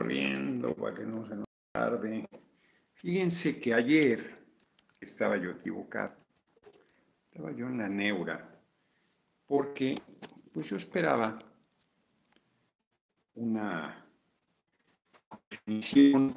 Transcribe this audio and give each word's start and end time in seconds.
corriendo 0.00 0.74
para 0.74 0.96
que 0.96 1.04
no 1.04 1.26
se 1.26 1.36
nos 1.36 1.46
tarde. 1.72 2.26
Fíjense 2.94 3.60
que 3.60 3.74
ayer 3.74 4.34
estaba 4.98 5.36
yo 5.36 5.50
equivocado. 5.50 6.14
Estaba 7.30 7.52
yo 7.52 7.66
en 7.66 7.78
la 7.78 7.88
neura. 7.88 8.58
Porque, 9.46 10.00
pues 10.54 10.70
yo 10.70 10.76
esperaba 10.76 11.38
una 13.34 14.06
definición 15.50 16.34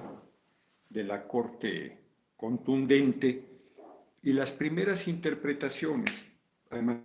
de 0.89 1.03
la 1.05 1.25
Corte 1.25 1.99
contundente 2.35 3.61
y 4.23 4.33
las 4.33 4.51
primeras 4.51 5.07
interpretaciones, 5.07 6.33
además, 6.69 6.97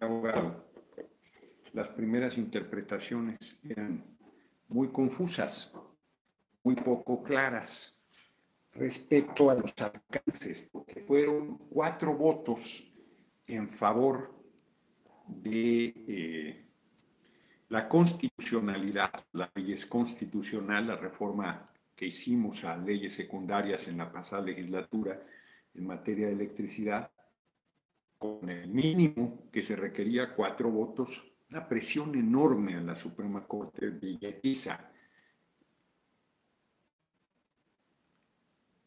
abogado, 0.00 0.64
las 1.72 1.88
primeras 1.88 2.36
interpretaciones 2.36 3.60
eran 3.64 4.02
muy 4.68 4.88
confusas, 4.88 5.72
muy 6.64 6.74
poco 6.76 7.22
claras 7.22 8.02
respecto 8.72 9.50
a 9.50 9.54
los 9.54 9.72
alcances, 9.78 10.68
porque 10.72 11.02
fueron 11.02 11.58
cuatro 11.68 12.14
votos 12.14 12.90
en 13.46 13.68
favor 13.68 14.34
de 15.28 15.94
eh, 16.08 16.64
la 17.68 17.88
constitucionalidad, 17.88 19.12
la 19.32 19.50
ley 19.54 19.72
es 19.72 19.86
constitucional, 19.86 20.88
la 20.88 20.96
reforma 20.96 21.70
que 21.94 22.06
hicimos 22.06 22.64
a 22.64 22.76
leyes 22.76 23.14
secundarias 23.14 23.86
en 23.86 23.98
la 23.98 24.10
pasada 24.10 24.42
legislatura 24.42 25.22
en 25.74 25.86
materia 25.86 26.26
de 26.26 26.32
electricidad, 26.32 27.10
con 28.18 28.48
el 28.48 28.68
mínimo 28.68 29.48
que 29.52 29.62
se 29.62 29.76
requería 29.76 30.34
cuatro 30.34 30.70
votos, 30.70 31.30
una 31.50 31.68
presión 31.68 32.14
enorme 32.14 32.74
a 32.74 32.80
la 32.80 32.96
Suprema 32.96 33.46
Corte 33.46 33.90
billetiza 33.90 34.93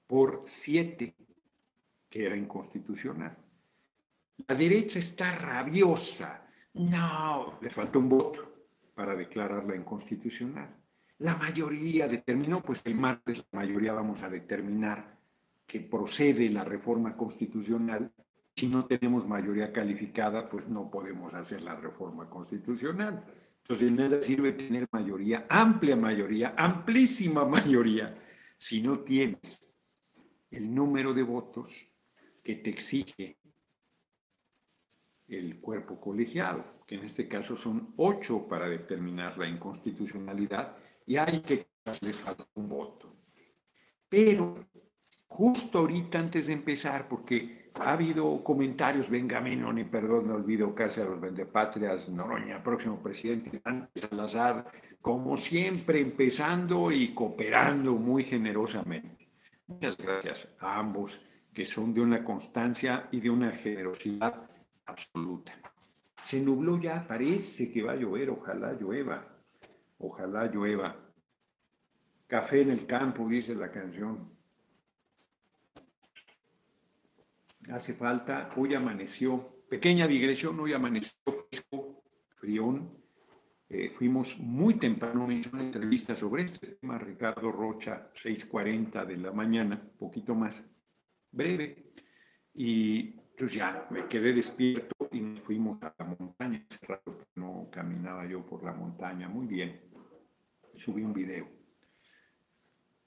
por 0.07 0.41
siete, 0.45 1.15
que 2.09 2.25
era 2.25 2.35
inconstitucional. 2.35 3.37
La 4.47 4.55
derecha 4.55 4.99
está 4.99 5.31
rabiosa. 5.35 6.47
No, 6.75 7.59
les 7.61 7.73
falta 7.73 7.99
un 7.99 8.07
voto 8.07 8.69
para 8.95 9.15
declararla 9.15 9.75
inconstitucional. 9.75 10.75
La 11.19 11.35
mayoría 11.35 12.07
determinó, 12.07 12.61
pues 12.61 12.85
el 12.85 12.95
martes 12.95 13.39
la 13.51 13.59
mayoría 13.59 13.93
vamos 13.93 14.23
a 14.23 14.29
determinar 14.29 15.17
que 15.65 15.81
procede 15.81 16.49
la 16.49 16.63
reforma 16.63 17.17
constitucional. 17.17 18.11
Si 18.55 18.67
no 18.67 18.85
tenemos 18.85 19.27
mayoría 19.27 19.73
calificada, 19.73 20.49
pues 20.49 20.69
no 20.69 20.89
podemos 20.89 21.33
hacer 21.33 21.61
la 21.63 21.75
reforma 21.75 22.29
constitucional. 22.29 23.23
Entonces, 23.63 23.91
nada 23.91 24.21
sirve 24.21 24.53
tener 24.53 24.87
mayoría, 24.91 25.45
amplia 25.49 25.95
mayoría, 25.95 26.53
amplísima 26.55 27.43
mayoría, 27.45 28.17
si 28.57 28.81
no 28.81 28.99
tienes 28.99 29.76
el 30.51 30.73
número 30.73 31.13
de 31.13 31.23
votos 31.23 31.91
que 32.43 32.55
te 32.55 32.69
exige 32.69 33.37
el 35.27 35.59
cuerpo 35.59 35.99
colegiado, 35.99 36.63
que 36.87 36.95
en 36.95 37.05
este 37.05 37.27
caso 37.27 37.57
son 37.57 37.93
ocho 37.97 38.47
para 38.47 38.69
determinar 38.69 39.37
la 39.37 39.47
inconstitucionalidad 39.47 40.77
y 41.05 41.17
hay 41.17 41.41
que 41.41 41.67
darles 41.83 42.25
un 42.55 42.69
voto. 42.69 43.13
Pero 44.07 44.69
justo 45.27 45.79
ahorita 45.79 46.19
antes 46.19 46.47
de 46.47 46.53
empezar, 46.53 47.07
porque 47.09 47.71
ha 47.75 47.91
habido 47.91 48.43
comentarios, 48.43 49.09
venga, 49.09 49.41
ni 49.41 49.83
perdón, 49.83 50.29
no 50.29 50.35
olvido 50.35 50.73
los 50.77 51.21
vendepatrias, 51.21 52.09
Noroña, 52.09 52.63
próximo 52.63 53.01
presidente, 53.03 53.61
antes 53.65 54.07
Salazar, 54.09 54.71
como 55.01 55.37
siempre, 55.37 55.99
empezando 55.99 56.91
y 56.91 57.13
cooperando 57.13 57.93
muy 57.95 58.23
generosamente. 58.23 59.26
Muchas 59.67 59.97
gracias 59.97 60.55
a 60.59 60.79
ambos 60.79 61.21
que 61.53 61.65
son 61.65 61.93
de 61.93 62.01
una 62.01 62.23
constancia 62.23 63.09
y 63.11 63.19
de 63.19 63.29
una 63.29 63.51
generosidad 63.51 64.49
absoluta. 64.85 65.59
Se 66.21 66.39
nubló 66.39 66.79
ya, 66.79 67.05
parece 67.07 67.71
que 67.71 67.83
va 67.83 67.91
a 67.91 67.95
llover, 67.95 68.29
ojalá 68.29 68.73
llueva, 68.73 69.27
ojalá 69.97 70.45
llueva. 70.45 70.95
Café 72.27 72.61
en 72.61 72.71
el 72.71 72.85
campo, 72.85 73.27
dice 73.27 73.55
la 73.55 73.71
canción. 73.71 74.31
Hace 77.69 77.93
falta, 77.93 78.49
hoy 78.55 78.73
amaneció, 78.73 79.65
pequeña 79.69 80.07
digresión, 80.07 80.57
hoy 80.59 80.73
amaneció 80.73 81.17
fresco, 81.25 82.03
frión, 82.37 82.96
eh, 83.69 83.89
fuimos 83.89 84.39
muy 84.39 84.75
temprano, 84.79 85.29
hizo 85.29 85.49
una 85.51 85.63
entrevista 85.63 86.15
sobre 86.15 86.43
este 86.43 86.75
tema, 86.75 86.97
Ricardo 86.97 87.51
Rocha, 87.51 88.09
6.40 88.13 89.05
de 89.05 89.17
la 89.17 89.33
mañana, 89.33 89.81
poquito 89.99 90.33
más 90.33 90.69
breve, 91.29 91.91
y 92.53 93.11
pues 93.37 93.53
ya 93.53 93.85
me 93.91 94.07
quedé 94.07 94.33
despierto 94.33 95.09
y 95.11 95.19
nos 95.19 95.41
fuimos 95.41 95.83
a 95.83 95.93
la 95.99 96.05
montaña, 96.05 96.65
hace 96.69 96.85
rato 96.85 97.17
no 97.35 97.67
caminaba 97.69 98.25
yo 98.25 98.45
por 98.45 98.63
la 98.63 98.71
montaña, 98.71 99.27
muy 99.27 99.47
bien, 99.47 99.81
subí 100.73 101.03
un 101.03 101.13
video. 101.13 101.49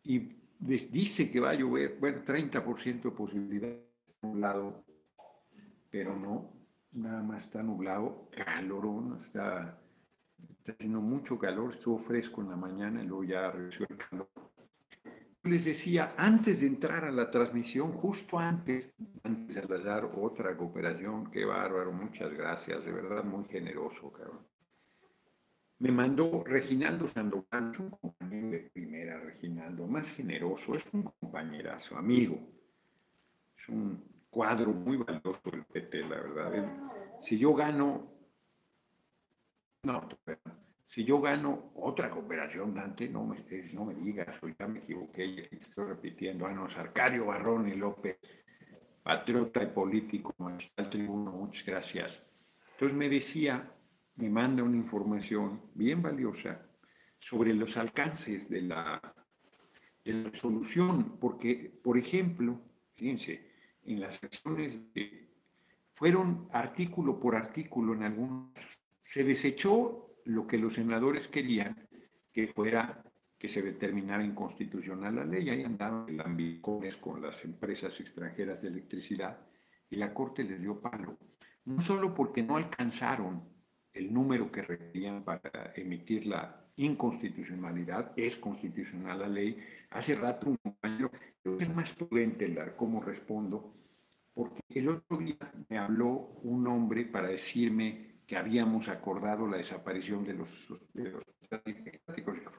Y 0.03 0.41
les 0.61 0.93
dice 0.93 1.31
que 1.31 1.41
va 1.41 1.51
a 1.51 1.55
llover, 1.55 1.97
bueno, 1.99 2.23
30% 2.23 3.03
de 3.03 3.11
posibilidad, 3.11 3.77
nublado, 4.21 4.85
pero 5.89 6.15
no, 6.15 6.53
nada 6.93 7.23
más 7.23 7.45
está 7.45 7.63
nublado, 7.63 8.29
calorón, 8.31 9.17
está 9.19 9.80
está 10.71 10.83
haciendo 10.83 11.01
mucho 11.01 11.39
calor, 11.39 11.73
estuvo 11.73 11.99
fresco 11.99 12.41
en 12.41 12.51
la 12.51 12.57
mañana 12.57 13.03
y 13.03 13.07
luego 13.07 13.25
ya 13.25 13.51
regresó 13.51 13.85
el 13.89 13.97
calor. 13.97 14.29
Les 15.43 15.65
decía, 15.65 16.15
antes 16.17 16.61
de 16.61 16.67
entrar 16.67 17.05
a 17.05 17.11
la 17.11 17.31
transmisión, 17.31 17.93
justo 17.93 18.39
antes, 18.39 18.95
antes 19.23 19.67
de 19.67 19.79
dar 19.79 20.05
otra 20.05 20.57
cooperación, 20.57 21.31
qué 21.31 21.45
bárbaro, 21.45 21.93
muchas 21.93 22.33
gracias, 22.33 22.85
de 22.85 22.93
verdad 22.93 23.25
muy 23.25 23.45
generoso, 23.47 24.13
cabrón. 24.13 24.47
Me 25.79 25.91
mandó 25.91 26.45
Reginaldo 26.45 27.09
Sandoval, 27.09 27.71
es 27.73 27.79
un 27.81 27.91
compañero 27.91 28.51
de 28.51 28.71
primera, 28.71 29.19
Reginaldo, 29.19 29.87
más 29.87 30.15
generoso, 30.15 30.75
es 30.75 30.93
un 30.93 31.05
compañerazo, 31.05 31.97
amigo. 31.97 32.39
Es 33.57 33.69
un 33.71 34.05
cuadro 34.29 34.73
muy 34.73 34.99
valioso 34.99 35.41
el 35.53 35.65
PT, 35.65 36.01
la 36.03 36.21
verdad. 36.21 37.19
Si 37.23 37.39
yo 37.39 37.55
gano 37.55 38.20
no, 39.83 40.09
si 40.85 41.05
yo 41.05 41.21
gano 41.21 41.71
otra 41.77 42.11
cooperación, 42.11 42.75
Dante, 42.75 43.09
no 43.09 43.25
me 43.25 43.37
estés, 43.37 43.73
no 43.75 43.85
me 43.85 43.95
digas, 43.95 44.41
ya 44.59 44.67
me 44.67 44.81
equivoqué, 44.81 45.49
estoy 45.53 45.87
repitiendo, 45.87 46.47
ah, 46.47 46.53
no, 46.53 46.65
Arcadio 46.65 47.27
Barrón 47.27 47.69
y 47.69 47.77
López, 47.77 48.19
patriota 49.03 49.63
y 49.63 49.69
político, 49.69 50.35
está 50.59 50.83
el 50.83 50.91
tribuno, 50.91 51.31
muchas 51.31 51.65
gracias. 51.65 52.29
Entonces 52.73 52.99
me 52.99 53.09
decía, 53.09 53.73
me 54.17 54.29
manda 54.29 54.63
una 54.63 54.77
información 54.77 55.71
bien 55.75 56.03
valiosa 56.03 56.67
sobre 57.19 57.55
los 57.55 57.77
alcances 57.77 58.51
de 58.51 58.63
la, 58.63 59.01
de 60.05 60.13
la 60.13 60.31
resolución, 60.31 61.19
porque, 61.21 61.79
por 61.85 61.99
ejemplo, 61.99 62.61
fíjense, 62.95 63.49
en 63.85 64.01
las 64.01 64.23
acciones 64.23 64.93
de, 64.93 65.31
fueron 65.95 66.49
artículo 66.53 67.21
por 67.21 67.37
artículo 67.37 67.95
en 67.95 68.03
algunos 68.03 68.83
se 69.11 69.25
desechó 69.25 70.21
lo 70.27 70.47
que 70.47 70.57
los 70.57 70.75
senadores 70.75 71.27
querían, 71.27 71.89
que 72.33 72.47
fuera 72.47 73.03
que 73.37 73.49
se 73.49 73.61
determinara 73.61 74.25
inconstitucional 74.25 75.17
la 75.17 75.25
ley. 75.25 75.51
Ahí 75.51 75.65
andaban 75.65 76.17
lambicones 76.17 76.97
con 76.97 77.21
las 77.21 77.45
empresas 77.45 77.99
extranjeras 77.99 78.63
de 78.63 78.69
electricidad 78.69 79.37
y 79.91 79.97
la 79.97 80.15
Corte 80.15 80.45
les 80.45 80.63
dio 80.63 80.81
palo. 80.81 81.19
No 81.65 81.81
solo 81.81 82.15
porque 82.15 82.45
no 82.45 82.57
alcanzaron 82.57 83.53
el 83.93 84.15
número 84.15 84.53
que 84.53 84.63
requerían 84.63 85.25
para 85.25 85.73
emitir 85.75 86.27
la 86.27 86.71
inconstitucionalidad, 86.77 88.13
es 88.15 88.37
constitucional 88.37 89.19
la 89.19 89.29
ley. 89.29 89.59
Hace 89.91 90.15
rato 90.15 90.51
un 90.51 90.57
compañero, 90.59 91.11
es 91.59 91.75
más 91.75 91.95
prudente 91.95 92.45
el 92.45 92.77
cómo 92.77 93.03
respondo, 93.03 93.75
porque 94.33 94.63
el 94.69 94.89
otro 94.89 95.17
día 95.17 95.53
me 95.69 95.79
habló 95.79 96.39
un 96.45 96.65
hombre 96.69 97.07
para 97.07 97.27
decirme 97.27 98.10
que 98.31 98.37
habíamos 98.37 98.89
acordado 98.89 99.45
la 99.49 99.57
desaparición 99.57 100.25
de 100.25 100.35
los, 100.35 100.73
de 100.95 101.19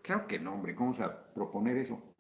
Claro 0.01 0.27
que 0.27 0.38
no, 0.38 0.56
hombre, 0.56 0.75
¿cómo 0.75 0.91
vamos 0.91 1.09
a 1.09 1.33
proponer 1.33 1.77
eso? 1.77 2.13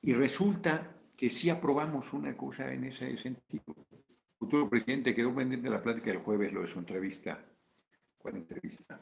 Y 0.00 0.14
resulta 0.14 0.96
que 1.14 1.28
sí 1.28 1.50
aprobamos 1.50 2.14
una 2.14 2.34
cosa 2.34 2.72
en 2.72 2.84
ese 2.84 3.14
sentido. 3.18 3.62
El 3.90 4.38
futuro 4.38 4.70
presidente 4.70 5.14
quedó 5.14 5.34
pendiente 5.34 5.68
de 5.68 5.74
la 5.74 5.82
plática 5.82 6.06
del 6.06 6.20
jueves, 6.22 6.50
lo 6.50 6.62
de 6.62 6.66
su 6.66 6.78
entrevista. 6.78 7.44
¿Cuál 8.16 8.36
entrevista? 8.36 8.98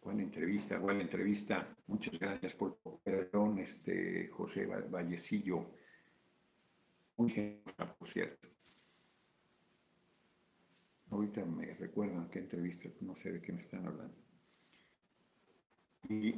¿Cuál 0.00 0.20
entrevista? 0.20 0.80
¿Cuál 0.80 1.02
entrevista? 1.02 1.76
Muchas 1.88 2.18
gracias 2.18 2.54
por 2.54 2.76
tu 2.76 2.92
cooperación, 2.92 3.58
este, 3.58 4.28
José 4.28 4.64
Vallecillo. 4.64 5.74
Muy 7.18 7.28
generosa, 7.28 7.94
por 7.98 8.08
cierto. 8.08 8.57
Ahorita 11.10 11.44
me 11.44 11.74
recuerdan 11.74 12.28
qué 12.28 12.40
entrevista, 12.40 12.88
no 13.00 13.14
sé 13.14 13.32
de 13.32 13.40
qué 13.40 13.52
me 13.52 13.60
están 13.60 13.86
hablando. 13.86 14.14
Y 16.08 16.34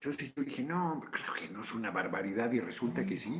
yo 0.00 0.10
dije, 0.44 0.62
no, 0.62 1.02
creo 1.10 1.32
que 1.32 1.48
no 1.48 1.62
es 1.62 1.74
una 1.74 1.90
barbaridad 1.90 2.52
y 2.52 2.60
resulta 2.60 3.00
que 3.00 3.16
sí, 3.16 3.34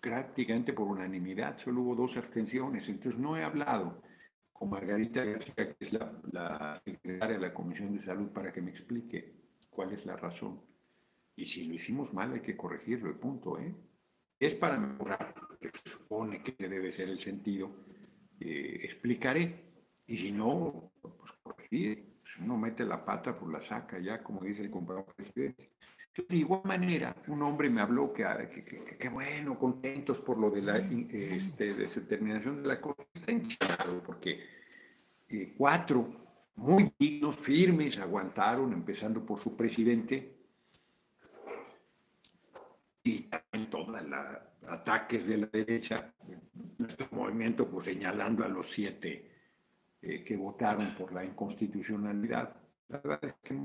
prácticamente 0.00 0.72
por 0.72 0.88
unanimidad, 0.88 1.58
solo 1.58 1.82
hubo 1.82 1.94
dos 1.94 2.16
abstenciones. 2.16 2.88
Entonces 2.88 3.20
no 3.20 3.36
he 3.36 3.44
hablado 3.44 4.02
con 4.50 4.70
Margarita 4.70 5.22
García, 5.22 5.76
que 5.76 5.84
es 5.84 5.92
la, 5.92 6.80
secretaria 6.82 7.36
de 7.36 7.46
la 7.46 7.52
Comisión 7.52 7.92
de 7.92 8.00
Salud, 8.00 8.30
para 8.30 8.50
que 8.52 8.62
me 8.62 8.70
explique 8.70 9.34
cuál 9.68 9.92
es 9.92 10.06
la 10.06 10.16
razón. 10.16 10.62
Y 11.36 11.44
si 11.44 11.64
lo 11.64 11.74
hicimos 11.74 12.14
mal 12.14 12.32
hay 12.32 12.40
que 12.40 12.56
corregirlo, 12.56 13.10
el 13.10 13.16
punto, 13.16 13.58
¿eh? 13.58 13.74
Es 14.40 14.54
para 14.54 14.78
mejorar, 14.78 15.34
que 15.60 15.68
se 15.72 15.90
supone 15.90 16.42
que 16.42 16.68
debe 16.68 16.90
ser 16.90 17.10
el 17.10 17.20
sentido, 17.20 17.84
eh, 18.40 18.80
explicaré. 18.82 19.64
Y 20.06 20.16
si 20.16 20.32
no, 20.32 20.92
pues 21.00 21.32
corregir. 21.42 22.18
Si 22.22 22.42
uno 22.42 22.58
mete 22.58 22.84
la 22.84 23.04
pata, 23.04 23.38
pues 23.38 23.52
la 23.52 23.60
saca 23.60 23.98
ya, 23.98 24.22
como 24.22 24.42
dice 24.42 24.62
el 24.62 24.70
compañero 24.70 25.06
presidente. 25.06 25.70
De 26.28 26.36
igual 26.36 26.62
manera, 26.64 27.14
un 27.28 27.42
hombre 27.42 27.70
me 27.70 27.80
habló 27.80 28.12
que, 28.12 28.24
que, 28.98 29.08
bueno, 29.08 29.56
contentos 29.56 30.20
por 30.20 30.36
lo 30.36 30.50
de 30.50 30.62
la 30.62 30.76
este, 30.76 31.74
determinación 31.74 32.62
de 32.62 32.68
la 32.68 32.80
Corte. 32.80 33.06
Está 33.14 33.32
hinchado 33.32 34.02
porque 34.02 34.40
eh, 35.28 35.54
cuatro 35.56 36.28
muy 36.56 36.92
dignos, 36.98 37.36
firmes, 37.36 37.98
aguantaron, 37.98 38.72
empezando 38.72 39.24
por 39.24 39.38
su 39.38 39.56
presidente, 39.56 40.38
y 43.04 43.22
también 43.22 43.70
todos 43.70 43.88
los 43.88 44.02
ataques 44.66 45.28
de 45.28 45.38
la 45.38 45.46
derecha, 45.46 46.12
nuestro 46.78 47.08
movimiento 47.12 47.68
pues 47.68 47.86
señalando 47.86 48.44
a 48.44 48.48
los 48.48 48.70
siete 48.70 49.30
eh, 50.00 50.22
que 50.22 50.36
votaron 50.36 50.94
por 50.94 51.12
la 51.12 51.24
inconstitucionalidad. 51.24 52.54
La 52.88 52.98
verdad 52.98 53.24
es 53.24 53.34
que 53.42 53.56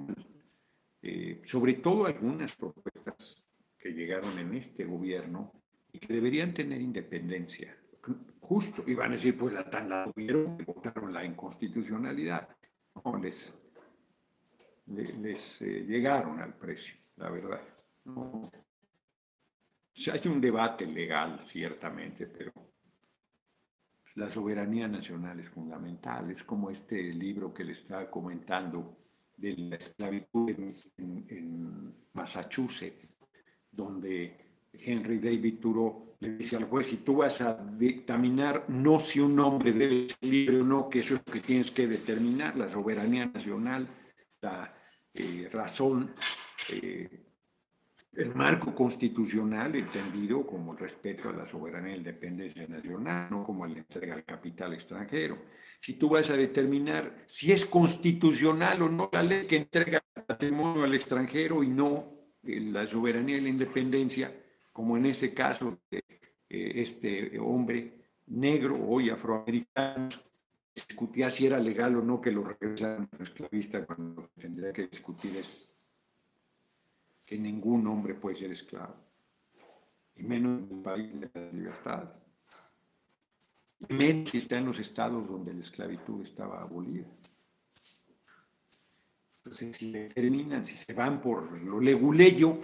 eh, 1.02 1.42
sobre 1.44 1.76
todo 1.76 2.06
algunas 2.06 2.56
propuestas 2.56 3.46
que 3.78 3.90
llegaron 3.90 4.38
en 4.40 4.54
este 4.56 4.86
gobierno 4.86 5.52
y 5.92 6.00
que 6.00 6.14
deberían 6.14 6.54
tener 6.54 6.80
independencia. 6.80 7.78
Justo, 8.40 8.84
iban 8.88 9.12
a 9.12 9.16
decir, 9.16 9.38
pues 9.38 9.54
la 9.54 9.70
tan 9.70 9.90
la 9.90 10.06
tuvieron 10.06 10.58
votaron 10.66 11.14
la 11.14 11.24
inconstitucionalidad. 11.24 12.48
No, 13.04 13.18
les, 13.18 13.62
les, 14.88 15.62
eh, 15.62 15.86
llegaron 15.86 16.40
al 16.40 16.56
precio, 16.56 16.96
la 17.18 17.30
verdad. 17.30 17.62
No. 18.06 18.50
Hay 20.12 20.28
un 20.28 20.42
debate 20.42 20.86
legal, 20.86 21.40
ciertamente, 21.44 22.28
pero 22.28 22.52
pues, 24.04 24.18
la 24.18 24.30
soberanía 24.30 24.88
nacional 24.88 25.40
es 25.40 25.50
fundamental. 25.50 26.30
Es 26.32 26.44
como 26.44 26.70
este 26.70 27.02
libro 27.14 27.54
que 27.54 27.64
le 27.64 27.74
estaba 27.74 28.10
comentando 28.10 28.98
de 29.38 29.56
la 29.58 29.76
esclavitud 29.76 30.50
en, 30.98 32.04
Massachusetts, 32.14 33.18
donde 33.72 34.68
Henry 34.72 35.18
David 35.18 35.60
Thoreau 35.60 36.16
le 36.20 36.38
dice 36.38 36.58
al 36.58 36.66
juez, 36.66 36.88
si 36.88 36.98
tú 36.98 37.18
vas 37.18 37.42
a 37.42 37.56
dictaminar 37.56 38.70
no 38.70 39.00
si 39.00 39.20
un 39.20 39.40
hombre 39.40 39.74
debe 39.74 40.08
ser 40.08 40.30
libre 40.30 40.62
o 40.62 40.64
no, 40.64 40.90
que 40.90 41.00
eso 41.00 41.16
es 41.16 41.24
lo 41.26 41.34
que 41.34 41.40
tienes 41.40 41.72
que 41.72 41.88
determinar, 41.88 42.56
la 42.56 42.70
soberanía 42.70 43.26
nacional, 43.26 43.88
la 44.42 44.74
eh, 45.12 45.50
razón, 45.52 46.14
eh, 46.70 47.23
el 48.16 48.36
marco 48.36 48.76
constitucional 48.76 49.76
entendido 49.76 50.46
como 50.46 50.74
el 50.74 50.78
respeto 50.78 51.30
a 51.30 51.34
la 51.34 51.46
soberanía 51.46 51.92
y 51.92 51.96
la 51.96 52.10
independencia 52.10 52.68
nacional, 52.68 53.28
no 53.32 53.44
como 53.44 53.66
la 53.66 53.80
entrega 53.80 54.14
al 54.14 54.24
capital 54.24 54.74
extranjero. 54.74 55.38
Si 55.80 55.94
tú 55.94 56.10
vas 56.10 56.30
a 56.30 56.38
determinar 56.38 57.24
si 57.26 57.52
es 57.52 57.66
constitucional 57.66 58.84
o 58.84 58.90
no 58.90 59.10
la 59.12 59.24
ley 59.24 59.48
que 59.48 59.58
entrega 59.58 60.02
patrimonio 60.28 60.84
al 60.84 60.94
extranjero 60.94 61.64
y 61.64 61.70
no 61.70 62.14
eh, 62.44 62.60
la 62.60 62.86
soberanía 62.88 63.38
y 63.38 63.42
la 63.42 63.50
independencia, 63.50 64.32
como 64.72 64.96
en 64.96 65.08
ese 65.08 65.34
caso 65.34 65.80
de 65.90 66.04
eh, 66.50 66.72
este 66.76 67.38
hombre 67.40 67.94
negro, 68.28 68.78
hoy 68.88 69.10
afroamericano, 69.10 70.10
discutía 70.74 71.30
si 71.30 71.46
era 71.46 71.60
legal 71.60 71.96
o 71.98 72.02
no 72.02 72.22
que 72.22 72.32
lo 72.32 72.44
regresaran 72.44 73.10
a 73.20 73.24
esclavista 73.24 73.86
cuando 73.86 74.30
tendría 74.40 74.72
que 74.72 74.88
discutir 74.88 75.38
es 75.38 75.83
que 77.26 77.38
ningún 77.38 77.88
hombre 77.88 78.16
puede 78.16 78.36
ser 78.36 78.52
esclavo, 78.52 78.96
y 80.16 80.24
menos 80.24 80.62
en 80.64 80.78
el 80.78 80.84
país 80.84 81.20
de 81.20 81.32
las 81.34 81.54
libertades 81.54 82.24
menos 83.90 84.30
si 84.30 84.38
está 84.38 84.58
en 84.58 84.66
los 84.66 84.80
estados 84.80 85.28
donde 85.28 85.54
la 85.54 85.62
esclavitud 85.62 86.22
estaba 86.22 86.62
abolida. 86.62 87.08
Entonces, 89.38 89.76
si 89.76 89.92
determinan, 89.92 90.64
si 90.64 90.78
se 90.78 90.94
van 90.94 91.22
por 91.22 91.52
lo 91.52 91.80
leguleyo, 91.80 92.62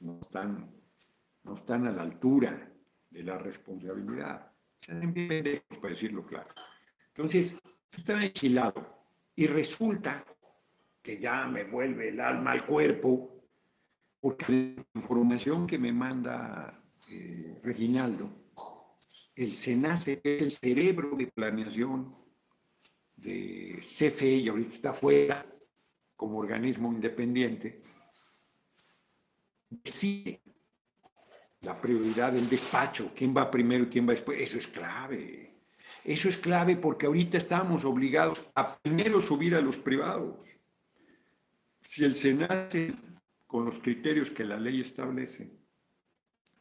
no 0.00 0.18
están, 0.20 0.70
no 1.44 1.54
están 1.54 1.86
a 1.86 1.92
la 1.92 2.02
altura 2.02 2.70
de 3.08 3.22
la 3.22 3.38
responsabilidad. 3.38 4.52
Hacen 4.82 5.14
bien 5.14 5.62
para 5.80 5.94
decirlo 5.94 6.26
claro. 6.26 6.48
Entonces, 7.08 7.60
estaba 7.90 8.24
enchilado 8.24 9.06
y 9.34 9.46
resulta 9.46 10.24
que 11.02 11.18
ya 11.18 11.46
me 11.46 11.64
vuelve 11.64 12.08
el 12.08 12.20
alma 12.20 12.52
al 12.52 12.64
cuerpo, 12.64 13.44
porque 14.20 14.76
la 14.76 15.00
información 15.00 15.66
que 15.66 15.78
me 15.78 15.92
manda 15.92 16.80
eh, 17.10 17.58
Reginaldo 17.62 18.42
el 19.36 19.54
SENACE, 19.54 20.20
es 20.24 20.42
el 20.42 20.52
cerebro 20.52 21.16
de 21.16 21.26
planeación 21.26 22.14
de 23.16 23.78
CFE, 23.80 24.36
y 24.36 24.48
ahorita 24.48 24.74
está 24.74 24.92
fuera 24.92 25.44
como 26.16 26.38
organismo 26.38 26.92
independiente, 26.92 27.82
decide 29.68 30.40
la 31.60 31.80
prioridad 31.80 32.32
del 32.32 32.48
despacho, 32.48 33.12
quién 33.14 33.36
va 33.36 33.50
primero 33.50 33.84
y 33.84 33.88
quién 33.88 34.08
va 34.08 34.12
después. 34.12 34.40
Eso 34.40 34.58
es 34.58 34.66
clave. 34.66 35.50
Eso 36.04 36.28
es 36.28 36.38
clave 36.38 36.76
porque 36.76 37.06
ahorita 37.06 37.38
estamos 37.38 37.84
obligados 37.84 38.50
a 38.54 38.76
primero 38.78 39.20
subir 39.20 39.54
a 39.54 39.60
los 39.60 39.76
privados. 39.76 40.44
Si 41.82 42.04
el 42.04 42.14
SENACE, 42.14 42.94
con 43.46 43.66
los 43.66 43.80
criterios 43.80 44.30
que 44.30 44.44
la 44.44 44.58
ley 44.58 44.80
establece, 44.80 45.52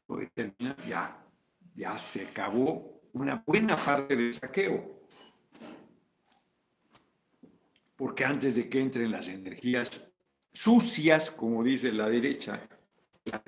lo 0.09 0.17
determina, 0.17 0.75
ya 0.85 1.21
ya 1.75 1.97
se 1.97 2.27
acabó 2.27 3.01
una 3.13 3.43
buena 3.45 3.75
parte 3.75 4.15
del 4.15 4.33
saqueo. 4.33 5.01
Porque 7.95 8.25
antes 8.25 8.55
de 8.55 8.69
que 8.69 8.81
entren 8.81 9.11
las 9.11 9.27
energías 9.27 10.11
sucias, 10.51 11.31
como 11.31 11.63
dice 11.63 11.91
la 11.91 12.09
derecha, 12.09 12.67
las 13.25 13.41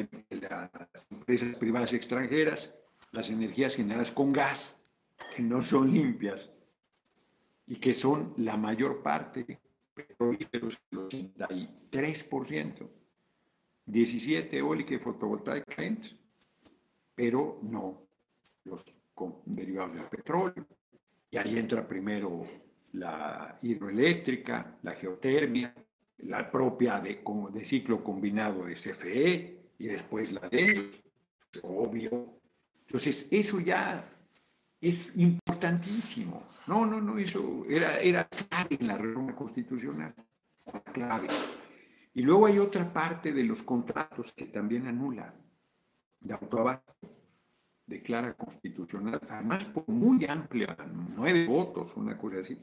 empresas 1.10 1.58
privadas 1.58 1.94
extranjeras, 1.94 2.76
las 3.12 3.30
energías 3.30 3.76
generadas 3.76 4.12
con 4.12 4.32
gas, 4.32 4.80
que 5.36 5.42
no 5.42 5.62
son 5.62 5.92
limpias 5.92 6.52
y 7.66 7.78
que 7.78 7.94
son 7.94 8.34
la 8.38 8.58
mayor 8.58 9.02
parte, 9.02 9.60
el 9.96 10.62
83%, 10.62 12.90
17 13.86 14.58
eólica 14.58 14.96
y 14.96 15.00
fotovoltaica 15.00 15.76
pero 17.16 17.60
no 17.62 18.08
los 18.64 18.84
derivados 19.46 19.96
del 19.96 20.06
petróleo. 20.06 20.66
Y 21.30 21.38
ahí 21.38 21.58
entra 21.58 21.88
primero 21.88 22.44
la 22.94 23.60
hidroeléctrica, 23.62 24.78
la 24.84 24.94
geotermia, 24.94 25.74
la 26.20 26.50
propia 26.50 27.00
de, 27.00 27.22
de 27.52 27.66
ciclo 27.66 28.04
combinado 28.04 28.66
de 28.66 28.74
CFE 28.74 29.60
y 29.80 29.88
después 29.88 30.32
la 30.32 30.48
de 30.50 30.92
obvio. 31.64 32.40
Entonces, 32.86 33.28
eso 33.32 33.60
ya 33.60 34.10
es 34.80 35.12
importantísimo. 35.64 36.44
No, 36.68 36.86
no, 36.86 37.00
no, 37.00 37.18
eso 37.18 37.66
era, 37.70 38.00
era 38.00 38.28
clave 38.28 38.78
en 38.80 38.88
la 38.88 38.98
reforma 38.98 39.36
constitucional. 39.36 40.14
Clave. 40.94 41.28
Y 42.14 42.22
luego 42.22 42.46
hay 42.46 42.60
otra 42.60 42.92
parte 42.92 43.32
de 43.32 43.44
los 43.44 43.64
contratos 43.64 44.34
que 44.34 44.46
también 44.46 44.88
anula 44.88 45.34
de 46.20 46.34
autoabasto 46.34 47.10
declara 47.86 48.34
constitucional, 48.34 49.20
además 49.30 49.66
por 49.66 49.88
muy 49.90 50.24
amplia, 50.26 50.76
nueve 51.16 51.46
votos, 51.46 51.98
una 51.98 52.18
cosa 52.18 52.40
así. 52.40 52.58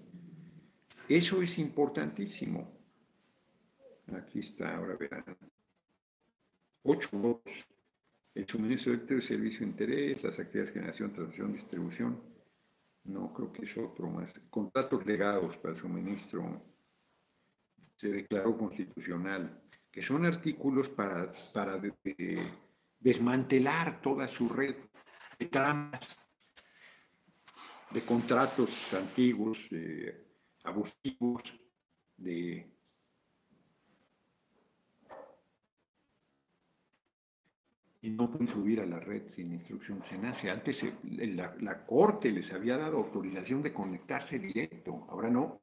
Eso 1.08 1.42
es 1.42 1.58
importantísimo. 1.58 2.80
Aquí 4.14 4.38
está, 4.38 4.76
ahora 4.76 4.96
verán. 4.96 5.24
Ocho 6.84 7.08
votos. 7.12 7.66
El 8.34 8.48
suministro 8.48 8.96
de 8.96 9.20
servicio 9.20 9.60
de 9.60 9.66
interés, 9.66 10.22
las 10.22 10.38
actividades 10.38 10.72
de 10.72 10.80
generación, 10.80 11.12
transmisión, 11.12 11.52
distribución. 11.52 12.39
No, 13.04 13.32
creo 13.32 13.52
que 13.52 13.64
es 13.64 13.76
otro 13.78 14.08
más. 14.08 14.38
Contratos 14.50 15.04
legados 15.06 15.56
para 15.58 15.74
suministro. 15.74 16.62
Se 17.96 18.10
declaró 18.10 18.56
constitucional, 18.56 19.62
que 19.90 20.02
son 20.02 20.26
artículos 20.26 20.88
para, 20.90 21.32
para 21.52 21.80
desmantelar 22.98 24.00
toda 24.00 24.28
su 24.28 24.48
red 24.48 24.76
de 25.38 25.46
tramas, 25.46 26.16
de 27.90 28.04
contratos 28.04 28.94
antiguos, 28.94 29.70
abusivos, 30.64 31.58
de 32.16 32.69
y 38.02 38.10
no 38.10 38.30
pueden 38.30 38.48
subir 38.48 38.80
a 38.80 38.86
la 38.86 38.98
red 38.98 39.28
sin 39.28 39.52
instrucción 39.52 40.02
SENACE. 40.02 40.50
Antes 40.50 40.90
la, 41.04 41.54
la, 41.60 41.84
Corte 41.84 42.30
les 42.30 42.52
había 42.52 42.76
dado 42.78 42.98
autorización 42.98 43.62
de 43.62 43.72
conectarse 43.72 44.38
directo, 44.38 45.06
ahora 45.10 45.28
no. 45.28 45.60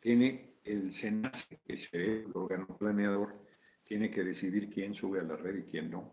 Tiene 0.00 0.54
el 0.64 0.92
SENACE, 0.92 1.60
el 1.92 2.30
órgano 2.34 2.66
planeador, 2.78 3.44
tiene 3.84 4.10
que 4.10 4.24
decidir 4.24 4.70
quién 4.70 4.94
sube 4.94 5.20
a 5.20 5.22
la 5.22 5.36
red 5.36 5.58
y 5.58 5.62
quién 5.64 5.90
no. 5.90 6.12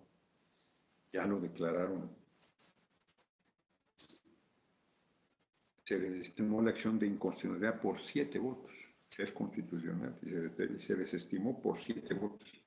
Ya 1.14 1.26
lo 1.26 1.40
declararon. 1.40 2.10
Se 5.86 5.98
desestimó 5.98 6.62
la 6.62 6.72
acción 6.72 7.00
de 7.00 7.08
inconstitucionalidad 7.08 7.80
por 7.80 7.98
siete 7.98 8.40
votos. 8.40 8.72
Es 9.18 9.32
constitucional 9.32 10.16
y 10.22 10.80
se 10.80 10.96
desestimó 10.96 11.60
por 11.60 11.80
siete 11.80 12.14
votos 12.14 12.67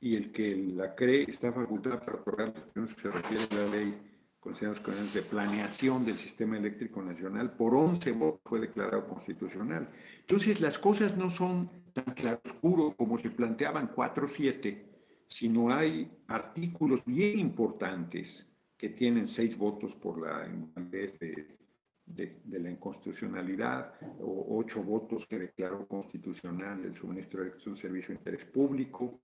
y 0.00 0.16
el 0.16 0.32
que 0.32 0.56
la 0.56 0.94
cree 0.94 1.24
está 1.28 1.52
facultada 1.52 2.00
para 2.00 2.18
otorgar 2.18 2.54
los 2.74 2.94
que 2.94 3.00
se 3.02 3.10
refiere 3.10 3.44
a 3.50 3.54
la 3.54 3.76
ley 3.76 4.10
considerados 4.40 5.12
de 5.12 5.22
planeación 5.22 6.04
del 6.04 6.18
sistema 6.18 6.56
eléctrico 6.56 7.02
nacional, 7.02 7.52
por 7.52 7.74
11 7.74 8.12
votos 8.12 8.40
fue 8.44 8.60
declarado 8.60 9.06
constitucional. 9.06 9.90
Entonces, 10.20 10.60
las 10.62 10.78
cosas 10.78 11.18
no 11.18 11.28
son 11.28 11.70
tan 11.92 12.14
claroscuro 12.14 12.94
como 12.96 13.18
se 13.18 13.30
planteaban 13.30 13.94
4-7, 13.94 14.82
sino 15.26 15.70
hay 15.70 16.10
artículos 16.28 17.04
bien 17.04 17.38
importantes 17.38 18.56
que 18.78 18.88
tienen 18.88 19.28
seis 19.28 19.58
votos 19.58 19.94
por 19.96 20.18
la 20.18 20.46
invalidez 20.46 21.18
de, 21.18 21.58
de, 22.06 22.40
de, 22.42 22.58
la 22.60 22.70
inconstitucionalidad, 22.70 23.92
o 24.20 24.56
ocho 24.58 24.82
votos 24.82 25.26
que 25.26 25.38
declaró 25.38 25.86
constitucional 25.86 26.82
el 26.82 26.96
suministro 26.96 27.44
de 27.44 27.52
un 27.66 27.76
servicio 27.76 28.14
de 28.14 28.20
interés 28.20 28.46
público, 28.46 29.20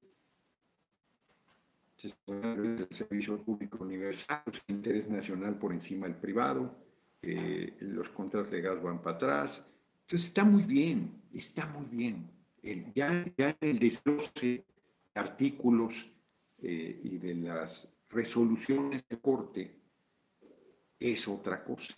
el 2.26 2.86
servicio 2.90 3.42
público 3.42 3.78
universal, 3.84 4.42
el 4.46 4.74
interés 4.76 5.08
nacional 5.08 5.58
por 5.58 5.72
encima 5.72 6.06
del 6.06 6.16
privado, 6.16 6.74
eh, 7.22 7.76
los 7.80 8.08
contratos 8.10 8.82
van 8.82 9.02
para 9.02 9.16
atrás. 9.16 9.72
Entonces 10.02 10.28
está 10.28 10.44
muy 10.44 10.62
bien, 10.62 11.22
está 11.32 11.66
muy 11.66 11.86
bien. 11.86 12.30
El, 12.62 12.92
ya, 12.94 13.24
ya 13.36 13.56
el 13.60 13.78
desglose 13.78 14.64
de 15.12 15.20
artículos 15.20 16.10
eh, 16.58 17.00
y 17.02 17.18
de 17.18 17.34
las 17.34 17.98
resoluciones 18.10 19.04
de 19.08 19.18
corte 19.18 19.80
es 20.98 21.28
otra 21.28 21.62
cosa. 21.62 21.94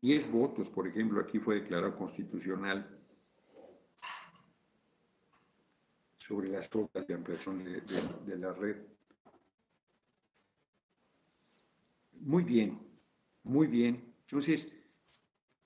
Diez 0.00 0.30
votos, 0.30 0.70
por 0.70 0.88
ejemplo, 0.88 1.20
aquí 1.20 1.38
fue 1.38 1.56
declarado 1.56 1.96
constitucional 1.96 2.99
sobre 6.30 6.48
las 6.48 6.72
obras 6.76 7.08
de 7.08 7.14
ampliación 7.14 7.64
de, 7.64 8.36
la 8.38 8.52
red. 8.52 8.76
Muy 12.20 12.44
bien, 12.44 12.78
muy 13.42 13.66
bien. 13.66 14.14
Entonces, 14.20 14.72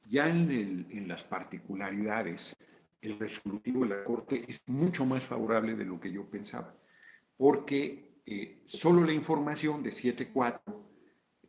ya 0.06 0.26
en, 0.26 1.06
las 1.06 1.22
particularidades, 1.24 2.56
el 3.02 3.18
resolutivo 3.18 3.84
de 3.84 3.90
la 3.90 4.04
Corte 4.04 4.42
es 4.48 4.66
mucho 4.66 5.04
más 5.04 5.26
favorable 5.26 5.74
de 5.74 5.84
lo 5.84 6.00
que 6.00 6.10
yo 6.10 6.24
pensaba, 6.30 6.74
porque 7.36 8.22
eh, 8.24 8.62
solo 8.64 9.04
la 9.04 9.12
información 9.12 9.82
de 9.82 9.90
7.4 9.90 10.62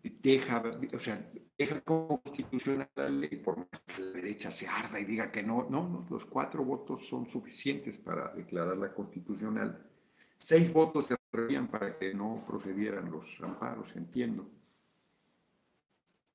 deja, 0.03 0.62
o 0.93 1.00
sea, 1.00 1.31
deja 1.58 1.82
constitucional 1.82 2.90
la 2.96 3.10
ley, 3.10 3.38
por 3.38 3.58
más 3.58 3.68
que 3.86 4.02
la 4.02 4.12
derecha 4.12 4.52
se 4.52 4.68
arda 4.68 5.00
y 5.00 5.06
diga 5.06 5.32
que 5.32 5.42
no, 5.42 5.68
no, 5.70 5.88
no, 5.88 6.06
los 6.10 6.26
cuatro 6.26 6.64
votos 6.64 7.08
son 7.08 7.28
suficientes 7.28 8.00
para 8.00 8.34
declararla 8.34 8.94
constitucional. 8.94 9.90
Seis 10.38 10.72
votos 10.72 11.08
se 11.08 11.16
requerían 11.32 11.68
para 11.68 11.98
que 11.98 12.14
no 12.14 12.44
procedieran 12.46 13.10
los 13.10 13.42
amparos, 13.42 13.96
entiendo. 13.96 14.50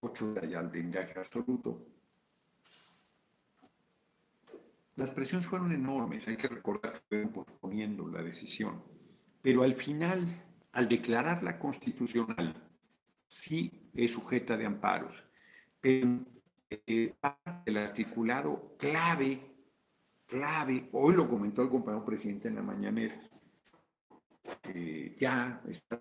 Ocho 0.00 0.32
de 0.32 0.40
allá 0.40 0.60
al 0.60 0.68
blindaje 0.68 1.18
absoluto. 1.18 1.86
Las 4.96 5.12
presiones 5.12 5.46
fueron 5.46 5.72
enormes, 5.72 6.28
hay 6.28 6.36
que 6.36 6.48
recordar 6.48 6.92
que 6.92 6.98
estuvieron 6.98 7.32
posponiendo 7.32 8.08
la 8.08 8.22
decisión. 8.22 8.82
Pero 9.42 9.62
al 9.62 9.74
final, 9.74 10.44
al 10.72 10.88
declararla 10.88 11.58
constitucional, 11.58 12.69
sí 13.30 13.70
es 13.94 14.12
sujeta 14.12 14.56
de 14.56 14.66
amparos. 14.66 15.24
Pero 15.80 16.26
eh, 16.68 17.14
el 17.64 17.76
articulado 17.76 18.74
clave, 18.76 19.40
clave, 20.26 20.88
hoy 20.92 21.14
lo 21.14 21.28
comentó 21.28 21.62
el 21.62 21.70
compañero 21.70 22.04
presidente 22.04 22.48
en 22.48 22.56
la 22.56 22.62
mañanera, 22.62 23.20
eh, 24.64 25.14
ya 25.18 25.62
está. 25.68 25.98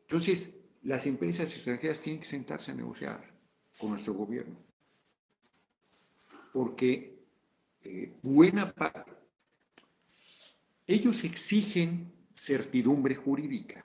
Entonces, 0.00 0.60
las 0.82 1.06
empresas 1.06 1.52
extranjeras 1.52 2.00
tienen 2.00 2.22
que 2.22 2.28
sentarse 2.28 2.72
a 2.72 2.74
negociar 2.74 3.32
con 3.78 3.90
nuestro 3.90 4.14
gobierno. 4.14 4.56
Porque 6.52 7.22
eh, 7.82 8.14
buena 8.22 8.72
parte, 8.72 9.12
ellos 10.86 11.22
exigen 11.24 12.12
certidumbre 12.34 13.14
jurídica 13.14 13.84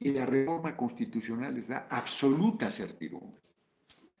y 0.00 0.12
la 0.12 0.26
reforma 0.26 0.76
constitucional 0.76 1.54
les 1.54 1.68
da 1.68 1.88
absoluta 1.90 2.70
certidumbre. 2.70 3.42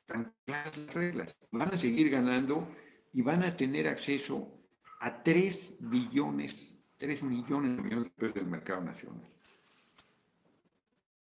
Están 0.00 0.34
claras 0.44 0.76
las 0.76 0.94
reglas. 0.94 1.48
Van 1.52 1.74
a 1.74 1.78
seguir 1.78 2.10
ganando 2.10 2.68
y 3.12 3.22
van 3.22 3.44
a 3.44 3.56
tener 3.56 3.86
acceso 3.86 4.58
a 5.00 5.22
3 5.22 5.78
billones, 5.82 6.84
3 6.96 7.22
millones 7.24 7.76
de 7.76 7.82
millones 7.82 8.04
de 8.08 8.10
pesos 8.10 8.34
del 8.34 8.46
mercado 8.46 8.80
nacional. 8.82 9.28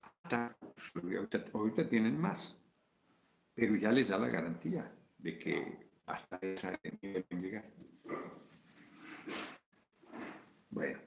Hasta, 0.01 0.57
pues, 0.59 0.93
ahorita, 1.53 1.87
tienen 1.87 2.19
más, 2.19 2.57
pero 3.53 3.75
ya 3.75 3.91
les 3.91 4.07
da 4.07 4.17
la 4.17 4.27
garantía 4.27 4.91
de 5.19 5.37
que 5.37 5.89
hasta 6.05 6.37
esa 6.41 6.79
nivel 7.01 7.23
pueden 7.23 7.43
llegar. 7.43 7.71
Bueno, 10.69 10.99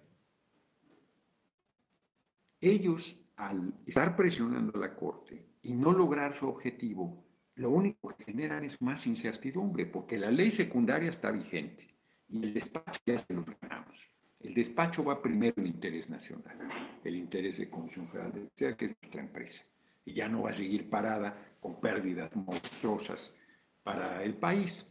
ellos 2.60 3.29
al 3.40 3.72
estar 3.86 4.14
presionando 4.14 4.72
a 4.76 4.80
la 4.80 4.94
Corte 4.94 5.46
y 5.62 5.72
no 5.72 5.92
lograr 5.92 6.34
su 6.34 6.46
objetivo, 6.46 7.24
lo 7.54 7.70
único 7.70 8.14
que 8.14 8.24
generan 8.24 8.64
es 8.64 8.82
más 8.82 9.06
incertidumbre, 9.06 9.86
porque 9.86 10.18
la 10.18 10.30
ley 10.30 10.50
secundaria 10.50 11.08
está 11.08 11.30
vigente 11.30 11.88
y 12.28 12.44
el 12.44 12.54
despacho 12.54 13.00
ya 13.06 13.18
se 13.18 13.34
los 13.34 13.46
ganamos. 13.58 14.10
El 14.40 14.54
despacho 14.54 15.04
va 15.04 15.22
primero 15.22 15.54
el 15.56 15.66
interés 15.66 16.10
nacional, 16.10 16.58
el 17.02 17.16
interés 17.16 17.58
de 17.58 17.70
Comisión 17.70 18.08
Federal 18.08 18.32
de 18.32 18.40
Electricidad, 18.40 18.76
que 18.76 18.84
es 18.86 18.96
nuestra 19.02 19.20
empresa, 19.22 19.64
y 20.04 20.12
ya 20.14 20.28
no 20.28 20.42
va 20.42 20.50
a 20.50 20.54
seguir 20.54 20.88
parada 20.88 21.56
con 21.60 21.80
pérdidas 21.80 22.36
monstruosas 22.36 23.36
para 23.82 24.22
el 24.22 24.34
país. 24.34 24.90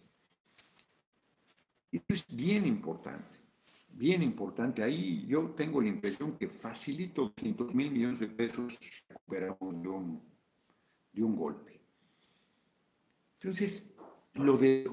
Esto 1.92 2.14
es 2.14 2.36
bien 2.36 2.66
importante 2.66 3.49
bien 3.92 4.22
importante. 4.24 4.84
Ahí 4.84 5.26
yo 5.28 5.52
tengo 5.52 5.82
la 5.82 5.90
impresión 5.90 6.38
que 6.38 6.48
facilito 6.48 7.24
200 7.36 7.76
mil 7.76 7.92
millones 7.92 8.20
de 8.20 8.28
pesos 8.28 9.04
recuperamos 9.08 9.82
de 9.82 11.22
un, 11.24 11.36
golpe. 11.36 11.82
Entonces, 13.40 13.96
lo 14.34 14.58
de, 14.58 14.90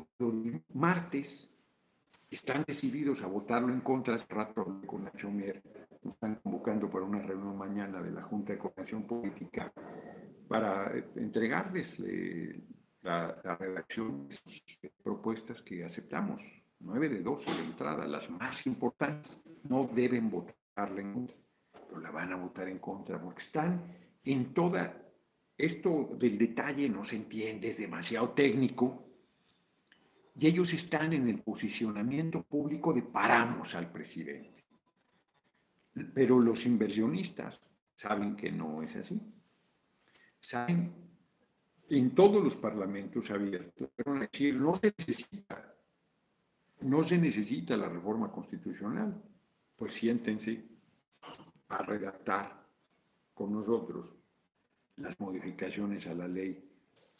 martes, 0.74 1.56
están 2.30 2.64
decididos 2.66 3.22
a 3.22 3.28
votarlo 3.28 3.72
en 3.72 3.80
contra. 3.80 4.16
Hace 4.16 4.26
rato 4.28 4.80
con 4.86 5.04
Nacho 5.04 5.30
Mier, 5.30 5.62
están 6.04 6.36
convocando 6.36 6.90
para 6.90 7.04
una 7.04 7.22
reunión 7.22 7.56
mañana 7.56 8.02
de 8.02 8.10
la 8.10 8.22
Junta 8.22 8.52
de 8.52 8.58
Coordinación 8.58 9.06
Política 9.06 9.72
para 10.48 10.92
entregarles 11.16 12.00
eh, 12.00 12.60
la, 13.02 13.40
la 13.42 13.56
redacción 13.56 14.28
de 14.28 14.34
sus 14.34 14.64
propuestas 15.02 15.62
que 15.62 15.84
aceptamos. 15.84 16.65
9 16.80 17.08
de 17.08 17.22
12 17.22 17.54
de 17.54 17.64
entrada, 17.64 18.06
las 18.06 18.30
más 18.30 18.66
importantes, 18.66 19.44
no 19.64 19.88
deben 19.92 20.30
votarla 20.30 21.00
en 21.00 21.12
contra, 21.12 21.36
pero 21.88 22.00
la 22.00 22.10
van 22.10 22.32
a 22.32 22.36
votar 22.36 22.68
en 22.68 22.78
contra 22.78 23.20
porque 23.20 23.42
están 23.42 23.82
en 24.24 24.52
toda, 24.52 25.02
esto 25.56 26.10
del 26.18 26.38
detalle 26.38 26.88
no 26.88 27.04
se 27.04 27.16
entiende, 27.16 27.68
es 27.68 27.78
demasiado 27.78 28.30
técnico, 28.30 29.04
y 30.38 30.46
ellos 30.46 30.72
están 30.74 31.14
en 31.14 31.28
el 31.28 31.40
posicionamiento 31.40 32.42
público 32.42 32.92
de 32.92 33.02
paramos 33.02 33.74
al 33.74 33.90
presidente. 33.90 34.64
Pero 36.12 36.38
los 36.40 36.66
inversionistas 36.66 37.72
saben 37.94 38.36
que 38.36 38.52
no 38.52 38.82
es 38.82 38.96
así. 38.96 39.18
Saben, 40.38 40.92
en 41.88 42.14
todos 42.14 42.44
los 42.44 42.56
parlamentos 42.56 43.30
abiertos, 43.30 43.88
decir, 44.30 44.60
no 44.60 44.76
se 44.76 44.92
necesita 44.98 45.75
no 46.80 47.04
se 47.04 47.18
necesita 47.18 47.76
la 47.76 47.88
reforma 47.88 48.30
constitucional, 48.30 49.22
pues 49.76 49.94
siéntense 49.94 50.64
a 51.68 51.82
redactar 51.82 52.66
con 53.34 53.52
nosotros 53.52 54.14
las 54.96 55.18
modificaciones 55.20 56.06
a 56.06 56.14
la 56.14 56.28
ley 56.28 56.62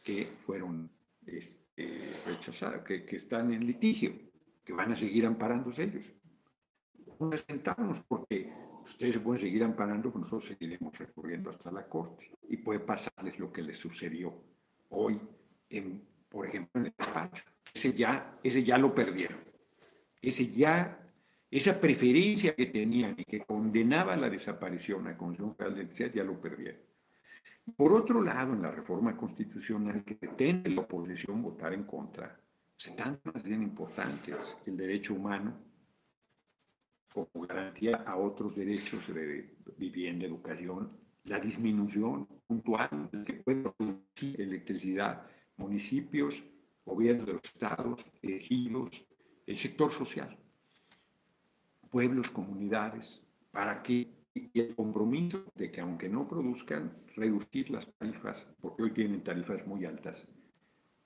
que 0.03 0.27
fueron 0.47 0.91
este, 1.27 2.01
rechazadas, 2.27 2.83
que, 2.85 3.05
están 3.11 3.53
en 3.53 3.67
litigio, 3.67 4.13
que 4.65 4.73
van 4.73 4.93
a 4.93 4.97
seguir 4.97 5.27
amparándose 5.27 5.85
ellos. 5.85 6.15
No 7.19 7.33
sentamos 7.37 8.01
porque 8.01 8.53
ustedes 8.85 9.15
se 9.15 9.21
pueden 9.21 9.41
seguir 9.41 9.65
amparando, 9.65 10.11
pero 10.11 10.21
nosotros 10.21 10.47
seguiremos 10.47 10.97
recurriendo 10.99 11.51
hasta 11.51 11.71
la 11.71 11.89
Corte. 11.89 12.31
Y 12.49 12.59
puede 12.59 12.81
pasarles 12.81 13.39
lo 13.39 13.53
que 13.53 13.63
les 13.63 13.79
sucedió 13.79 14.33
hoy, 14.91 15.21
en, 15.69 16.03
por 16.29 16.47
ejemplo, 16.47 16.81
en 16.81 16.87
el 16.87 16.95
despacho. 16.97 17.45
Ese 17.77 17.93
ya, 17.93 18.39
ese 18.43 18.65
ya 18.65 18.79
lo 18.79 18.95
perdieron. 18.95 19.39
Ese 20.23 20.49
ya, 20.49 20.99
esa 21.51 21.79
preferencia 21.79 22.55
que 22.55 22.65
tenían 22.65 23.15
y 23.19 23.25
que 23.27 23.41
condenaba 23.41 24.17
la 24.17 24.31
desaparición 24.31 25.07
a 25.09 25.15
Comisión 25.15 25.55
Federal 25.55 25.75
de 25.75 25.81
Electricidad, 25.83 26.15
ya 26.15 26.25
lo 26.25 26.41
perdieron. 26.41 26.81
Por 27.77 27.93
otro 27.93 28.23
lado, 28.23 28.55
en 28.55 28.63
la 28.63 28.71
reforma 28.71 29.15
constitucional 29.15 30.05
que 30.05 30.15
pretende 30.15 30.71
la 30.71 30.81
oposición 30.81 31.43
votar 31.43 31.75
en 31.75 31.85
contra, 31.85 32.41
pues 32.73 32.87
están 32.87 33.21
más 33.25 33.43
bien 33.43 33.63
importantes 33.63 34.57
el 34.65 34.75
derecho 34.75 35.13
humano 35.13 35.53
como 37.13 37.47
garantía 37.47 37.97
a 38.07 38.17
otros 38.17 38.57
derechos 38.57 39.13
de 39.13 39.55
vivienda, 39.77 40.25
educación, 40.25 40.97
la 41.25 41.39
disminución 41.39 42.27
puntual 42.47 43.11
que 43.27 43.35
puede 43.35 43.71
producir 43.71 44.41
electricidad, 44.41 45.27
municipios, 45.59 46.43
gobiernos 46.87 47.27
de 47.27 47.33
los 47.35 47.45
estados, 47.45 48.11
ejidos, 48.23 49.07
el 49.45 49.59
sector 49.59 49.93
social, 49.93 50.39
pueblos, 51.91 52.31
comunidades, 52.31 53.29
para 53.51 53.83
que 53.83 54.09
el 54.55 54.75
compromiso 54.75 55.45
de 55.55 55.71
que 55.71 55.81
aunque 55.81 56.09
no 56.09 56.27
produzcan, 56.29 56.97
reducir 57.17 57.71
las 57.71 57.93
tarifas, 57.95 58.49
porque 58.61 58.83
hoy 58.83 58.93
tienen 58.93 59.25
tarifas 59.25 59.67
muy 59.67 59.85
altas 59.85 60.27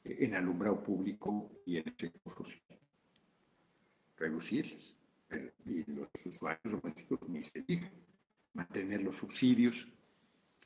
eh, 0.04 0.16
en 0.20 0.34
alumbrado 0.34 0.82
público 0.82 1.50
y 1.64 1.76
en 1.76 1.88
el 1.88 1.94
sector 1.96 2.34
social. 2.34 2.78
Reducirlas 4.16 4.96
y 5.64 5.84
los 5.92 6.08
usuarios 6.26 6.72
domésticos 6.72 7.28
ni 7.28 7.42
se 7.42 7.62
diga. 7.62 7.90
Mantener 8.52 9.02
los 9.02 9.16
subsidios, 9.16 9.88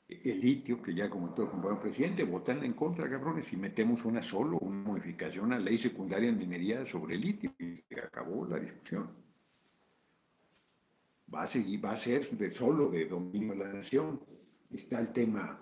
el 0.09 0.41
litio, 0.41 0.83
que 0.83 0.95
ya 0.95 1.09
comentó 1.09 1.43
el 1.43 1.51
compañero 1.51 1.81
presidente, 1.81 2.25
votan 2.25 2.63
en 2.65 2.75
contra, 2.75 3.09
cabrones, 3.09 3.53
y 3.53 3.57
metemos 3.57 4.05
una 4.05 4.23
solo, 4.23 4.59
una 4.59 4.83
modificación 4.83 5.53
a 5.53 5.59
la 5.59 5.65
ley 5.65 5.79
secundaria 5.79 6.29
en 6.29 6.39
minería 6.39 6.85
sobre 6.85 7.15
el 7.15 7.23
litio, 7.23 7.55
y 7.59 7.77
se 7.77 8.01
acabó 8.01 8.47
la 8.47 8.59
discusión. 8.59 9.11
Va 11.35 11.43
a 11.43 11.47
seguir, 11.47 11.85
va 11.85 11.93
a 11.93 11.97
ser 11.97 12.25
de 12.25 12.51
solo 12.51 12.91
de 12.91 13.07
dominio 13.07 13.53
de 13.53 13.59
la 13.59 13.73
nación. 13.73 14.21
Está 14.71 15.01
el 15.01 15.13
tema. 15.13 15.61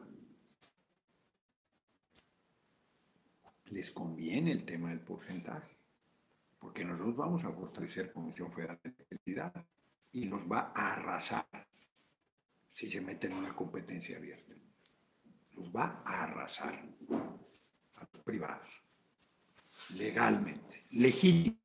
Les 3.67 3.91
conviene 3.91 4.53
el 4.53 4.65
tema 4.65 4.91
del 4.91 5.01
porcentaje 5.01 5.73
porque 6.63 6.85
nosotros 6.85 7.17
vamos 7.17 7.45
a 7.45 7.51
fortalecer 7.51 8.13
Comisión 8.13 8.53
Federal 8.53 8.79
de 8.85 8.91
Electricidad 8.91 9.53
y 10.13 10.27
nos 10.27 10.51
va 10.51 10.73
a 10.73 10.93
arrasar 10.93 11.62
si 12.73 12.89
se 12.89 13.03
mete 13.03 13.27
en 13.27 13.35
una 13.35 13.55
competencia 13.55 14.17
abierta. 14.17 14.55
Nos 15.53 15.71
va 15.71 16.03
a 16.05 16.25
arrasar 16.25 16.75
a 16.75 18.09
los 18.11 18.23
privados, 18.25 18.83
legalmente, 19.95 20.87
legítimo, 20.93 21.59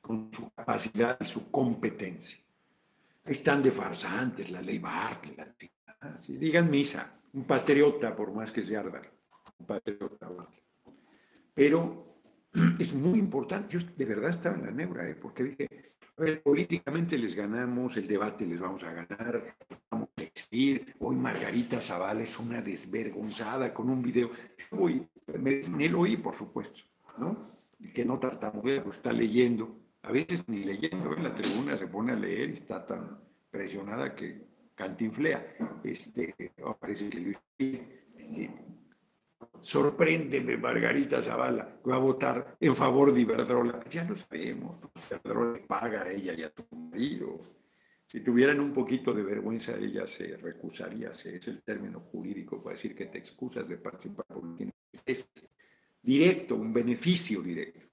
con 0.00 0.32
su 0.32 0.50
capacidad 0.50 1.16
y 1.20 1.24
su 1.24 1.50
competencia. 1.50 2.44
Están 3.24 3.62
de 3.62 3.70
farsantes, 3.70 4.50
la 4.50 4.60
ley 4.60 4.78
Bartlett, 4.80 5.70
la 5.86 6.18
si 6.20 6.36
digan 6.36 6.68
misa, 6.68 7.20
un 7.32 7.44
patriota 7.44 8.14
por 8.14 8.32
más 8.32 8.50
que 8.52 8.62
sea 8.62 8.80
Álvaro, 8.80 9.10
un 9.58 9.66
patriota 9.66 10.28
Pero 11.54 12.13
es 12.78 12.94
muy 12.94 13.18
importante. 13.18 13.76
Yo 13.76 13.86
de 13.96 14.04
verdad 14.04 14.30
estaba 14.30 14.56
en 14.56 14.66
la 14.66 14.70
neura, 14.70 15.08
¿eh? 15.08 15.14
porque 15.14 15.44
dije, 15.44 15.68
políticamente 16.42 17.18
les 17.18 17.34
ganamos, 17.34 17.96
el 17.96 18.06
debate 18.06 18.46
les 18.46 18.60
vamos 18.60 18.84
a 18.84 18.92
ganar, 18.92 19.56
vamos 19.90 20.08
a 20.16 20.22
exhibir. 20.22 20.94
Hoy 21.00 21.16
Margarita 21.16 21.80
Zavala 21.80 22.22
es 22.22 22.38
una 22.38 22.62
desvergonzada 22.62 23.74
con 23.74 23.90
un 23.90 24.02
video. 24.02 24.30
Yo 24.58 24.76
voy, 24.76 25.06
me, 25.38 25.88
lo 25.88 26.00
oí, 26.00 26.16
por 26.16 26.34
supuesto, 26.34 26.82
¿no? 27.18 27.54
Que 27.92 28.04
no 28.04 28.18
tartamudea, 28.18 28.82
pues 28.82 28.98
está 28.98 29.12
leyendo. 29.12 29.76
A 30.02 30.12
veces 30.12 30.48
ni 30.48 30.64
leyendo 30.64 31.16
en 31.16 31.24
la 31.24 31.34
tribuna 31.34 31.76
se 31.76 31.86
pone 31.86 32.12
a 32.12 32.16
leer 32.16 32.50
y 32.50 32.52
está 32.54 32.86
tan 32.86 33.18
presionada 33.50 34.14
que 34.14 34.46
cantinflea. 34.74 35.56
Este, 35.82 36.34
parece 36.78 37.10
que 37.10 37.20
Luis 37.20 37.38
sorpréndeme, 39.64 40.58
Margarita 40.58 41.22
Zavala, 41.22 41.80
va 41.88 41.96
a 41.96 41.98
votar 41.98 42.56
en 42.60 42.76
favor 42.76 43.12
de 43.12 43.22
Iberdrola. 43.22 43.82
Ya 43.88 44.04
lo 44.04 44.14
sabemos, 44.14 44.78
Iberdrola 45.10 45.66
paga 45.66 46.02
a 46.02 46.12
ella 46.12 46.34
y 46.34 46.42
a 46.42 46.50
tu 46.50 46.66
marido. 46.76 47.40
Si 48.06 48.20
tuvieran 48.20 48.60
un 48.60 48.74
poquito 48.74 49.14
de 49.14 49.22
vergüenza, 49.22 49.74
ella 49.76 50.06
se 50.06 50.36
recusaría, 50.36 51.10
es 51.10 51.48
el 51.48 51.62
término 51.62 52.00
jurídico 52.00 52.62
para 52.62 52.76
decir 52.76 52.94
que 52.94 53.06
te 53.06 53.18
excusas 53.18 53.66
de 53.66 53.78
participar 53.78 54.26
porque 54.28 54.70
es 55.06 55.30
directo, 56.02 56.56
un 56.56 56.72
beneficio 56.72 57.40
directo. 57.40 57.88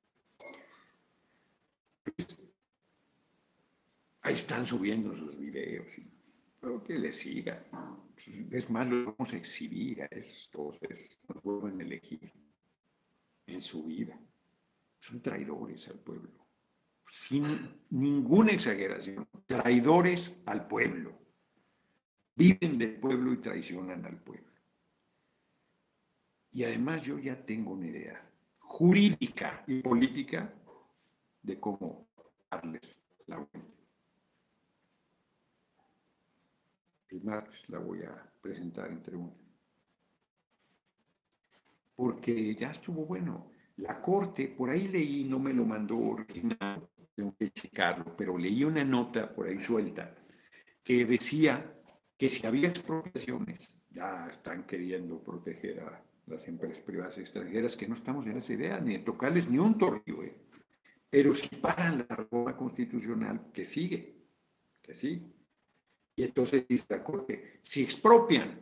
Pues, 2.04 2.52
ahí 4.24 4.34
están 4.34 4.66
subiendo 4.66 5.16
sus 5.16 5.40
videos. 5.40 6.02
Pero 6.62 6.84
que 6.84 6.94
le 6.94 7.12
siga. 7.12 7.66
Es 8.52 8.70
más, 8.70 8.88
lo 8.88 9.14
vamos 9.14 9.34
a 9.34 9.38
exhibir 9.38 10.04
a 10.04 10.06
estos, 10.06 10.80
nos 11.28 11.42
vuelven 11.42 11.82
a 11.82 11.84
elegir 11.84 12.32
en 13.48 13.62
su 13.62 13.86
vida. 13.86 14.18
Son 15.00 15.22
traidores 15.22 15.90
al 15.90 16.00
pueblo. 16.00 16.30
Sin 17.08 17.82
ninguna 17.90 18.52
exageración, 18.52 19.28
traidores 19.48 20.44
al 20.46 20.68
pueblo. 20.68 21.20
Viven 22.36 22.78
del 22.78 23.00
pueblo 23.00 23.34
y 23.34 23.38
traicionan 23.38 24.06
al 24.06 24.22
pueblo. 24.22 24.52
Y 26.52 26.64
además 26.64 27.02
yo 27.04 27.18
ya 27.18 27.44
tengo 27.44 27.72
una 27.72 27.88
idea 27.88 28.30
jurídica 28.60 29.64
y 29.66 29.82
política 29.82 30.54
de 31.42 31.60
cómo 31.60 32.08
darles 32.50 33.04
la 33.26 33.38
vuelta. 33.38 33.81
El 37.12 37.24
martes 37.24 37.70
la 37.70 37.80
voy 37.80 38.04
a 38.04 38.32
presentar 38.42 38.90
entre 38.90 39.16
una. 39.16 39.34
Porque 41.96 42.56
ya 42.56 42.72
estuvo 42.72 43.06
bueno. 43.06 43.52
La 43.78 44.02
corte, 44.02 44.48
por 44.48 44.70
ahí 44.70 44.88
leí, 44.88 45.24
no 45.24 45.40
me 45.40 45.54
lo 45.54 45.66
mandó 45.66 45.98
original, 45.98 46.88
tengo 47.16 47.36
que 47.38 47.52
checarlo, 47.52 48.16
pero 48.16 48.38
leí 48.38 48.64
una 48.64 48.84
nota 48.84 49.34
por 49.34 49.48
ahí 49.48 49.60
suelta 49.60 50.16
que 50.84 51.06
decía 51.06 51.74
que 52.18 52.30
si 52.30 52.46
había 52.46 52.70
expropiaciones, 52.70 53.80
ya 53.90 54.28
están 54.28 54.66
queriendo 54.66 55.24
proteger 55.24 55.80
a 55.82 56.04
las 56.28 56.48
empresas 56.48 56.84
privadas 56.84 57.18
extranjeras, 57.18 57.76
que 57.76 57.88
no 57.88 57.96
estamos 57.96 58.28
en 58.28 58.38
esa 58.38 58.54
idea, 58.54 58.80
ni 58.80 58.98
de 58.98 59.04
tocarles 59.04 59.50
ni 59.50 59.58
un 59.58 59.78
torrio, 59.78 60.24
¿eh? 60.24 60.36
pero 61.10 61.36
si 61.36 61.56
paran 61.56 62.06
la 62.08 62.16
reforma 62.16 62.56
constitucional, 62.56 63.52
que 63.52 63.66
sigue, 63.66 64.16
que 64.82 64.94
sigue. 64.94 65.41
Y 66.16 66.24
entonces 66.24 66.68
dice 66.68 66.86
la 66.90 67.04
Corte, 67.04 67.60
si 67.64 67.84
expropian, 67.84 68.60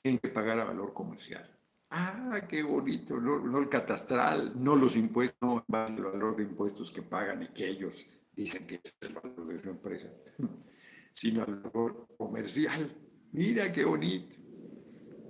tienen 0.00 0.18
que 0.18 0.28
pagar 0.28 0.58
a 0.60 0.64
valor 0.64 0.92
comercial. 0.92 1.48
Ah, 1.90 2.40
qué 2.48 2.62
bonito, 2.62 3.20
no, 3.20 3.58
el 3.58 3.68
catastral, 3.68 4.52
no 4.62 4.74
los 4.74 4.96
impuestos, 4.96 5.38
no 5.40 5.64
el 5.68 6.02
valor 6.02 6.36
de 6.36 6.44
impuestos 6.44 6.90
que 6.90 7.02
pagan 7.02 7.42
y 7.42 7.48
que 7.48 7.68
ellos 7.68 8.08
dicen 8.32 8.66
que 8.66 8.80
es 8.82 8.96
el 9.02 9.14
valor 9.14 9.46
de 9.46 9.58
su 9.58 9.68
empresa, 9.68 10.10
sino 11.12 11.42
al 11.44 11.60
valor 11.60 12.06
comercial. 12.16 12.90
Mira 13.32 13.70
qué 13.70 13.84
bonito, 13.84 14.36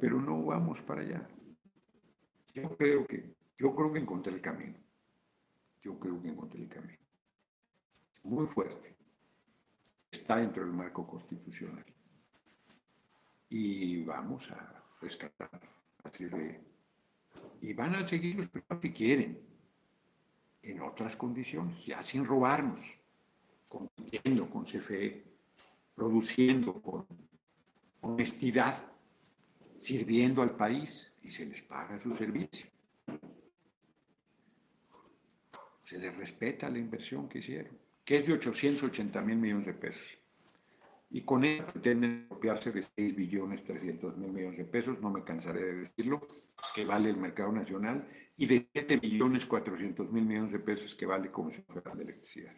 pero 0.01 0.21
no 0.21 0.45
vamos 0.45 0.81
para 0.83 1.03
allá. 1.03 1.29
Yo 2.55 2.77
creo 2.77 3.07
que, 3.07 3.35
yo 3.59 3.75
creo 3.75 3.93
que 3.93 3.99
encontré 3.99 4.33
el 4.33 4.41
camino. 4.41 4.79
Yo 5.83 5.99
creo 5.99 6.23
que 6.23 6.29
encontré 6.29 6.63
el 6.63 6.69
camino. 6.69 6.99
Muy 8.23 8.47
fuerte 8.47 9.02
está 10.13 10.37
dentro 10.37 10.63
del 10.63 10.73
marco 10.73 11.07
constitucional. 11.07 11.85
Y 13.49 14.03
vamos 14.05 14.51
a 14.53 14.85
rescatar, 15.01 15.61
así 16.05 16.27
de, 16.27 16.61
y 17.63 17.73
van 17.73 17.97
a 17.97 18.07
seguir 18.07 18.37
los 18.37 18.49
privados 18.49 18.81
que 18.81 18.93
quieren, 18.93 19.41
en 20.63 20.81
otras 20.81 21.17
condiciones, 21.17 21.85
ya 21.87 22.03
sin 22.03 22.25
robarnos, 22.25 23.01
compitiendo 23.69 24.49
con 24.49 24.65
CFE, 24.65 25.25
produciendo 25.95 26.81
con 26.81 27.07
honestidad, 28.03 28.87
sirviendo 29.77 30.41
al 30.43 30.55
país 30.55 31.13
y 31.23 31.31
se 31.31 31.47
les 31.47 31.63
paga 31.63 31.99
su 31.99 32.15
servicio. 32.15 32.71
Se 35.85 35.99
les 35.99 36.17
respeta 36.17 36.71
la 36.71 36.79
inversión 36.79 37.29
que 37.29 37.41
hicieron 37.41 37.82
que 38.05 38.17
es 38.17 38.27
de 38.27 38.35
880 38.35 39.21
mil 39.23 39.37
millones 39.37 39.67
de 39.67 39.75
pesos. 39.75 40.19
Y 41.11 41.23
con 41.23 41.45
eso 41.45 41.67
pretenden 41.67 42.27
copiarse 42.29 42.73
de 42.73 42.83
6 42.83 43.17
billones 43.17 43.65
300 43.65 44.17
mil 44.17 44.33
millones 44.33 44.57
de 44.59 44.65
pesos, 44.65 45.01
no 45.01 45.11
me 45.11 45.23
cansaré 45.25 45.63
de 45.63 45.75
decirlo, 45.75 46.21
que 46.75 46.87
vale 46.87 47.11
el 47.11 47.19
mercado 47.19 47.53
nacional, 47.53 48.09
y 48.37 48.47
de 48.47 48.67
7 48.73 48.97
billones 48.97 49.45
400 49.45 50.11
mil 50.11 50.25
millones 50.25 50.53
de 50.53 50.59
pesos 50.59 50.95
que 50.95 51.05
vale 51.05 51.31
Comisión 51.31 51.67
Federal 51.67 51.99
de 51.99 52.05
Electricidad. 52.05 52.55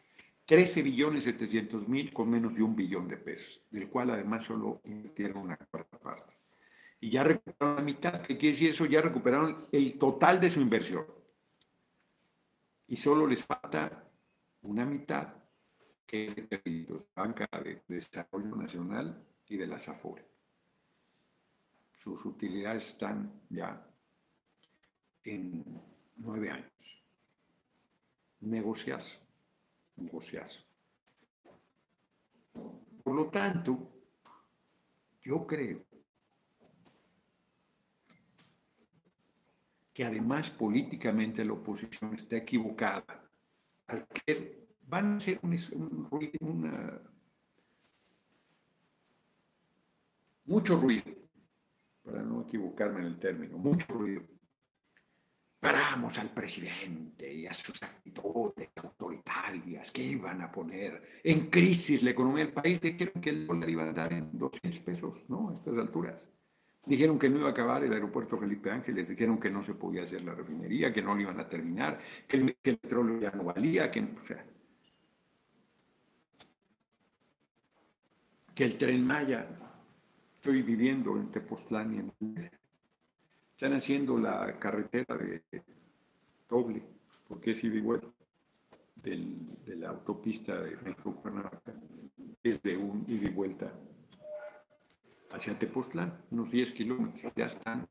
13 0.47 0.83
billones 0.83 1.25
700 1.25 1.89
mil 1.89 2.13
con 2.13 2.31
menos 2.31 2.55
de 2.55 2.63
un 2.63 2.77
billón 2.77 3.09
de 3.09 3.17
pesos, 3.17 3.63
del 3.71 3.89
cual 3.89 4.11
además 4.11 4.45
solo 4.45 4.81
invirtieron 4.85 5.39
una 5.39 5.57
cuarta 5.57 5.99
parte. 5.99 6.35
Y 7.01 7.11
ya 7.11 7.25
recuperaron 7.25 7.77
la 7.77 7.83
mitad, 7.83 8.23
¿qué 8.23 8.39
quiere 8.39 8.53
decir 8.53 8.71
eso? 8.71 8.87
Ya 8.87 9.01
recuperaron 9.01 9.67
el 9.73 9.99
total 9.99 10.41
de 10.41 10.51
su 10.51 10.61
inversión. 10.61 11.07
Y 12.87 12.97
solo 12.97 13.27
les 13.27 13.45
falta 13.45 14.07
una 14.64 14.85
mitad, 14.85 15.29
que 16.07 16.24
es 16.24 16.37
de 16.37 16.87
Banca 17.14 17.48
de 17.62 17.83
Desarrollo 17.87 18.57
Nacional 18.57 19.22
y 19.46 19.57
de 19.57 19.66
la 19.66 19.79
SAFORE. 19.79 20.24
Sus 21.96 22.24
utilidades 22.27 22.88
están 22.88 23.42
ya 23.48 23.87
en 25.24 25.64
nueve 26.16 26.50
años. 26.50 27.05
Negociazo, 28.40 29.20
negociazo. 29.96 30.62
Por 33.03 33.14
lo 33.14 33.29
tanto, 33.31 33.90
yo 35.22 35.46
creo 35.46 35.85
que 39.92 40.05
además 40.05 40.50
políticamente 40.50 41.44
la 41.44 41.53
oposición 41.53 42.14
está 42.14 42.37
equivocada 42.37 43.24
al 43.87 44.07
que 44.09 44.68
van 44.83 45.14
a 45.14 45.20
ser 45.20 45.38
un, 45.42 46.09
una, 46.40 47.01
mucho 50.44 50.77
ruido, 50.77 51.12
para 52.03 52.23
no 52.23 52.42
equivocarme 52.42 53.01
en 53.01 53.07
el 53.07 53.18
término, 53.18 53.59
mucho 53.59 53.87
ruido 53.92 54.23
paramos 55.64 56.18
al 56.18 56.29
presidente 56.29 57.33
y 57.33 57.47
a 57.47 57.55
sus 57.55 57.83
actitudes 57.83 58.68
autoritarias 58.83 59.90
que 59.90 60.03
iban 60.03 60.42
a 60.42 60.53
poner 60.53 61.20
en 61.25 61.49
crisis 61.49 62.03
la 62.03 62.11
economía 62.11 62.44
del 62.44 62.53
país. 62.53 62.83
Dijeron 62.83 63.23
que 63.23 63.31
el 63.31 63.47
dólar 63.47 63.70
iba 63.70 63.85
a 63.85 63.92
dar 63.92 64.12
en 64.12 64.38
200 64.38 64.81
pesos, 64.81 65.25
¿no? 65.31 65.49
A 65.49 65.55
estas 65.55 65.79
alturas. 65.79 66.31
Dijeron 66.87 67.18
que 67.18 67.31
no 67.31 67.38
iba 67.38 67.49
a 67.49 67.53
acabar 67.53 67.83
el 67.83 67.92
aeropuerto 67.92 68.37
Felipe 68.37 68.70
Ángeles, 68.70 69.09
dijeron 69.09 69.40
que 69.40 69.51
no 69.51 69.62
se 69.62 69.75
podía 69.75 70.03
hacer 70.03 70.23
la 70.23 70.35
refinería, 70.35 70.92
que 70.92 71.01
no 71.01 71.14
lo 71.14 71.20
iban 71.20 71.40
a 71.40 71.49
terminar, 71.49 71.99
que 72.29 72.37
el, 72.37 72.55
petróleo 72.55 73.20
ya 73.20 73.31
no 73.31 73.44
valía, 73.44 73.90
que, 73.90 74.01
o 74.01 74.23
sea, 74.23 74.44
que 78.55 78.64
el 78.64 78.77
tren 78.77 79.07
Maya, 79.07 79.49
estoy 80.37 80.62
viviendo 80.62 81.16
en 81.16 81.31
Tepoztlán 81.31 81.94
y 81.94 81.99
en 81.99 82.51
están 83.53 83.73
haciendo 83.73 84.18
la 84.18 84.59
carretera 84.59 85.16
de 85.16 85.42
doble, 86.49 86.83
porque 87.27 87.53
es 87.53 87.64
ida 87.64 88.01
de 88.97 89.77
la 89.77 89.90
autopista 89.90 90.61
de 90.61 90.77
México-Cuernavaca, 90.77 91.73
desde 92.42 92.77
un 92.77 93.05
ida 93.09 93.29
y 93.29 93.33
vuelta 93.33 93.73
hacia 95.35 95.59
Tepoztlán, 95.59 96.25
unos 96.31 96.51
10 96.51 96.73
kilómetros, 96.73 97.33
ya 97.35 97.47
están, 97.47 97.87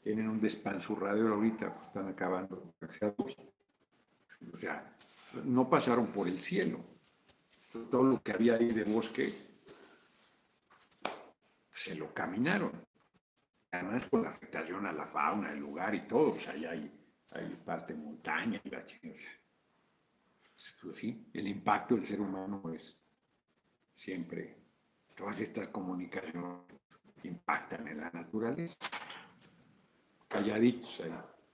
tienen 0.00 0.28
un 0.28 0.40
despanzurradero 0.40 1.34
ahorita, 1.34 1.74
pues 1.74 1.86
están 1.88 2.08
acabando 2.08 2.72
O 4.52 4.56
sea, 4.56 4.96
no 5.44 5.68
pasaron 5.68 6.06
por 6.08 6.28
el 6.28 6.40
cielo. 6.40 6.80
Todo 7.90 8.04
lo 8.04 8.22
que 8.22 8.32
había 8.32 8.54
ahí 8.54 8.72
de 8.72 8.84
bosque, 8.84 9.50
se 11.72 11.94
lo 11.94 12.12
caminaron. 12.12 12.72
Además 13.72 14.08
con 14.08 14.22
la 14.22 14.30
afectación 14.30 14.86
a 14.86 14.92
la 14.92 15.06
fauna, 15.06 15.52
el 15.52 15.60
lugar 15.60 15.94
y 15.94 16.06
todo, 16.06 16.32
pues 16.32 16.48
ahí 16.48 16.64
hay, 16.64 16.92
hay 17.30 17.62
parte 17.64 17.94
montaña, 17.94 18.60
y 18.64 18.68
la 18.68 18.80
o 18.80 18.84
sea, 18.86 19.30
pues 20.82 20.96
sí, 20.96 21.30
el 21.32 21.46
impacto 21.46 21.94
del 21.94 22.04
ser 22.04 22.20
humano 22.20 22.62
es 22.74 23.04
siempre, 23.94 24.59
todas 25.20 25.40
estas 25.40 25.68
comunicaciones 25.68 26.62
impactan 27.24 27.86
en 27.86 27.98
la 27.98 28.10
naturaleza. 28.10 28.78
Calladitos 30.26 31.02
ahí, 31.02 31.12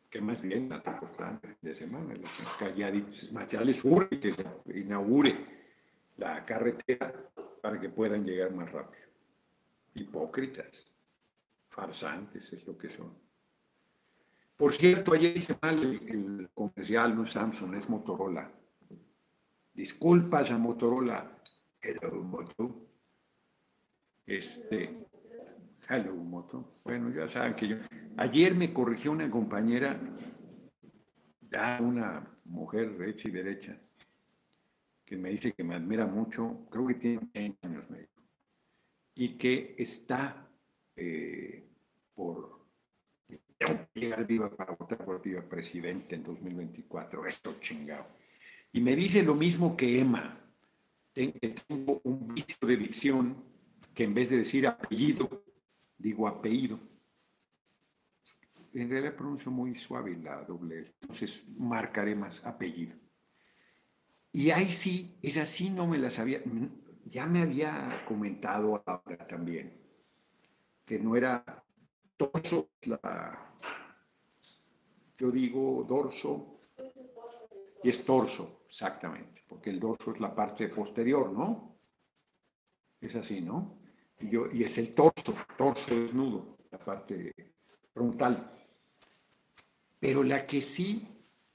que 0.09 0.21
más 0.21 0.41
bien 0.41 0.69
la 0.69 0.81
constante 0.83 1.57
de 1.61 1.75
semana, 1.75 2.15
calladitos, 2.59 3.33
más 3.33 3.49
ya 3.49 3.65
que 3.65 4.33
se 4.33 4.79
inaugure 4.79 5.47
la 6.17 6.45
carretera 6.47 7.13
para 7.61 7.81
que 7.81 7.89
puedan 7.89 8.25
llegar 8.25 8.53
más 8.53 8.71
rápido. 8.71 9.05
Hipócritas 9.95 10.95
farsantes 11.69 12.53
es 12.53 12.67
lo 12.67 12.79
que 12.79 12.89
son. 12.89 13.13
Por 14.57 14.73
cierto, 14.73 15.13
ayer 15.13 15.37
hice 15.37 15.59
mal 15.61 15.83
el, 15.83 16.51
comercial, 16.55 17.17
no 17.17 17.25
es 17.25 17.33
Samsung, 17.33 17.75
es 17.75 17.91
Motorola. 17.91 18.51
Disculpas 19.75 20.53
a 20.53 20.59
Motorola. 20.59 21.43
Hello, 21.83 22.23
Moto. 22.23 22.96
Este, 24.27 25.07
hello, 25.89 26.15
Moto. 26.15 26.81
Bueno, 26.83 27.15
ya 27.15 27.29
saben 27.29 27.55
que 27.55 27.69
yo. 27.69 27.77
Ayer 28.17 28.55
me 28.57 28.73
corrigió 28.73 29.13
una 29.13 29.31
compañera, 29.31 30.01
ya 31.41 31.79
una 31.81 32.37
mujer 32.45 32.99
derecha 32.99 33.29
y 33.29 33.31
derecha, 33.33 33.81
que 35.05 35.17
me 35.17 35.31
dice 35.31 35.53
que 35.53 35.63
me 35.63 35.77
admira 35.77 36.07
mucho, 36.07 36.67
creo 36.71 36.87
que 36.89 36.95
tiene 36.95 37.21
100 37.33 37.59
años, 37.63 37.89
me 37.91 38.09
y 39.19 39.39
que 39.39 39.75
está 39.79 40.47
eh, 40.95 41.67
por 42.15 42.67
llegar 43.95 44.27
viva 44.27 44.55
para 44.55 44.75
votar 44.75 45.03
por 45.03 45.23
viva 45.23 45.41
presidente 45.41 46.15
en 46.17 46.23
2024. 46.23 47.27
Esto 47.27 47.55
chingado. 47.59 48.07
Y 48.73 48.81
me 48.81 48.95
dice 48.95 49.23
lo 49.23 49.35
mismo 49.35 49.77
que 49.77 50.01
Emma. 50.01 50.39
Tengo 51.15 52.03
un 52.05 52.35
vicio 52.35 52.69
de 52.69 52.77
dicción 52.77 53.56
que 53.97 54.05
en 54.05 54.13
vez 54.13 54.29
de 54.29 54.37
decir 54.37 54.67
apellido, 54.67 55.43
digo 55.97 56.29
apellido. 56.29 56.79
En 58.75 58.91
realidad 58.91 59.17
pronuncio 59.17 59.51
muy 59.51 59.75
suave 59.75 60.15
la 60.19 60.45
doble 60.45 60.95
Entonces 61.01 61.49
marcaré 61.59 62.15
más 62.15 62.45
apellido. 62.45 62.95
Y 64.33 64.51
ahí 64.51 64.71
sí, 64.71 65.19
es 65.23 65.39
así 65.39 65.71
no 65.71 65.87
me 65.87 65.97
la 65.97 66.11
sabía. 66.11 66.43
Ya 67.07 67.25
me 67.25 67.41
había 67.41 68.05
comentado 68.07 68.83
ahora 68.85 69.27
también 69.27 69.81
que 70.85 70.99
no 70.99 71.17
era 71.17 71.65
Dorso, 72.19 72.71
la, 72.83 73.59
yo 75.19 75.31
digo 75.31 75.85
dorso, 75.87 76.61
y 77.83 77.91
es 77.91 78.05
torso, 78.07 78.63
exactamente, 78.67 79.43
porque 79.47 79.69
el 79.69 79.79
dorso 79.79 80.13
es 80.13 80.21
la 80.21 80.35
parte 80.35 80.69
posterior, 80.69 81.31
¿no? 81.31 81.77
Es 83.01 83.15
así, 83.17 83.43
¿no? 83.43 83.76
Y, 84.21 84.31
yo, 84.31 84.51
y 84.53 84.65
es 84.65 84.79
el 84.79 84.95
torso, 84.95 85.35
torso 85.57 85.95
desnudo, 85.95 86.59
la 86.71 86.79
parte 86.79 87.35
frontal. 87.93 88.53
Pero 89.99 90.23
la 90.23 90.47
que 90.47 90.61
sí, 90.63 91.07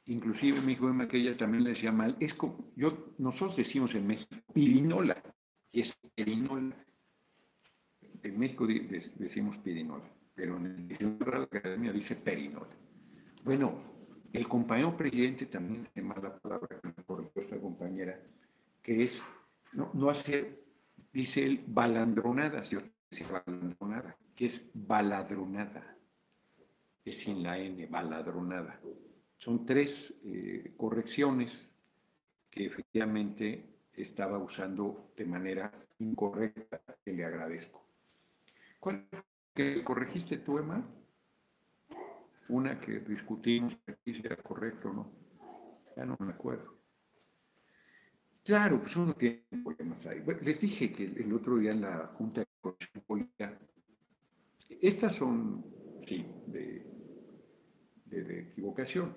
inclusive 0.06 0.62
mi 0.62 0.74
hijo 0.74 0.92
que 1.08 1.18
ella 1.18 1.38
también 1.38 1.64
le 1.64 1.72
decía 1.72 1.92
mal, 1.92 2.18
es 2.20 2.34
como, 2.34 2.72
yo, 2.76 3.14
nosotros 3.18 3.58
decimos 3.58 3.96
en 3.96 4.08
México, 4.08 4.36
pirinola, 4.54 5.22
y 5.72 5.82
es 5.82 5.98
pirinola. 6.16 6.76
En 8.24 8.38
México 8.38 8.68
decimos 8.68 9.58
pirinola 9.58 10.12
pero 10.42 10.58
en 10.58 10.66
el 10.66 10.88
diccionario 10.88 11.32
de 11.32 11.38
la 11.38 11.44
Academia 11.44 11.94
dice 11.94 12.16
perinola. 12.16 12.76
Bueno, 13.44 13.84
el 14.34 14.48
compañero 14.48 14.96
presidente 14.96 15.46
también 15.46 15.84
dice 15.84 16.02
mala 16.02 16.38
palabra, 16.40 16.80
por 17.06 17.32
esta 17.36 17.60
compañera, 17.60 18.20
que 18.82 19.04
es 19.04 19.24
no, 19.74 19.92
no 19.94 20.10
hacer, 20.10 20.61
dice 21.12 21.46
él, 21.46 21.64
balandronadas, 21.68 22.70
yo 22.70 22.82
dice 23.10 23.26
balandronada, 23.32 24.18
que 24.36 24.46
es 24.46 24.72
baladronada, 24.74 25.98
es 27.04 27.20
sin 27.20 27.44
la 27.44 27.58
N, 27.58 27.86
baladronada. 27.88 28.80
Son 29.38 29.66
tres 29.66 30.22
eh, 30.26 30.74
correcciones 30.78 31.78
que 32.50 32.66
efectivamente 32.66 33.72
estaba 33.94 34.38
usando 34.38 35.12
de 35.16 35.26
manera 35.26 35.72
incorrecta, 36.00 36.82
que 37.04 37.14
le 37.14 37.26
agradezco. 37.26 37.84
¿Cuál 38.80 39.08
que 39.54 39.84
corregiste 39.84 40.38
tú, 40.38 40.58
Emma? 40.58 40.84
Una 42.50 42.80
que 42.80 43.00
discutimos 43.00 43.78
si 44.04 44.22
era 44.24 44.36
correcto 44.38 44.90
o 44.90 44.94
no. 44.94 45.12
Ya 45.96 46.06
no 46.06 46.18
me 46.20 46.34
acuerdo. 46.34 46.81
Claro, 48.44 48.80
pues 48.82 48.96
uno 48.96 49.16
tiene 49.16 49.44
problemas 49.64 50.06
ahí. 50.08 50.24
les 50.42 50.62
dije 50.62 50.92
que 50.92 51.06
el 51.06 51.32
otro 51.34 51.58
día 51.58 51.72
en 51.72 51.82
la 51.82 52.08
Junta 52.18 52.42
de 52.42 52.48
Corrección 52.60 53.04
estas 54.82 55.14
son, 55.14 55.64
sí, 56.08 56.26
de, 56.48 56.86
de, 58.06 58.40
equivocación. 58.42 59.16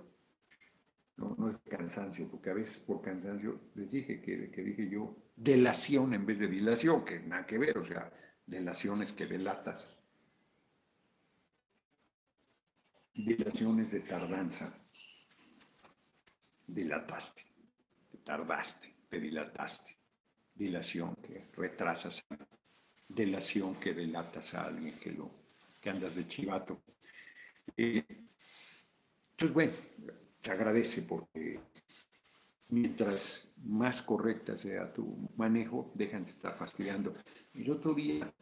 No, 1.16 1.34
no, 1.38 1.48
es 1.48 1.58
cansancio, 1.58 2.28
porque 2.28 2.50
a 2.50 2.54
veces 2.54 2.80
por 2.80 3.00
cansancio 3.00 3.60
les 3.76 3.92
dije 3.92 4.20
que, 4.20 4.50
que 4.50 4.62
dije 4.62 4.90
yo 4.90 5.16
delación 5.37 6.12
en 6.12 6.26
vez 6.26 6.40
de 6.40 6.48
dilación, 6.48 7.04
que 7.04 7.20
nada 7.20 7.46
que 7.46 7.56
ver, 7.56 7.78
o 7.78 7.84
sea, 7.84 8.12
delaciones 8.46 9.12
que 9.12 9.26
delatas. 9.26 9.96
dilaciones 13.14 13.92
de 13.92 14.00
tardanza. 14.00 14.72
Dilataste, 16.66 17.42
te 18.10 18.18
tardaste, 18.18 18.93
te 19.14 19.20
dilataste. 19.20 19.96
Dilación 20.55 21.14
que 21.16 21.46
retrasas, 21.57 22.24
delación 23.09 23.77
que 23.77 23.92
delatas 23.92 24.55
a 24.55 24.66
alguien 24.66 24.98
que, 24.98 25.12
lo, 25.12 25.31
que 25.81 25.90
andas 25.90 26.16
de 26.16 26.27
chivato. 26.27 26.83
Eh, 27.77 28.05
entonces, 29.31 29.55
bueno, 29.55 29.72
te 30.40 30.50
agradece 30.50 31.03
porque 31.03 31.61
mientras 32.68 33.53
más 33.64 34.03
correcta 34.03 34.57
sea 34.59 34.92
tu 34.92 35.31
manejo, 35.37 35.92
dejan 35.94 36.24
de 36.24 36.31
estar 36.31 36.57
fastidiando. 36.57 37.14
El 37.55 37.70
otro 37.70 37.94
día, 37.94 38.33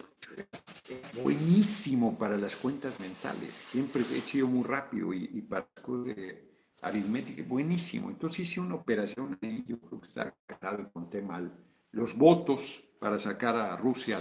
buenísimo 1.23 2.19
para 2.19 2.37
las 2.37 2.57
cuentas 2.57 2.99
mentales, 3.01 3.53
siempre 3.53 4.03
he 4.03 4.21
sido 4.21 4.49
muy 4.49 4.65
rápido 4.65 5.13
y, 5.13 5.43
para 5.43 5.67
cosas 5.83 6.17
de 6.17 6.52
aritmética, 6.83 7.43
buenísimo. 7.45 8.11
Entonces 8.11 8.41
hice 8.41 8.61
una 8.61 8.75
operación 8.75 9.39
ahí, 9.41 9.65
yo 9.67 9.79
creo 9.81 10.01
que 10.01 10.07
está 10.07 10.35
casado 10.47 10.91
con 10.93 11.09
tema 11.09 11.51
los 11.93 12.17
votos 12.17 12.85
para 12.99 13.19
sacar 13.19 13.57
a 13.57 13.77
Rusia 13.77 14.21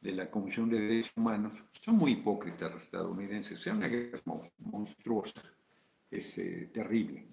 de 0.00 0.12
la 0.12 0.30
Comisión 0.30 0.68
de 0.68 0.80
Derechos 0.80 1.12
Humanos. 1.16 1.54
Son 1.72 1.96
muy 1.96 2.12
hipócritas 2.12 2.70
los 2.70 2.82
estadounidenses, 2.82 3.58
sea, 3.58 3.74
una 3.74 3.88
guerra 3.88 4.18
monstruosa, 4.58 5.42
es 6.10 6.38
eh, 6.38 6.70
terrible 6.72 7.30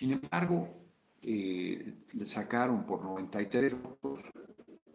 sin 0.00 0.12
embargo, 0.12 0.66
eh, 1.20 2.06
le 2.12 2.24
sacaron 2.24 2.86
por 2.86 3.04
93 3.04 3.82
votos, 3.82 4.32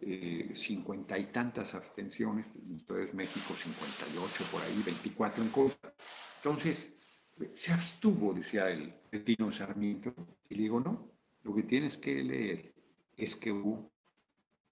eh, 0.00 0.50
50 0.52 1.16
y 1.16 1.26
tantas 1.26 1.76
abstenciones, 1.76 2.56
entonces 2.68 3.14
México 3.14 3.54
58 3.54 4.44
por 4.50 4.60
ahí, 4.62 4.82
24 4.84 5.44
en 5.44 5.50
contra. 5.50 5.94
Entonces, 6.36 7.32
se 7.52 7.72
abstuvo, 7.72 8.32
decía 8.32 8.70
el 8.70 9.24
Tino 9.24 9.52
Sarmiento, 9.52 10.14
y 10.48 10.56
digo, 10.56 10.80
no, 10.80 11.10
lo 11.42 11.54
que 11.54 11.62
tienes 11.62 11.96
que 11.98 12.22
leer 12.22 12.74
es 13.16 13.36
que 13.36 13.54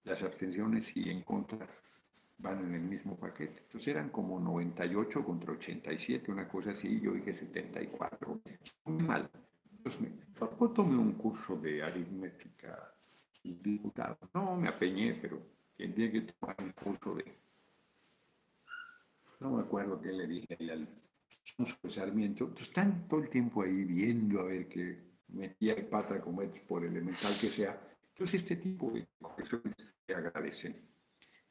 las 0.03 0.21
abstenciones 0.21 0.95
y 0.97 1.09
en 1.09 1.23
contra 1.23 1.67
van 2.37 2.65
en 2.65 2.75
el 2.75 2.81
mismo 2.81 3.17
paquete. 3.17 3.61
Entonces 3.61 3.87
eran 3.87 4.09
como 4.09 4.39
98 4.39 5.23
contra 5.23 5.53
87, 5.53 6.31
una 6.31 6.47
cosa 6.47 6.71
así, 6.71 6.99
yo 6.99 7.13
dije 7.13 7.33
74. 7.33 8.41
Muy 8.85 9.03
mal. 9.03 9.29
Entonces, 9.77 10.11
¿por 10.37 10.73
tomé 10.73 10.97
un 10.97 11.13
curso 11.13 11.55
de 11.57 11.81
aritmética 11.83 12.93
y 13.43 13.53
diputado? 13.55 14.17
No 14.33 14.55
me 14.57 14.67
apeñé, 14.67 15.13
pero 15.15 15.41
tiene 15.77 16.11
que 16.11 16.21
tomar 16.21 16.55
un 16.59 16.71
curso 16.71 17.15
de... 17.15 17.39
No 19.39 19.51
me 19.51 19.61
acuerdo 19.61 20.01
qué 20.01 20.11
le 20.11 20.27
dije 20.27 20.57
al 20.71 20.87
Sarmiento. 21.89 22.45
Entonces, 22.45 22.67
están 22.67 23.07
todo 23.07 23.21
el 23.21 23.29
tiempo 23.29 23.61
ahí 23.61 23.83
viendo 23.83 24.39
a 24.39 24.43
ver 24.45 24.67
que 24.67 25.15
metía 25.29 25.73
el 25.73 25.85
pata 25.87 26.19
como 26.21 26.41
es 26.41 26.59
por 26.61 26.83
elemental 26.83 27.33
que 27.39 27.49
sea. 27.49 27.79
Entonces, 28.09 28.41
este 28.41 28.55
tipo 28.55 28.91
de 28.91 29.07
correcciones 29.19 29.75
se 30.05 30.13
agradecen, 30.13 30.75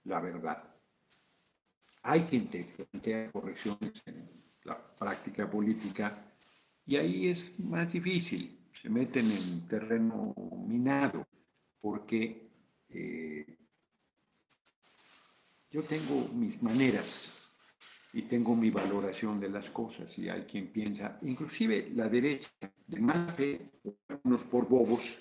la 0.04 0.20
verdad. 0.20 0.74
Hay 2.02 2.26
gente 2.26 2.66
que 2.66 2.85
plantea 2.85 3.33
correcciones 3.33 4.07
en 4.07 4.30
la 4.64 4.94
práctica 4.96 5.50
política 5.50 6.33
y 6.87 6.96
ahí 6.96 7.28
es 7.28 7.59
más 7.61 7.92
difícil, 7.92 8.68
se 8.72 8.90
meten 8.90 9.30
en 9.30 9.66
terreno 9.66 10.35
minado, 10.66 11.26
porque 11.80 12.50
eh, 12.88 13.59
yo 15.70 15.83
tengo 15.83 16.28
mis 16.35 16.62
maneras 16.62 17.43
y 18.14 18.22
tengo 18.22 18.55
mi 18.55 18.70
valoración 18.70 19.40
de 19.40 19.48
las 19.50 19.70
cosas 19.70 20.16
y 20.18 20.29
hay 20.29 20.44
quien 20.44 20.68
piensa, 20.68 21.18
inclusive 21.22 21.90
la 21.94 22.09
derecha, 22.09 22.48
de 22.87 23.00
más 23.00 23.35
fe, 23.35 23.72
por 24.50 24.68
bobos, 24.68 25.18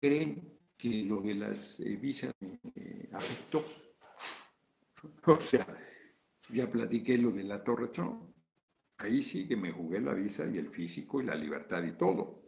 creen 0.00 0.58
que 0.76 1.04
lo 1.04 1.20
de 1.20 1.34
las 1.34 1.80
eh, 1.80 1.96
visas 1.96 2.34
me 2.40 3.08
afectó. 3.12 3.64
O 5.26 5.40
sea, 5.40 5.66
ya 6.48 6.68
platiqué 6.70 7.18
lo 7.18 7.30
de 7.30 7.44
la 7.44 7.62
Torre 7.62 7.88
Trump 7.88 8.30
Ahí 9.00 9.22
sí 9.22 9.48
que 9.48 9.56
me 9.56 9.72
jugué 9.72 9.98
la 9.98 10.12
visa 10.12 10.44
y 10.46 10.58
el 10.58 10.68
físico 10.68 11.22
y 11.22 11.24
la 11.24 11.34
libertad 11.34 11.82
y 11.82 11.92
todo. 11.92 12.42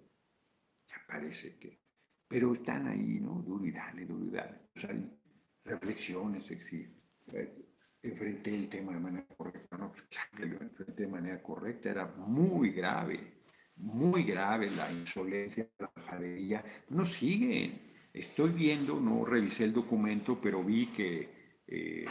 Ya 0.86 0.96
parece 1.06 1.58
que. 1.58 1.80
Pero 2.28 2.52
están 2.52 2.88
ahí, 2.88 3.20
¿no? 3.20 3.42
Duro 3.42 3.64
y 3.64 3.72
dale, 3.72 4.04
duro 4.04 4.26
y 4.26 4.30
dale. 4.30 4.58
Pues 4.74 4.84
hay 4.84 5.18
reflexiones, 5.64 6.50
existen. 6.50 7.61
Enfrenté 8.02 8.54
el 8.54 8.68
tema 8.68 8.92
de 8.92 9.00
manera 9.00 9.26
correcta. 9.36 9.76
No, 9.76 9.88
pues 9.88 10.02
claro 10.02 10.30
que 10.36 10.46
lo 10.46 10.60
enfrenté 10.60 11.02
de 11.02 11.08
manera 11.08 11.42
correcta. 11.42 11.90
Era 11.90 12.06
muy 12.06 12.70
grave, 12.70 13.34
muy 13.76 14.24
grave 14.24 14.70
la 14.70 14.90
insolencia, 14.92 15.68
la 15.78 15.90
bajadería. 15.94 16.64
No 16.90 17.06
siguen. 17.06 17.92
Estoy 18.12 18.50
viendo, 18.50 19.00
no 19.00 19.24
revisé 19.24 19.64
el 19.64 19.72
documento, 19.72 20.38
pero 20.40 20.62
vi 20.62 20.88
que 20.88 21.62
eh, 21.66 22.04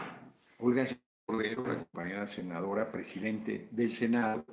Olga 0.57 0.85
la 1.27 1.77
compañera 1.77 2.27
senadora, 2.27 2.91
presidente 2.91 3.69
del 3.71 3.93
Senado, 3.93 4.45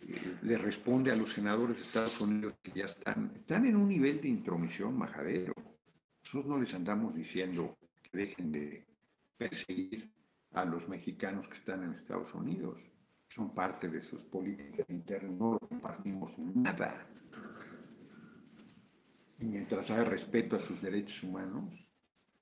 eh, 0.00 0.36
le 0.42 0.56
responde 0.56 1.10
a 1.10 1.16
los 1.16 1.32
senadores 1.32 1.76
de 1.76 1.82
Estados 1.82 2.20
Unidos 2.20 2.54
que 2.62 2.72
ya 2.72 2.84
están, 2.84 3.32
están 3.34 3.66
en 3.66 3.76
un 3.76 3.88
nivel 3.88 4.20
de 4.20 4.28
intromisión 4.28 4.96
majadero. 4.96 5.52
Nosotros 6.22 6.46
no 6.46 6.58
les 6.58 6.74
andamos 6.74 7.14
diciendo 7.14 7.76
que 8.02 8.18
dejen 8.18 8.52
de 8.52 8.86
perseguir 9.36 10.15
a 10.56 10.64
los 10.64 10.88
mexicanos 10.88 11.48
que 11.48 11.54
están 11.54 11.84
en 11.84 11.92
Estados 11.92 12.34
Unidos. 12.34 12.90
Son 13.28 13.54
parte 13.54 13.88
de 13.88 14.00
sus 14.00 14.24
políticas 14.24 14.88
internas, 14.88 15.32
no 15.32 15.58
compartimos 15.58 16.38
nada. 16.38 17.06
Y 19.38 19.44
mientras 19.44 19.90
haya 19.90 20.04
respeto 20.04 20.56
a 20.56 20.60
sus 20.60 20.80
derechos 20.80 21.22
humanos, 21.22 21.86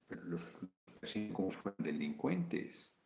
los, 0.08 0.46
así 1.02 1.30
como 1.32 1.50
fueron 1.50 1.84
delincuentes 1.84 2.96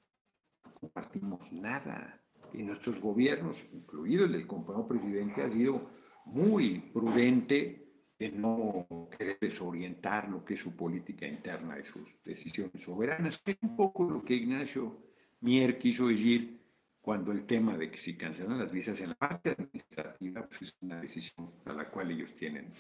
compartimos 0.75 1.53
nada. 1.55 2.23
Y 2.53 2.63
nuestros 2.63 3.01
gobiernos, 3.01 3.67
incluido 3.73 4.27
el 4.27 4.33
del 4.33 4.47
compañero 4.47 4.87
presidente, 4.87 5.43
ha 5.43 5.51
sido 5.51 5.91
muy 6.27 6.81
prudente 6.93 7.88
de 8.19 8.31
no 8.31 9.09
querer 9.17 9.39
desorientar 9.41 10.29
lo 10.29 10.45
que 10.45 10.55
es 10.55 10.61
su 10.61 10.75
política 10.75 11.27
interna 11.27 11.79
y 11.79 11.85
sus 11.85 12.23
decisiones 12.23 12.83
soberanas, 12.83 13.41
es 13.45 13.57
un 13.63 13.77
poco 13.77 14.05
lo 14.05 14.25
que 14.25 14.35
Ignacio 14.35 15.05
Mier 15.41 15.79
quiso 15.79 16.09
decir 16.09 16.59
cuando 17.01 17.31
el 17.31 17.47
tema 17.47 17.77
de 17.77 17.91
que 17.91 17.99
si 17.99 18.17
cancelan 18.17 18.59
las 18.59 18.73
visas 18.73 19.01
en 19.01 19.11
la 19.11 19.15
parte 19.15 19.51
administrativa 19.51 20.43
pues 20.47 20.63
es 20.63 20.79
una 20.83 21.01
decisión 21.01 21.53
a 21.65 21.73
la 21.73 21.89
cual 21.89 22.11
ellos 22.11 22.35
tienen 22.35 22.73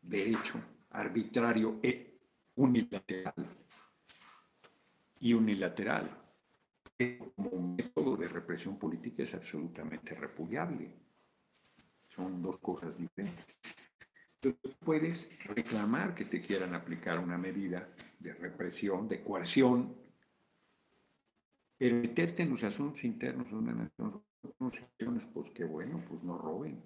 derecho 0.00 0.60
arbitrario 0.90 1.78
e 1.82 2.18
unilateral 2.54 3.34
y 5.20 5.34
unilateral 5.34 6.26
como 7.34 7.74
método 7.76 8.16
de 8.16 8.28
represión 8.28 8.78
política 8.78 9.22
es 9.22 9.34
absolutamente 9.34 10.14
repudiable. 10.14 10.90
Son 12.08 12.40
dos 12.40 12.58
cosas 12.58 12.98
diferentes. 12.98 13.58
Entonces 14.42 14.76
puedes 14.84 15.44
reclamar 15.44 16.14
que 16.14 16.24
te 16.24 16.40
quieran 16.40 16.74
aplicar 16.74 17.18
una 17.18 17.38
medida 17.38 17.88
de 18.18 18.34
represión, 18.34 19.08
de 19.08 19.22
coerción, 19.22 19.96
pero 21.78 21.96
meterte 21.96 22.42
en 22.42 22.50
los 22.50 22.62
asuntos 22.64 23.04
internos 23.04 23.50
de 23.50 23.56
una 23.56 23.72
nación, 23.72 24.22
pues 25.32 25.50
que 25.50 25.64
bueno, 25.64 26.04
pues 26.08 26.22
no 26.22 26.38
roben. 26.38 26.82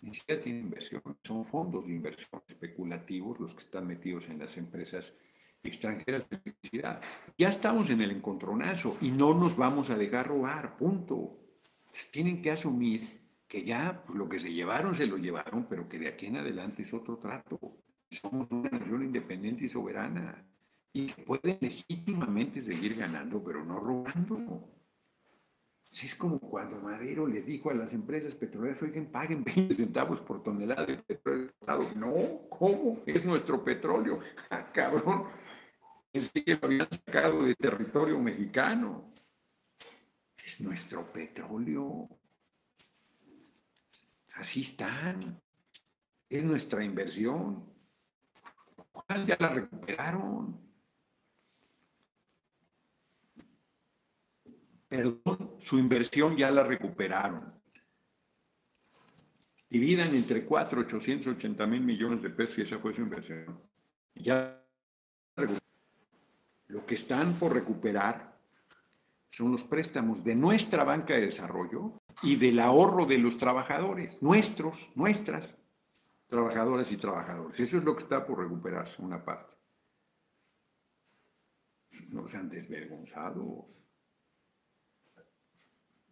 Ni 0.00 0.14
siquiera 0.14 0.42
tienen 0.42 0.62
inversión, 0.62 1.02
son 1.24 1.44
fondos 1.44 1.86
de 1.86 1.92
inversión 1.92 2.42
especulativos 2.46 3.40
los 3.40 3.54
que 3.54 3.60
están 3.60 3.86
metidos 3.86 4.28
en 4.28 4.38
las 4.38 4.56
empresas 4.56 5.16
extranjeras 5.62 6.28
de 6.28 6.36
electricidad. 6.36 7.00
Ya 7.36 7.48
estamos 7.48 7.90
en 7.90 8.00
el 8.00 8.12
encontronazo 8.12 8.96
y 9.00 9.10
no 9.10 9.34
nos 9.34 9.56
vamos 9.56 9.90
a 9.90 9.96
dejar 9.96 10.28
robar, 10.28 10.76
punto. 10.76 11.36
Tienen 12.12 12.40
que 12.40 12.52
asumir 12.52 13.17
que 13.48 13.64
ya 13.64 14.04
pues, 14.06 14.18
lo 14.18 14.28
que 14.28 14.38
se 14.38 14.52
llevaron, 14.52 14.94
se 14.94 15.06
lo 15.06 15.16
llevaron, 15.16 15.66
pero 15.68 15.88
que 15.88 15.98
de 15.98 16.08
aquí 16.08 16.26
en 16.26 16.36
adelante 16.36 16.82
es 16.82 16.92
otro 16.94 17.18
trato. 17.18 17.58
Somos 18.10 18.46
una 18.50 18.70
nación 18.70 19.02
independiente 19.02 19.64
y 19.64 19.68
soberana 19.68 20.46
y 20.92 21.06
que 21.06 21.22
pueden 21.22 21.58
legítimamente 21.60 22.60
seguir 22.60 22.94
ganando, 22.96 23.42
pero 23.42 23.64
no 23.64 23.80
robando. 23.80 24.78
Es 25.90 26.14
como 26.14 26.38
cuando 26.38 26.78
Madero 26.80 27.26
les 27.26 27.46
dijo 27.46 27.70
a 27.70 27.74
las 27.74 27.94
empresas 27.94 28.34
petroleras, 28.34 28.82
oigan, 28.82 29.06
paguen 29.06 29.42
20 29.42 29.74
centavos 29.74 30.20
por 30.20 30.42
tonelada 30.42 30.84
de 30.84 30.98
petróleo. 30.98 31.48
No, 31.96 32.48
¿cómo? 32.50 33.02
Es 33.06 33.24
nuestro 33.24 33.64
petróleo. 33.64 34.20
Ah, 34.50 34.72
cabrón, 34.72 35.24
es 36.12 36.30
que 36.30 36.54
lo 36.54 36.60
habían 36.62 36.88
sacado 36.90 37.44
de 37.44 37.54
territorio 37.54 38.18
mexicano. 38.18 39.12
Es 40.42 40.60
nuestro 40.62 41.12
petróleo. 41.12 42.08
Así 44.38 44.60
están. 44.60 45.40
Es 46.28 46.44
nuestra 46.44 46.84
inversión. 46.84 47.74
¿Cuál 48.92 49.26
ya 49.26 49.36
la 49.38 49.48
recuperaron? 49.48 50.60
Perdón, 54.88 55.56
su 55.58 55.78
inversión 55.78 56.36
ya 56.36 56.50
la 56.52 56.62
recuperaron. 56.62 57.52
Dividan 59.68 60.14
entre 60.14 60.46
4, 60.46 60.82
880 60.82 61.66
mil 61.66 61.82
millones 61.82 62.22
de 62.22 62.30
pesos 62.30 62.58
y 62.58 62.62
esa 62.62 62.78
fue 62.78 62.94
su 62.94 63.02
inversión. 63.02 63.60
Ya 64.14 64.64
lo 66.68 66.86
que 66.86 66.94
están 66.94 67.34
por 67.34 67.52
recuperar 67.52 68.38
son 69.28 69.50
los 69.50 69.64
préstamos 69.64 70.22
de 70.24 70.36
nuestra 70.36 70.84
banca 70.84 71.14
de 71.14 71.22
desarrollo 71.22 71.97
y 72.22 72.36
del 72.36 72.58
ahorro 72.60 73.06
de 73.06 73.18
los 73.18 73.38
trabajadores, 73.38 74.22
nuestros, 74.22 74.90
nuestras 74.94 75.56
trabajadoras 76.28 76.90
y 76.92 76.96
trabajadores. 76.96 77.58
Eso 77.60 77.78
es 77.78 77.84
lo 77.84 77.94
que 77.94 78.02
está 78.02 78.26
por 78.26 78.38
recuperarse, 78.38 79.00
una 79.02 79.24
parte. 79.24 79.56
No 82.10 82.26
sean 82.26 82.48
desvergonzados. 82.48 83.84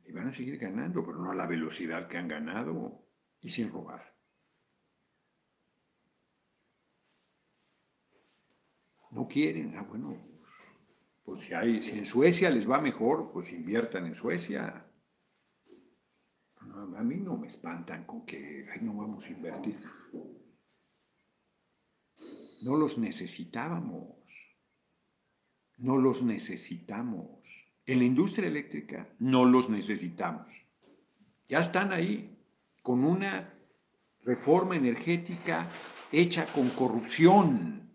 Y 0.07 0.13
van 0.13 0.29
a 0.29 0.33
seguir 0.33 0.59
ganando, 0.59 1.05
pero 1.05 1.19
no 1.19 1.33
a 1.33 1.35
la 1.35 1.47
velocidad 1.47 2.09
que 2.09 2.17
han 2.17 2.29
ganado 2.29 3.05
y 3.41 3.51
sin 3.51 3.71
robar. 3.71 4.15
No 9.11 9.27
quieren, 9.27 9.77
ah, 9.77 9.83
bueno, 9.83 10.17
pues, 10.41 10.53
pues 11.25 11.41
si, 11.41 11.55
hay, 11.55 11.83
si 11.83 11.99
en 11.99 12.05
Suecia 12.05 12.51
les 12.51 12.71
va 12.71 12.81
mejor, 12.81 13.33
pues 13.33 13.53
inviertan 13.53 14.07
en 14.07 14.15
Suecia. 14.15 14.86
A 16.97 17.03
mí 17.03 17.17
no 17.17 17.37
me 17.37 17.49
espantan 17.49 18.05
con 18.05 18.25
que 18.25 18.67
ay, 18.73 18.81
no 18.83 18.95
vamos 18.95 19.27
a 19.27 19.33
invertir. 19.33 19.79
No 22.63 22.77
los 22.77 22.99
necesitábamos. 22.99 24.17
No 25.79 25.99
los 25.99 26.23
necesitamos. 26.23 27.29
En 27.85 27.99
la 27.99 28.05
industria 28.05 28.49
eléctrica 28.49 29.09
no 29.19 29.45
los 29.45 29.69
necesitamos. 29.69 30.65
Ya 31.49 31.61
están 31.61 31.93
ahí 31.93 32.37
con 32.83 33.05
una 33.05 33.53
reforma 34.23 34.75
energética 34.75 35.69
hecha 36.11 36.47
con 36.47 36.69
corrupción, 36.71 37.93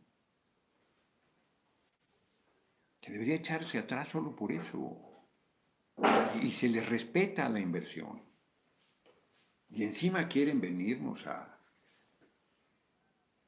que 3.01 3.11
debería 3.11 3.35
echarse 3.35 3.79
atrás 3.79 4.09
solo 4.09 4.35
por 4.35 4.51
eso. 4.51 4.97
Y 6.41 6.51
se 6.51 6.69
les 6.69 6.87
respeta 6.87 7.49
la 7.49 7.59
inversión. 7.59 8.30
Y 9.71 9.83
encima 9.83 10.27
quieren 10.27 10.59
venirnos 10.59 11.25
a 11.27 11.57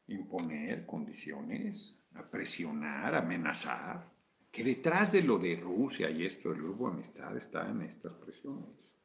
imponer 0.08 0.86
condiciones, 0.86 2.00
a 2.16 2.24
presionar, 2.24 3.16
a 3.16 3.20
amenazar 3.20 4.12
que 4.52 4.64
detrás 4.64 5.12
de 5.12 5.24
lo 5.24 5.40
de 5.40 5.56
Rusia 5.56 6.10
y 6.12 6.26
esto 6.26 6.52
del 6.52 6.62
grupo 6.62 6.88
de 6.88 6.94
amistad 6.94 7.36
están 7.36 7.82
estas 7.82 8.14
presiones. 8.14 9.00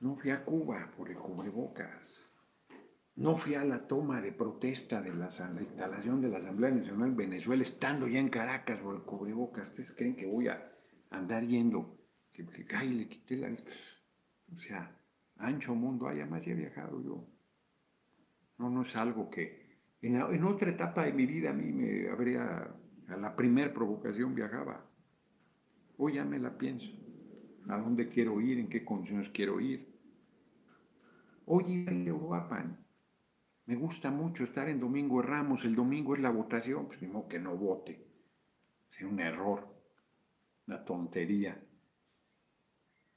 No 0.00 0.16
fui 0.16 0.32
a 0.32 0.44
Cuba 0.44 0.90
por 0.96 1.08
el 1.08 1.16
cubrebocas. 1.16 2.31
No 3.14 3.36
fui 3.36 3.54
a 3.54 3.64
la 3.64 3.86
toma 3.86 4.22
de 4.22 4.32
protesta 4.32 5.02
de 5.02 5.14
la, 5.14 5.26
instalación 5.60 6.20
de 6.20 6.28
la 6.28 6.38
Asamblea 6.38 6.70
Nacional 6.70 7.10
en 7.10 7.16
Venezuela, 7.16 7.62
estando 7.62 8.08
ya 8.08 8.18
en 8.18 8.30
Caracas 8.30 8.80
por 8.80 8.94
el 8.94 9.02
cubrebocas. 9.02 9.68
¿Ustedes 9.68 9.94
creen 9.94 10.16
que 10.16 10.26
voy 10.26 10.48
a 10.48 10.72
andar 11.10 11.44
yendo? 11.44 11.98
Que, 12.32 12.46
que 12.46 12.84
le 12.84 13.08
quité 13.08 13.36
la... 13.36 13.50
O 13.50 14.56
sea, 14.56 14.98
ancho 15.36 15.74
mundo, 15.74 16.08
haya 16.08 16.24
más 16.26 16.46
he 16.46 16.54
viajado 16.54 17.02
yo. 17.02 17.28
No, 18.58 18.70
no 18.70 18.82
es 18.82 18.96
algo 18.96 19.28
que 19.28 19.62
en, 20.02 20.44
otra 20.44 20.70
etapa 20.70 21.04
de 21.04 21.12
mi 21.12 21.26
vida 21.26 21.50
a 21.50 21.52
mí 21.52 21.72
me 21.72 22.08
habría, 22.08 22.74
a 23.08 23.16
la 23.16 23.36
primer 23.36 23.72
provocación 23.72 24.34
viajaba. 24.34 24.84
Hoy 25.96 26.14
ya 26.14 26.24
me 26.24 26.38
la 26.38 26.56
pienso. 26.58 26.92
¿A 27.68 27.78
dónde 27.78 28.08
quiero 28.08 28.40
ir? 28.40 28.58
¿En 28.58 28.68
qué 28.68 28.84
condiciones 28.84 29.28
quiero 29.28 29.60
ir? 29.60 29.88
Hoy 31.46 31.86
a 31.86 31.92
Europa. 31.92 32.78
Me 33.66 33.76
gusta 33.76 34.10
mucho 34.10 34.44
estar 34.44 34.68
en 34.68 34.80
Domingo 34.80 35.20
de 35.20 35.28
Ramos. 35.28 35.64
El 35.64 35.74
domingo 35.74 36.14
es 36.14 36.20
la 36.20 36.30
votación. 36.30 36.86
Pues 36.86 37.02
modo 37.02 37.28
que 37.28 37.38
no 37.38 37.56
vote. 37.56 38.06
Es 38.90 39.02
un 39.02 39.20
error. 39.20 39.66
Una 40.66 40.84
tontería. 40.84 41.60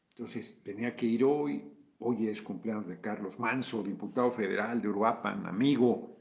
Entonces 0.10 0.62
tenía 0.64 0.96
que 0.96 1.06
ir 1.06 1.24
hoy 1.24 1.76
Hoy 2.00 2.28
es 2.28 2.42
cumpleaños 2.42 2.88
de 2.88 3.00
Carlos 3.00 3.40
Manso, 3.40 3.82
diputado 3.82 4.32
federal 4.32 4.82
de 4.82 4.90
Uruapan, 4.90 5.46
amigo. 5.46 6.18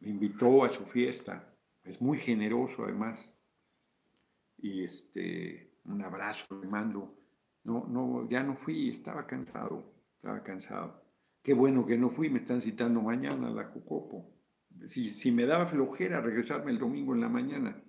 Me 0.00 0.10
invitó 0.10 0.64
a 0.64 0.68
su 0.68 0.84
fiesta. 0.84 1.54
Es 1.82 2.02
muy 2.02 2.18
generoso 2.18 2.84
además. 2.84 3.34
Y 4.58 4.84
este, 4.84 5.78
un 5.84 6.02
abrazo 6.02 6.60
le 6.60 6.68
mando. 6.68 7.14
No, 7.64 7.86
no, 7.86 8.28
ya 8.28 8.42
no 8.42 8.56
fui, 8.56 8.90
estaba 8.90 9.26
cansado, 9.26 9.94
estaba 10.16 10.42
cansado. 10.42 11.02
Qué 11.48 11.54
bueno 11.54 11.86
que 11.86 11.96
no 11.96 12.10
fui, 12.10 12.28
me 12.28 12.36
están 12.36 12.60
citando 12.60 13.00
mañana 13.00 13.48
a 13.48 13.50
la 13.50 13.64
Jucopo. 13.64 14.34
Si, 14.84 15.08
si 15.08 15.32
me 15.32 15.46
daba 15.46 15.66
flojera 15.66 16.20
regresarme 16.20 16.72
el 16.72 16.78
domingo 16.78 17.14
en 17.14 17.22
la 17.22 17.30
mañana, 17.30 17.82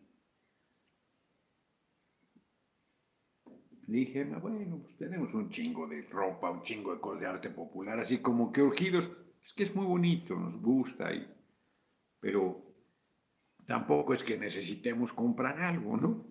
dije, 3.86 4.24
bueno, 4.24 4.80
pues 4.82 4.96
tenemos 4.96 5.34
un 5.34 5.50
chingo 5.50 5.88
de 5.88 6.04
ropa, 6.04 6.50
un 6.50 6.62
chingo 6.62 6.94
de 6.96 7.02
cosas 7.02 7.20
de 7.20 7.28
arte 7.28 7.50
popular, 7.50 8.00
así 8.00 8.20
como 8.20 8.54
que 8.54 8.62
urgidos, 8.62 9.12
es 9.44 9.52
que 9.52 9.64
es 9.64 9.76
muy 9.76 9.86
bonito, 9.86 10.40
nos 10.40 10.56
gusta, 10.62 11.14
y, 11.14 11.28
pero 12.22 12.64
tampoco 13.66 14.14
es 14.14 14.24
que 14.24 14.38
necesitemos 14.38 15.12
comprar 15.12 15.60
algo, 15.60 15.98
¿no? 15.98 16.26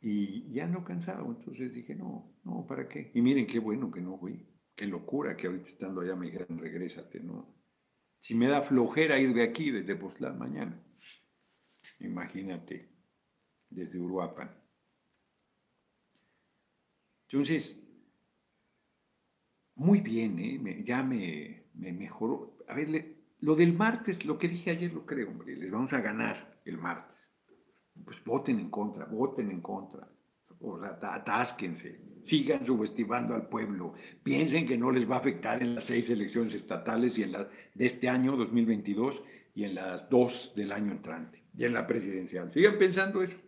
Y 0.00 0.50
ya 0.54 0.66
no 0.66 0.84
cansado, 0.84 1.26
entonces 1.26 1.74
dije, 1.74 1.94
no, 1.94 2.32
no, 2.44 2.64
¿para 2.66 2.88
qué? 2.88 3.10
Y 3.12 3.20
miren 3.20 3.46
qué 3.46 3.58
bueno 3.58 3.90
que 3.90 4.00
no 4.00 4.16
fui, 4.16 4.46
qué 4.80 4.86
locura 4.86 5.36
que 5.36 5.46
ahorita 5.46 5.68
estando 5.68 6.00
allá 6.00 6.16
me 6.16 6.24
dijeran, 6.24 6.56
regrésate, 6.58 7.20
¿no? 7.20 7.54
Si 8.18 8.34
me 8.34 8.48
da 8.48 8.62
flojera 8.62 9.18
ir 9.18 9.34
de 9.34 9.42
aquí, 9.42 9.70
desde 9.70 9.94
Pozlán 9.94 10.38
mañana, 10.38 10.82
imagínate, 11.98 12.88
desde 13.68 14.00
Uruapan. 14.00 14.50
Entonces, 17.28 17.94
muy 19.74 20.00
bien, 20.00 20.38
¿eh? 20.38 20.82
ya 20.82 21.02
me, 21.02 21.66
mejoró. 21.74 22.56
A 22.66 22.72
ver, 22.72 23.16
lo 23.40 23.56
del 23.56 23.74
martes, 23.74 24.24
lo 24.24 24.38
que 24.38 24.48
dije 24.48 24.70
ayer 24.70 24.94
lo 24.94 25.04
creo, 25.04 25.28
hombre, 25.28 25.56
les 25.56 25.70
vamos 25.70 25.92
a 25.92 26.00
ganar 26.00 26.62
el 26.64 26.78
martes. 26.78 27.38
Pues 28.02 28.24
voten 28.24 28.58
en 28.58 28.70
contra, 28.70 29.04
voten 29.04 29.50
en 29.50 29.60
contra. 29.60 30.10
O 30.58 30.78
sea, 30.78 30.98
atásquense, 31.02 32.09
sigan 32.22 32.64
subestimando 32.64 33.34
al 33.34 33.48
pueblo, 33.48 33.94
piensen 34.22 34.66
que 34.66 34.78
no 34.78 34.90
les 34.90 35.10
va 35.10 35.16
a 35.16 35.18
afectar 35.18 35.62
en 35.62 35.74
las 35.74 35.84
seis 35.84 36.10
elecciones 36.10 36.54
estatales 36.54 37.18
y 37.18 37.22
en 37.22 37.32
la, 37.32 37.48
de 37.74 37.86
este 37.86 38.08
año 38.08 38.36
2022 38.36 39.24
y 39.54 39.64
en 39.64 39.74
las 39.74 40.08
dos 40.08 40.54
del 40.54 40.72
año 40.72 40.92
entrante 40.92 41.42
y 41.56 41.64
en 41.64 41.74
la 41.74 41.86
presidencial. 41.86 42.52
Sigan 42.52 42.78
pensando 42.78 43.22
eso. 43.22 43.38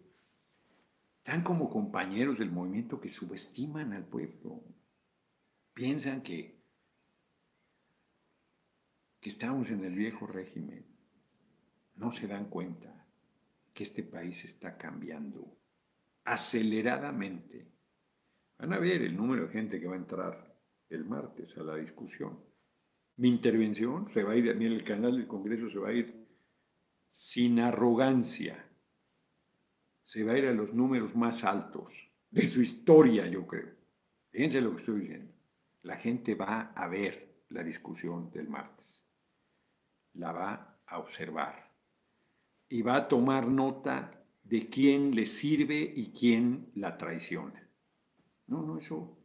Están 1.18 1.42
como 1.42 1.70
compañeros 1.70 2.38
del 2.38 2.50
movimiento 2.50 3.00
que 3.00 3.08
subestiman 3.08 3.92
al 3.92 4.04
pueblo. 4.04 4.64
Piensan 5.72 6.20
que, 6.22 6.60
que 9.20 9.28
estamos 9.28 9.70
en 9.70 9.84
el 9.84 9.94
viejo 9.94 10.26
régimen. 10.26 10.84
No 11.94 12.10
se 12.10 12.26
dan 12.26 12.46
cuenta 12.46 13.06
que 13.72 13.84
este 13.84 14.02
país 14.02 14.44
está 14.44 14.76
cambiando 14.76 15.56
aceleradamente. 16.24 17.71
Van 18.62 18.72
a 18.72 18.78
ver 18.78 19.02
el 19.02 19.14
número 19.14 19.46
de 19.46 19.52
gente 19.52 19.78
que 19.78 19.86
va 19.86 19.94
a 19.94 19.98
entrar 19.98 20.56
el 20.88 21.04
martes 21.04 21.58
a 21.58 21.62
la 21.62 21.76
discusión. 21.76 22.38
Mi 23.16 23.28
intervención 23.28 24.08
se 24.08 24.22
va 24.22 24.32
a 24.32 24.36
ir, 24.36 24.54
mí 24.54 24.64
el 24.64 24.84
canal 24.84 25.16
del 25.16 25.26
Congreso 25.26 25.68
se 25.68 25.78
va 25.78 25.88
a 25.88 25.92
ir 25.92 26.26
sin 27.10 27.60
arrogancia 27.60 28.64
se 30.04 30.24
va 30.24 30.32
a 30.32 30.38
ir 30.38 30.46
a 30.46 30.52
los 30.52 30.74
números 30.74 31.16
más 31.16 31.42
altos 31.42 32.10
de 32.30 32.44
su 32.44 32.60
historia, 32.60 33.26
yo 33.26 33.46
creo. 33.46 33.70
Fíjense 34.30 34.60
lo 34.60 34.70
que 34.70 34.76
estoy 34.76 35.00
diciendo. 35.00 35.32
La 35.82 35.96
gente 35.96 36.34
va 36.34 36.72
a 36.74 36.86
ver 36.86 37.44
la 37.48 37.62
discusión 37.62 38.30
del 38.30 38.48
martes. 38.48 39.10
La 40.14 40.32
va 40.32 40.78
a 40.86 40.98
observar. 40.98 41.72
Y 42.68 42.82
va 42.82 42.96
a 42.96 43.08
tomar 43.08 43.48
nota 43.48 44.22
de 44.44 44.68
quién 44.68 45.14
le 45.14 45.26
sirve 45.26 45.80
y 45.80 46.12
quién 46.12 46.70
la 46.74 46.96
traiciona. 46.96 47.61
No, 48.52 48.60
no, 48.60 48.76
eso. 48.76 49.18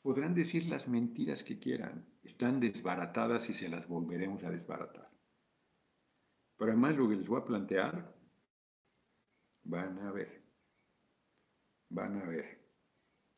Podrán 0.00 0.34
decir 0.34 0.70
las 0.70 0.88
mentiras 0.88 1.42
que 1.42 1.58
quieran. 1.58 2.06
Están 2.22 2.60
desbaratadas 2.60 3.50
y 3.50 3.54
se 3.54 3.68
las 3.68 3.88
volveremos 3.88 4.44
a 4.44 4.52
desbaratar. 4.52 5.10
Pero 6.56 6.70
además 6.70 6.94
lo 6.94 7.08
que 7.08 7.16
les 7.16 7.28
voy 7.28 7.40
a 7.40 7.44
plantear 7.44 8.14
Van 9.64 9.98
a 9.98 10.12
ver. 10.12 10.44
Van 11.88 12.20
a 12.20 12.24
ver. 12.26 12.60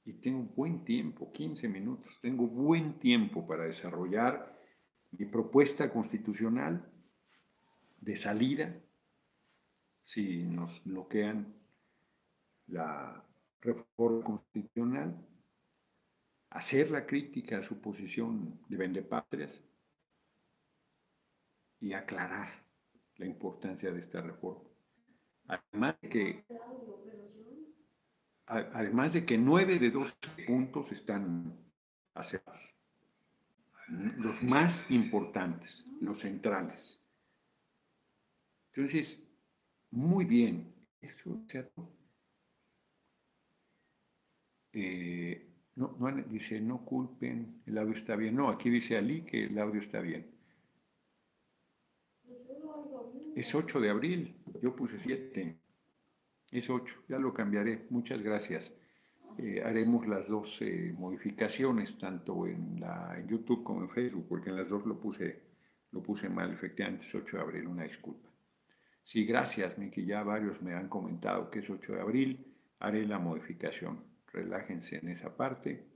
Y 0.04 0.14
tengo 0.14 0.42
buen 0.54 0.84
tiempo, 0.84 1.32
15 1.32 1.68
minutos, 1.68 2.18
tengo 2.20 2.46
buen 2.46 2.98
tiempo 2.98 3.46
para 3.46 3.64
desarrollar 3.64 4.60
mi 5.12 5.24
propuesta 5.24 5.90
constitucional 5.90 6.92
de 8.00 8.16
salida 8.16 8.76
si 10.02 10.44
nos 10.44 10.84
bloquean 10.84 11.54
la 12.66 13.25
reforma 13.72 14.24
constitucional, 14.24 15.16
hacer 16.50 16.90
la 16.90 17.06
crítica 17.06 17.58
a 17.58 17.62
su 17.62 17.80
posición 17.80 18.60
de 18.68 18.76
vendepatrias 18.76 19.62
y 21.80 21.92
aclarar 21.92 22.64
la 23.16 23.26
importancia 23.26 23.92
de 23.92 23.98
esta 24.00 24.20
reforma. 24.20 24.68
Además 25.48 25.96
de 26.00 26.08
que, 26.08 26.44
además 28.46 29.12
de 29.12 29.24
que 29.24 29.38
nueve 29.38 29.78
de 29.78 29.90
dos 29.90 30.18
puntos 30.46 30.92
están 30.92 31.56
aceptados. 32.14 32.74
Los 33.88 34.42
más 34.42 34.90
importantes, 34.90 35.88
los 36.00 36.20
centrales. 36.20 37.08
Entonces, 38.72 39.32
muy 39.90 40.24
bien. 40.24 40.74
Eso, 41.00 41.40
¿cierto? 41.46 41.95
Eh, 44.78 45.46
no, 45.76 45.96
no, 45.98 46.12
dice, 46.28 46.60
no 46.60 46.84
culpen, 46.84 47.62
el 47.64 47.78
audio 47.78 47.94
está 47.94 48.14
bien. 48.14 48.36
No, 48.36 48.50
aquí 48.50 48.68
dice 48.68 48.98
Ali 48.98 49.22
que 49.22 49.44
el 49.44 49.58
audio 49.58 49.80
está 49.80 50.00
bien. 50.00 50.26
Es 53.34 53.54
8 53.54 53.80
de 53.80 53.88
abril, 53.88 54.36
yo 54.60 54.76
puse 54.76 54.98
7. 54.98 55.56
Es 56.52 56.68
8, 56.68 57.04
ya 57.08 57.18
lo 57.18 57.32
cambiaré. 57.32 57.86
Muchas 57.88 58.20
gracias. 58.20 58.78
Eh, 59.38 59.62
haremos 59.64 60.06
las 60.06 60.28
dos 60.28 60.60
eh, 60.60 60.94
modificaciones, 60.96 61.98
tanto 61.98 62.46
en, 62.46 62.78
la, 62.78 63.18
en 63.18 63.28
YouTube 63.28 63.64
como 63.64 63.80
en 63.80 63.88
Facebook, 63.88 64.26
porque 64.28 64.50
en 64.50 64.56
las 64.56 64.68
dos 64.68 64.84
lo 64.84 65.00
puse, 65.00 65.40
lo 65.92 66.02
puse 66.02 66.28
mal, 66.28 66.52
efectivamente 66.52 67.02
es 67.02 67.14
8 67.14 67.38
de 67.38 67.42
abril, 67.42 67.66
una 67.66 67.84
disculpa. 67.84 68.28
Sí, 69.02 69.24
gracias, 69.24 69.78
Miki, 69.78 70.04
ya 70.04 70.22
varios 70.22 70.60
me 70.60 70.74
han 70.74 70.88
comentado 70.88 71.50
que 71.50 71.60
es 71.60 71.70
8 71.70 71.94
de 71.94 72.00
abril, 72.00 72.54
haré 72.78 73.06
la 73.06 73.18
modificación. 73.18 74.15
Relájense 74.36 74.98
en 74.98 75.08
esa 75.08 75.34
parte. 75.34 75.88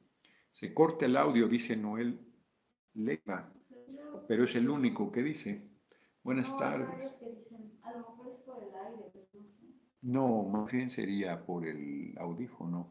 Se 0.50 0.72
corta 0.72 1.04
el 1.04 1.18
audio, 1.18 1.46
dice 1.46 1.76
Noel 1.76 2.18
Leiva, 2.94 3.52
pero 4.26 4.44
es 4.44 4.56
el 4.56 4.70
único 4.70 5.12
que 5.12 5.22
dice. 5.22 5.68
Buenas 6.22 6.56
tardes. 6.56 7.22
No, 10.00 10.44
más 10.44 10.72
bien 10.72 10.88
sería 10.88 11.44
por 11.44 11.66
el 11.66 12.16
audífono. 12.16 12.90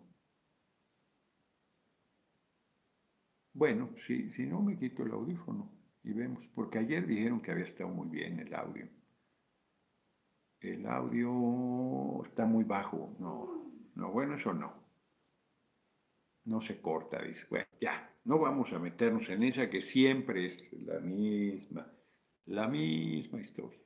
Bueno, 3.52 3.90
si, 3.98 4.30
si 4.30 4.46
no 4.46 4.62
me 4.62 4.78
quito 4.78 5.02
el 5.02 5.12
audífono 5.12 5.72
y 6.04 6.14
vemos, 6.14 6.48
porque 6.54 6.78
ayer 6.78 7.08
dijeron 7.08 7.42
que 7.42 7.50
había 7.52 7.64
estado 7.64 7.90
muy 7.90 8.08
bien 8.08 8.40
el 8.40 8.54
audio. 8.54 8.88
El 10.62 10.86
audio 10.86 12.22
está 12.24 12.46
muy 12.46 12.64
bajo, 12.66 13.16
no, 13.20 13.74
no, 13.96 14.12
bueno, 14.12 14.36
eso 14.36 14.54
no. 14.54 14.79
No 16.46 16.62
se 16.62 16.82
corta, 16.82 17.22
dice, 17.22 17.48
bueno, 17.50 17.68
ya, 17.80 18.16
no 18.26 18.40
vamos 18.40 18.74
a 18.74 18.80
meternos 18.80 19.30
en 19.30 19.44
esa 19.44 19.70
que 19.70 19.82
siempre 19.82 20.46
es 20.46 20.72
la 20.74 21.00
misma, 21.00 21.92
la 22.46 22.68
misma 22.68 23.40
historia. 23.40 23.80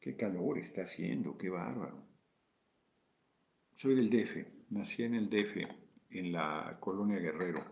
Qué 0.00 0.16
calor 0.16 0.58
está 0.58 0.82
haciendo, 0.82 1.36
qué 1.36 1.50
bárbaro. 1.50 2.02
Soy 3.74 3.94
del 3.94 4.10
DF, 4.10 4.70
nací 4.70 5.02
en 5.02 5.14
el 5.14 5.28
DF, 5.28 5.56
en 6.10 6.32
la 6.32 6.76
colonia 6.80 7.18
Guerrero, 7.18 7.64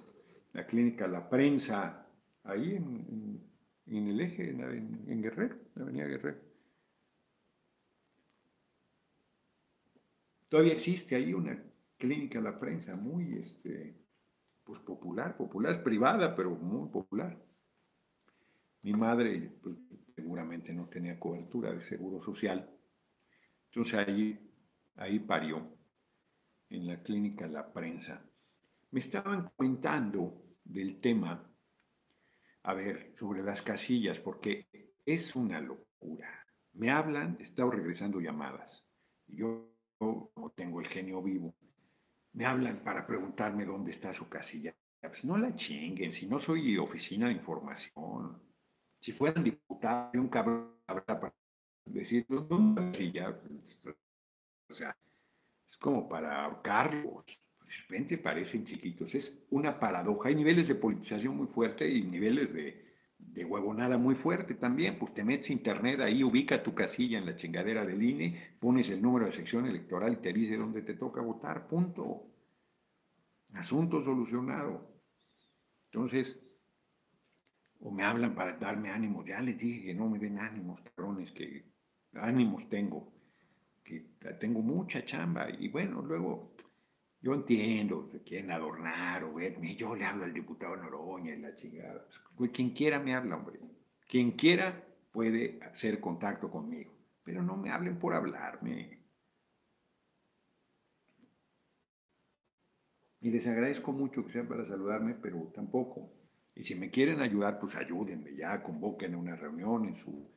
la 0.52 0.66
clínica 0.66 1.06
La 1.06 1.28
Prensa, 1.28 2.06
ahí 2.44 2.76
en, 2.76 4.08
el 4.08 4.20
eje, 4.20 4.50
en, 4.50 5.22
Guerrero, 5.22 5.56
la 5.74 5.82
avenida 5.82 6.06
Guerrero. 6.06 6.38
Todavía 10.48 10.72
existe 10.72 11.14
ahí 11.14 11.34
una 11.34 11.62
clínica 11.98 12.40
La 12.40 12.58
Prensa 12.58 12.94
muy 12.96 13.32
este, 13.32 13.94
pues 14.64 14.78
popular, 14.80 15.36
popular, 15.36 15.72
es 15.72 15.78
privada, 15.78 16.34
pero 16.34 16.50
muy 16.50 16.88
popular. 16.88 17.36
Mi 18.82 18.92
madre, 18.92 19.58
pues, 19.60 19.76
seguramente 20.14 20.72
no 20.72 20.88
tenía 20.88 21.18
cobertura 21.18 21.72
de 21.72 21.80
seguro 21.80 22.22
social. 22.22 22.70
Entonces 23.66 23.94
ahí, 23.94 24.52
ahí 24.96 25.18
parió, 25.18 25.76
en 26.70 26.86
la 26.86 27.02
clínica 27.02 27.46
La 27.46 27.72
Prensa. 27.72 28.22
Me 28.90 29.00
estaban 29.00 29.50
comentando 29.56 30.42
del 30.64 31.00
tema, 31.00 31.50
a 32.62 32.74
ver, 32.74 33.12
sobre 33.16 33.42
las 33.42 33.62
casillas, 33.62 34.20
porque 34.20 34.68
es 35.04 35.34
una 35.34 35.60
locura. 35.60 36.46
Me 36.74 36.90
hablan, 36.90 37.36
he 37.38 37.42
estado 37.42 37.70
regresando 37.70 38.20
llamadas. 38.20 38.86
Yo, 39.26 39.74
como 39.98 40.52
tengo 40.54 40.80
el 40.80 40.86
genio 40.86 41.22
vivo, 41.22 41.54
me 42.32 42.46
hablan 42.46 42.82
para 42.84 43.06
preguntarme 43.06 43.64
dónde 43.64 43.90
está 43.90 44.12
su 44.12 44.28
casilla. 44.28 44.74
Pues 45.00 45.24
no 45.24 45.38
la 45.38 45.54
chinguen, 45.54 46.12
si 46.12 46.26
no 46.26 46.38
soy 46.38 46.76
oficina 46.76 47.28
de 47.28 47.34
información. 47.34 48.40
Si 49.00 49.12
fueran 49.12 49.44
diputados, 49.44 50.16
un 50.16 50.28
cabrón 50.28 50.74
para 50.86 51.34
decir, 51.84 52.26
¿dónde 52.28 53.12
ya? 53.12 53.30
O 54.68 54.74
sea, 54.74 54.96
es 55.66 55.76
como 55.76 56.08
para 56.08 56.44
ahorcarlos. 56.44 57.24
De 57.64 57.74
repente 57.82 58.18
parecen 58.18 58.64
chiquitos. 58.64 59.14
Es 59.14 59.46
una 59.50 59.78
paradoja. 59.78 60.30
Hay 60.30 60.34
niveles 60.34 60.68
de 60.68 60.74
politización 60.74 61.36
muy 61.36 61.46
fuerte 61.46 61.88
y 61.88 62.02
niveles 62.02 62.52
de, 62.52 62.87
de 63.18 63.44
huevonada 63.44 63.98
muy 63.98 64.14
fuerte 64.14 64.54
también. 64.54 64.98
Pues 64.98 65.12
te 65.14 65.24
metes 65.24 65.50
internet 65.50 66.00
ahí, 66.00 66.22
ubica 66.24 66.62
tu 66.62 66.74
casilla 66.74 67.18
en 67.18 67.26
la 67.26 67.36
chingadera 67.36 67.84
del 67.84 68.02
INE, 68.02 68.56
pones 68.58 68.90
el 68.90 69.02
número 69.02 69.26
de 69.26 69.32
sección 69.32 69.66
electoral 69.66 70.14
y 70.14 70.16
te 70.16 70.32
dice 70.32 70.56
dónde 70.56 70.82
te 70.82 70.94
toca 70.94 71.20
votar. 71.20 71.66
Punto. 71.66 72.24
Asunto 73.54 74.00
solucionado. 74.02 74.88
Entonces, 75.86 76.44
o 77.80 77.90
me 77.90 78.04
hablan 78.04 78.34
para 78.34 78.56
darme 78.56 78.90
ánimos. 78.90 79.26
Ya 79.26 79.40
les 79.40 79.58
dije 79.58 79.86
que 79.86 79.94
no 79.94 80.08
me 80.08 80.18
den 80.18 80.38
ánimos, 80.38 80.82
cabrones, 80.82 81.32
que 81.32 81.64
ánimos 82.14 82.68
tengo, 82.68 83.12
que 83.82 84.00
tengo 84.38 84.60
mucha 84.60 85.04
chamba. 85.04 85.48
Y 85.50 85.68
bueno, 85.68 86.02
luego 86.02 86.52
yo 87.20 87.34
entiendo, 87.34 88.06
se 88.08 88.22
quieren 88.22 88.50
adornar 88.52 89.24
o 89.24 89.34
verme. 89.34 89.74
Yo 89.74 89.96
le 89.96 90.04
hablo 90.04 90.24
al 90.24 90.32
diputado 90.32 90.76
Noroña 90.76 91.34
y 91.34 91.40
la 91.40 91.54
chingada. 91.54 92.06
Pues, 92.36 92.50
quien 92.52 92.70
quiera 92.70 93.00
me 93.00 93.14
habla, 93.14 93.36
hombre. 93.36 93.58
Quien 94.06 94.32
quiera 94.32 94.84
puede 95.12 95.58
hacer 95.62 96.00
contacto 96.00 96.50
conmigo. 96.50 96.92
Pero 97.24 97.42
no 97.42 97.56
me 97.56 97.70
hablen 97.70 97.98
por 97.98 98.14
hablarme. 98.14 98.98
Y 103.20 103.30
les 103.30 103.46
agradezco 103.48 103.92
mucho 103.92 104.24
que 104.24 104.30
sean 104.30 104.46
para 104.46 104.64
saludarme, 104.64 105.14
pero 105.14 105.50
tampoco. 105.52 106.12
Y 106.54 106.62
si 106.62 106.76
me 106.76 106.90
quieren 106.90 107.20
ayudar, 107.20 107.58
pues 107.58 107.74
ayúdenme 107.74 108.34
ya, 108.36 108.62
convoquen 108.62 109.16
una 109.16 109.34
reunión 109.34 109.86
en 109.86 109.94
su 109.94 110.30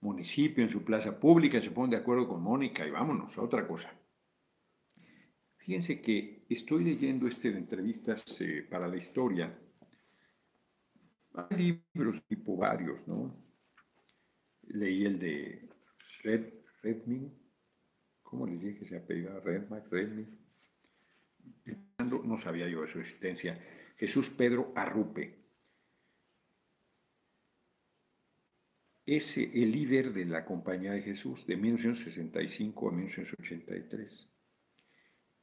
municipio, 0.00 0.62
en 0.62 0.70
su 0.70 0.84
plaza 0.84 1.18
pública, 1.18 1.60
se 1.60 1.72
ponen 1.72 1.90
de 1.90 1.96
acuerdo 1.96 2.28
con 2.28 2.40
Mónica 2.40 2.86
y 2.86 2.90
vámonos, 2.90 3.36
otra 3.36 3.66
cosa. 3.66 3.92
Fíjense 5.68 6.00
que 6.00 6.46
estoy 6.48 6.82
leyendo 6.82 7.28
este 7.28 7.52
de 7.52 7.58
entrevistas 7.58 8.24
eh, 8.40 8.66
para 8.70 8.88
la 8.88 8.96
historia. 8.96 9.54
Hay 11.34 11.84
libros 11.92 12.24
tipo 12.26 12.56
varios, 12.56 13.06
¿no? 13.06 13.36
Leí 14.68 15.04
el 15.04 15.18
de 15.18 15.68
Red, 16.22 16.54
Redmin, 16.82 17.38
¿cómo 18.22 18.46
les 18.46 18.62
dije 18.62 18.78
que 18.78 18.86
se 18.86 18.96
apellida? 18.96 19.40
Redman, 19.40 19.84
Redmin. 19.90 20.38
No 21.98 22.38
sabía 22.38 22.66
yo 22.66 22.80
de 22.80 22.88
su 22.88 23.00
existencia. 23.00 23.62
Jesús 23.98 24.30
Pedro 24.30 24.72
Arrupe. 24.74 25.36
Es 29.04 29.36
el 29.36 29.70
líder 29.70 30.14
de 30.14 30.24
la 30.24 30.46
Compañía 30.46 30.92
de 30.92 31.02
Jesús 31.02 31.46
de 31.46 31.58
1965 31.58 32.88
a 32.88 32.92
1983. 32.92 34.37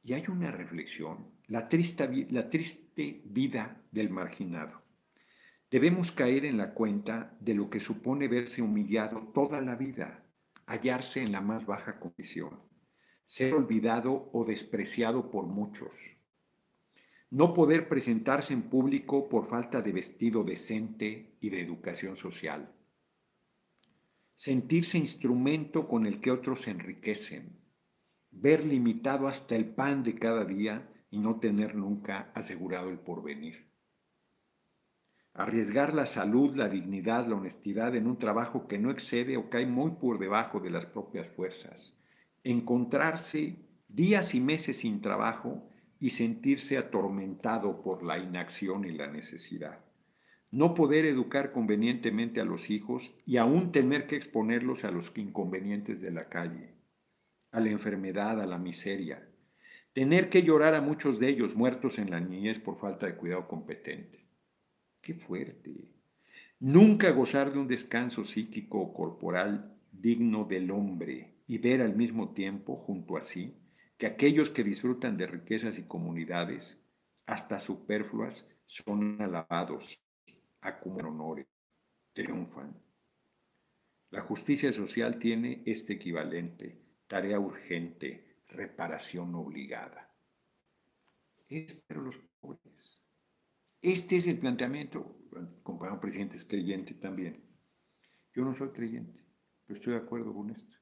Y 0.06 0.14
hay 0.14 0.22
una 0.28 0.52
reflexión, 0.52 1.32
la 1.48 1.68
triste, 1.68 2.06
vida 3.24 3.82
del 3.90 4.08
marginado. 4.08 4.80
Debemos 5.68 6.12
caer 6.12 6.44
en 6.44 6.58
la 6.58 6.74
cuenta 6.74 7.36
de 7.40 7.54
lo 7.54 7.68
que 7.68 7.80
supone 7.80 8.28
verse 8.28 8.62
humillado 8.62 9.32
toda 9.34 9.60
la 9.60 9.74
vida, 9.74 10.24
hallarse 10.64 11.24
en 11.24 11.32
la 11.32 11.40
más 11.40 11.66
baja 11.66 11.98
condición, 11.98 12.60
ser 13.24 13.54
olvidado 13.54 14.30
o 14.32 14.44
despreciado 14.44 15.28
por 15.28 15.46
muchos, 15.46 16.18
no 17.30 17.52
poder 17.52 17.88
presentarse 17.88 18.54
en 18.54 18.62
público 18.62 19.28
por 19.28 19.48
falta 19.48 19.82
de 19.82 19.90
vestido 19.90 20.44
decente 20.44 21.36
y 21.40 21.50
de 21.50 21.60
educación 21.60 22.14
social, 22.14 22.72
sentirse 24.36 24.98
instrumento 24.98 25.88
con 25.88 26.06
el 26.06 26.20
que 26.20 26.30
otros 26.30 26.62
se 26.62 26.70
enriquecen, 26.70 27.65
ver 28.40 28.64
limitado 28.64 29.28
hasta 29.28 29.56
el 29.56 29.66
pan 29.66 30.02
de 30.02 30.14
cada 30.14 30.44
día 30.44 30.88
y 31.10 31.18
no 31.18 31.40
tener 31.40 31.74
nunca 31.74 32.30
asegurado 32.34 32.90
el 32.90 32.98
porvenir. 32.98 33.66
Arriesgar 35.32 35.92
la 35.92 36.06
salud, 36.06 36.56
la 36.56 36.68
dignidad, 36.68 37.26
la 37.26 37.36
honestidad 37.36 37.94
en 37.94 38.06
un 38.06 38.18
trabajo 38.18 38.66
que 38.66 38.78
no 38.78 38.90
excede 38.90 39.36
o 39.36 39.50
cae 39.50 39.66
muy 39.66 39.92
por 39.92 40.18
debajo 40.18 40.60
de 40.60 40.70
las 40.70 40.86
propias 40.86 41.30
fuerzas. 41.30 41.98
Encontrarse 42.42 43.56
días 43.88 44.34
y 44.34 44.40
meses 44.40 44.78
sin 44.78 45.02
trabajo 45.02 45.68
y 46.00 46.10
sentirse 46.10 46.78
atormentado 46.78 47.82
por 47.82 48.02
la 48.02 48.18
inacción 48.18 48.84
y 48.84 48.92
la 48.92 49.08
necesidad. 49.08 49.80
No 50.50 50.74
poder 50.74 51.04
educar 51.04 51.52
convenientemente 51.52 52.40
a 52.40 52.44
los 52.44 52.70
hijos 52.70 53.18
y 53.26 53.36
aún 53.36 53.72
tener 53.72 54.06
que 54.06 54.16
exponerlos 54.16 54.84
a 54.84 54.90
los 54.90 55.16
inconvenientes 55.18 56.00
de 56.00 56.12
la 56.12 56.28
calle, 56.28 56.75
a 57.56 57.60
la 57.60 57.70
enfermedad, 57.70 58.38
a 58.40 58.46
la 58.46 58.58
miseria. 58.58 59.26
Tener 59.94 60.28
que 60.28 60.42
llorar 60.42 60.74
a 60.74 60.82
muchos 60.82 61.18
de 61.18 61.30
ellos 61.30 61.56
muertos 61.56 61.98
en 61.98 62.10
la 62.10 62.20
niñez 62.20 62.58
por 62.58 62.78
falta 62.78 63.06
de 63.06 63.16
cuidado 63.16 63.48
competente. 63.48 64.26
Qué 65.00 65.14
fuerte. 65.14 65.90
Nunca 66.60 67.10
gozar 67.12 67.52
de 67.52 67.58
un 67.58 67.66
descanso 67.66 68.24
psíquico 68.24 68.78
o 68.78 68.92
corporal 68.92 69.74
digno 69.90 70.44
del 70.44 70.70
hombre 70.70 71.36
y 71.46 71.56
ver 71.56 71.80
al 71.80 71.96
mismo 71.96 72.34
tiempo, 72.34 72.76
junto 72.76 73.16
a 73.16 73.22
sí, 73.22 73.56
que 73.96 74.04
aquellos 74.04 74.50
que 74.50 74.62
disfrutan 74.62 75.16
de 75.16 75.26
riquezas 75.26 75.78
y 75.78 75.84
comunidades, 75.84 76.84
hasta 77.24 77.58
superfluas, 77.58 78.50
son 78.66 79.22
alabados, 79.22 79.98
acumulan 80.60 81.06
honores, 81.06 81.46
triunfan. 82.12 82.76
La 84.10 84.20
justicia 84.20 84.72
social 84.72 85.18
tiene 85.18 85.62
este 85.64 85.94
equivalente, 85.94 86.85
tarea 87.06 87.38
urgente, 87.38 88.42
reparación 88.48 89.34
obligada. 89.34 90.14
Es 91.48 91.74
para 91.82 92.00
los 92.00 92.16
pobres. 92.40 93.06
Este 93.80 94.16
es 94.16 94.26
el 94.26 94.38
planteamiento, 94.38 95.16
compañero 95.62 96.00
presidente 96.00 96.36
es 96.36 96.44
creyente 96.44 96.94
también. 96.94 97.44
Yo 98.34 98.42
no 98.42 98.52
soy 98.52 98.70
creyente, 98.70 99.22
pero 99.64 99.78
estoy 99.78 99.94
de 99.94 100.00
acuerdo 100.00 100.34
con 100.34 100.50
esto 100.50 100.76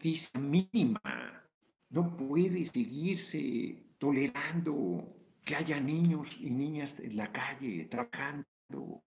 justicia 0.00 0.40
mínima. 0.40 1.44
No 1.90 2.16
puede 2.16 2.64
seguirse 2.64 3.94
tolerando 3.98 5.16
que 5.44 5.56
haya 5.56 5.80
niños 5.80 6.40
y 6.40 6.50
niñas 6.50 7.00
en 7.00 7.16
la 7.16 7.30
calle 7.32 7.86
trabajando, 7.90 9.02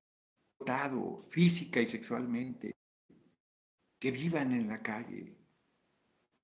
física 1.29 1.81
y 1.81 1.87
sexualmente, 1.87 2.75
que 4.03 4.11
vivan 4.11 4.51
en 4.51 4.67
la 4.67 4.81
calle, 4.81 5.33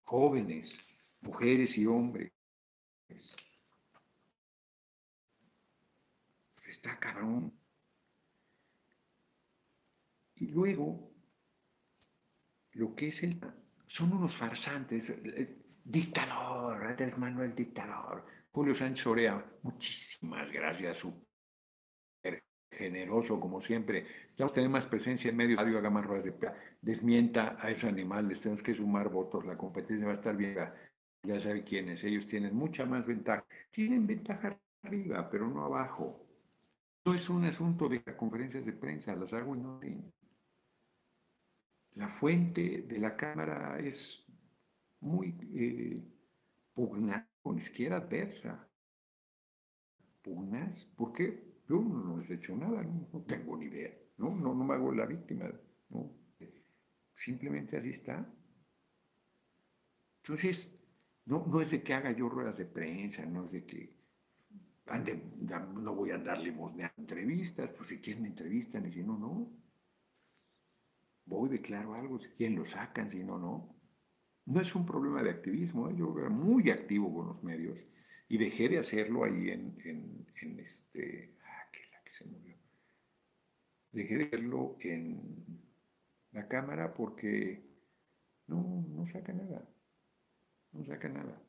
jóvenes, 0.03 0.79
mujeres 1.19 1.77
y 1.77 1.85
hombres. 1.85 2.31
Está 6.65 6.97
cabrón. 6.97 7.53
Y 10.35 10.47
luego, 10.47 11.11
lo 12.71 12.95
que 12.95 13.09
es 13.09 13.23
el 13.23 13.41
son 13.87 14.13
unos 14.13 14.37
farsantes. 14.37 15.21
Dictador, 15.83 16.85
Andrés 16.85 17.17
Manuel 17.17 17.53
Dictador. 17.53 18.25
Julio 18.51 18.73
Sánchez 18.73 19.05
Orea, 19.05 19.59
muchísimas 19.63 20.49
gracias, 20.49 20.99
súper 20.99 21.28
generoso 22.79 23.39
como 23.39 23.61
siempre. 23.61 24.05
Estamos 24.29 24.53
teniendo 24.53 24.77
más 24.77 24.87
presencia 24.87 25.29
en 25.29 25.37
medio 25.37 25.59
haga 25.59 25.89
más 25.89 26.05
ruedas 26.05 26.25
de 26.25 26.33
desmienta 26.81 27.57
a 27.59 27.69
esos 27.69 27.91
animales, 27.91 28.41
tenemos 28.41 28.63
que 28.63 28.73
sumar 28.73 29.09
votos, 29.09 29.45
la 29.45 29.57
competencia 29.57 30.05
va 30.05 30.13
a 30.13 30.15
estar 30.15 30.35
bien, 30.35 30.57
ya 31.23 31.39
sabe 31.39 31.63
quiénes, 31.63 32.03
ellos 32.05 32.25
tienen 32.25 32.55
mucha 32.55 32.85
más 32.85 33.05
ventaja. 33.05 33.45
Tienen 33.69 34.07
ventaja 34.07 34.57
arriba, 34.83 35.29
pero 35.29 35.47
no 35.47 35.65
abajo. 35.65 36.25
No 37.05 37.13
es 37.13 37.29
un 37.29 37.45
asunto 37.45 37.89
de 37.89 38.01
conferencias 38.15 38.65
de 38.65 38.73
prensa, 38.73 39.15
las 39.15 39.33
hago 39.33 39.53
en 39.55 39.65
orden 39.65 40.13
la 41.99 42.07
fuente 42.07 42.83
de 42.87 42.97
la 42.97 43.15
Cámara 43.15 43.77
es 43.77 44.25
muy 45.01 45.35
eh, 45.53 46.01
pugnaz, 46.73 47.27
con 47.41 47.57
izquierda 47.57 47.97
adversa. 47.97 48.67
Pugnas, 50.21 50.85
¿por 50.95 51.13
qué? 51.13 51.48
Yo 51.69 51.79
no 51.79 52.17
les 52.17 52.31
he 52.31 52.33
hecho 52.33 52.55
nada, 52.55 52.83
no, 52.83 53.21
tengo 53.27 53.55
ni 53.55 53.67
idea, 53.67 53.93
¿no? 54.17 54.31
No, 54.31 54.55
no 54.55 54.65
me 54.65 54.73
hago 54.73 54.91
la 54.91 55.05
víctima, 55.05 55.45
¿no? 55.89 56.11
Simplemente 57.13 57.77
así 57.77 57.91
está. 57.91 58.27
Entonces, 60.23 60.83
no, 61.25 61.45
no 61.45 61.61
es 61.61 61.69
de 61.71 61.83
que 61.83 61.93
haga 61.93 62.11
yo 62.11 62.27
ruedas 62.27 62.57
de 62.57 62.65
prensa, 62.65 63.23
no 63.25 63.45
es 63.45 63.51
de 63.51 63.65
que 63.65 63.99
ande, 64.87 65.21
no 65.75 65.93
voy 65.93 66.09
a 66.09 66.15
andar 66.15 66.39
limosneando 66.39 66.95
entrevistas, 66.97 67.71
pues 67.73 67.89
si 67.89 68.01
quieren 68.01 68.25
entrevistan 68.25 68.87
y 68.87 68.91
si 68.91 69.03
no, 69.03 69.19
no 69.19 69.51
voy, 71.29 71.49
declaro 71.49 71.93
algo, 71.93 72.19
si 72.19 72.29
quieren 72.29 72.57
lo 72.57 72.65
sacan, 72.65 73.11
si 73.11 73.23
no, 73.23 73.37
no. 73.37 73.75
No 74.45 74.59
es 74.59 74.73
un 74.73 74.85
problema 74.85 75.21
de 75.21 75.29
activismo, 75.29 75.89
¿eh? 75.89 75.95
yo 75.95 76.17
era 76.17 76.29
muy 76.29 76.71
activo 76.71 77.13
con 77.13 77.27
los 77.27 77.43
medios 77.43 77.85
y 78.27 78.37
dejé 78.37 78.67
de 78.69 78.79
hacerlo 78.79 79.23
ahí 79.23 79.49
en, 79.51 80.25
este, 80.59 81.35
se 82.09 82.25
murió. 82.25 82.57
Dejé 83.91 84.17
de 84.17 84.23
hacerlo 84.25 84.77
en 84.81 85.45
la 86.31 86.47
cámara 86.47 86.93
porque 86.93 87.63
no, 88.47 88.85
no 88.89 89.07
saca 89.07 89.33
nada, 89.33 89.67
no 90.71 90.83
saca 90.83 91.09
nada. 91.09 91.41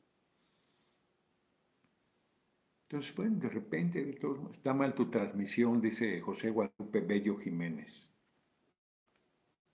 Entonces, 2.83 3.15
bueno, 3.15 3.37
de 3.37 3.49
repente, 3.49 4.03
de 4.03 4.13
todos, 4.13 4.51
está 4.51 4.73
mal 4.73 4.93
tu 4.93 5.09
transmisión, 5.09 5.81
dice 5.81 6.19
José 6.19 6.49
Guadalupe 6.49 6.99
Bello 6.99 7.37
Jiménez. 7.37 8.17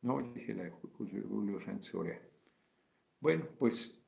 No, 0.02 0.22
dije 0.34 0.54
la 0.54 0.66
de 0.66 0.70
José 0.70 1.22
Julio 1.22 1.60
Sánchez 1.60 1.96
Orea. 1.96 2.22
Bueno, 3.20 3.48
pues 3.58 4.06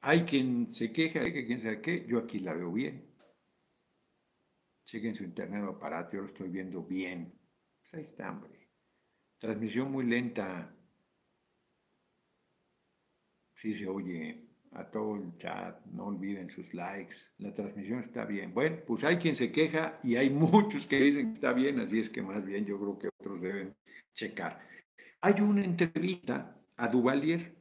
hay 0.00 0.24
quien 0.24 0.66
se 0.66 0.92
queja, 0.92 1.20
hay 1.20 1.46
quien 1.46 1.60
sabe 1.60 1.82
qué, 1.82 2.06
yo 2.06 2.18
aquí 2.18 2.40
la 2.40 2.54
veo 2.54 2.72
bien. 2.72 3.07
Chequen 4.88 5.14
su 5.14 5.22
internet 5.22 5.62
o 5.64 5.72
aparato, 5.72 6.12
yo 6.16 6.22
lo 6.22 6.28
estoy 6.28 6.48
viendo 6.48 6.82
bien. 6.82 7.30
Pues 7.82 7.92
ahí 7.92 8.00
está, 8.00 8.30
hombre. 8.30 8.70
Transmisión 9.36 9.92
muy 9.92 10.06
lenta. 10.06 10.74
Sí 13.52 13.74
se 13.74 13.86
oye 13.86 14.48
a 14.72 14.90
todo 14.90 15.16
el 15.16 15.36
chat, 15.36 15.84
no 15.88 16.06
olviden 16.06 16.48
sus 16.48 16.72
likes, 16.72 17.16
la 17.36 17.52
transmisión 17.52 17.98
está 17.98 18.24
bien. 18.24 18.54
Bueno, 18.54 18.78
pues 18.86 19.04
hay 19.04 19.18
quien 19.18 19.36
se 19.36 19.52
queja 19.52 20.00
y 20.02 20.16
hay 20.16 20.30
muchos 20.30 20.86
que 20.86 20.98
dicen 20.98 21.26
que 21.26 21.32
está 21.34 21.52
bien, 21.52 21.80
así 21.80 22.00
es 22.00 22.08
que 22.08 22.22
más 22.22 22.42
bien 22.42 22.64
yo 22.64 22.78
creo 22.78 22.98
que 22.98 23.08
otros 23.08 23.42
deben 23.42 23.76
checar. 24.14 24.66
Hay 25.20 25.38
una 25.42 25.64
entrevista 25.66 26.56
a 26.76 26.88
Duvalier, 26.88 27.54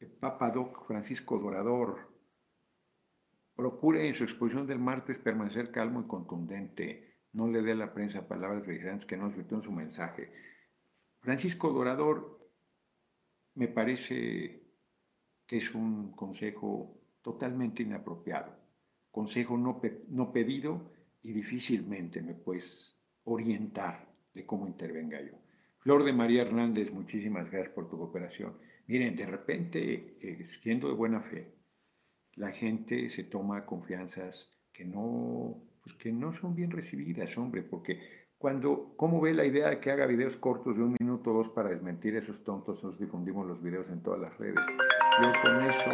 el 0.00 0.08
Papa 0.08 0.50
Doc 0.50 0.84
Francisco 0.88 1.38
Dorador. 1.38 2.15
Procure 3.56 4.06
en 4.06 4.12
su 4.12 4.24
exposición 4.24 4.66
del 4.66 4.78
martes 4.78 5.18
permanecer 5.18 5.70
calmo 5.70 6.02
y 6.02 6.06
contundente. 6.06 7.22
No 7.32 7.48
le 7.48 7.62
dé 7.62 7.72
a 7.72 7.76
la 7.76 7.94
prensa 7.94 8.28
palabras 8.28 8.66
beligerantes 8.66 9.06
que 9.06 9.16
no 9.16 9.32
en 9.32 9.62
su 9.62 9.72
mensaje. 9.72 10.30
Francisco 11.20 11.72
Dorador 11.72 12.38
me 13.54 13.68
parece 13.68 14.62
que 15.46 15.56
es 15.56 15.74
un 15.74 16.12
consejo 16.12 17.00
totalmente 17.22 17.82
inapropiado. 17.82 18.54
Consejo 19.10 19.56
no, 19.56 19.80
no 20.08 20.32
pedido 20.32 20.92
y 21.22 21.32
difícilmente 21.32 22.20
me 22.20 22.34
puedes 22.34 23.02
orientar 23.24 24.06
de 24.34 24.44
cómo 24.44 24.66
intervenga 24.66 25.20
yo. 25.22 25.32
Flor 25.78 26.04
de 26.04 26.12
María 26.12 26.42
Hernández, 26.42 26.92
muchísimas 26.92 27.50
gracias 27.50 27.74
por 27.74 27.88
tu 27.88 27.96
cooperación. 27.96 28.58
Miren, 28.86 29.16
de 29.16 29.26
repente, 29.26 30.18
eh, 30.20 30.44
siendo 30.46 30.88
de 30.88 30.94
buena 30.94 31.20
fe, 31.22 31.55
la 32.36 32.52
gente 32.52 33.08
se 33.08 33.24
toma 33.24 33.66
confianzas 33.66 34.58
que 34.72 34.84
no, 34.84 35.62
pues 35.82 35.96
que 35.96 36.12
no 36.12 36.32
son 36.32 36.54
bien 36.54 36.70
recibidas, 36.70 37.36
hombre, 37.38 37.62
porque 37.62 38.00
cuando, 38.38 38.94
¿cómo 38.96 39.20
ve 39.20 39.32
la 39.32 39.44
idea 39.44 39.70
de 39.70 39.80
que 39.80 39.90
haga 39.90 40.06
videos 40.06 40.36
cortos 40.36 40.76
de 40.76 40.82
un 40.82 40.96
minuto 41.00 41.30
o 41.30 41.34
dos 41.34 41.48
para 41.48 41.70
desmentir 41.70 42.14
a 42.16 42.18
esos 42.18 42.44
tontos? 42.44 42.84
Nos 42.84 42.98
difundimos 42.98 43.46
los 43.46 43.62
videos 43.62 43.88
en 43.90 44.02
todas 44.02 44.20
las 44.20 44.36
redes. 44.38 44.60
Yo 45.22 45.32
con 45.42 45.64
eso 45.64 45.90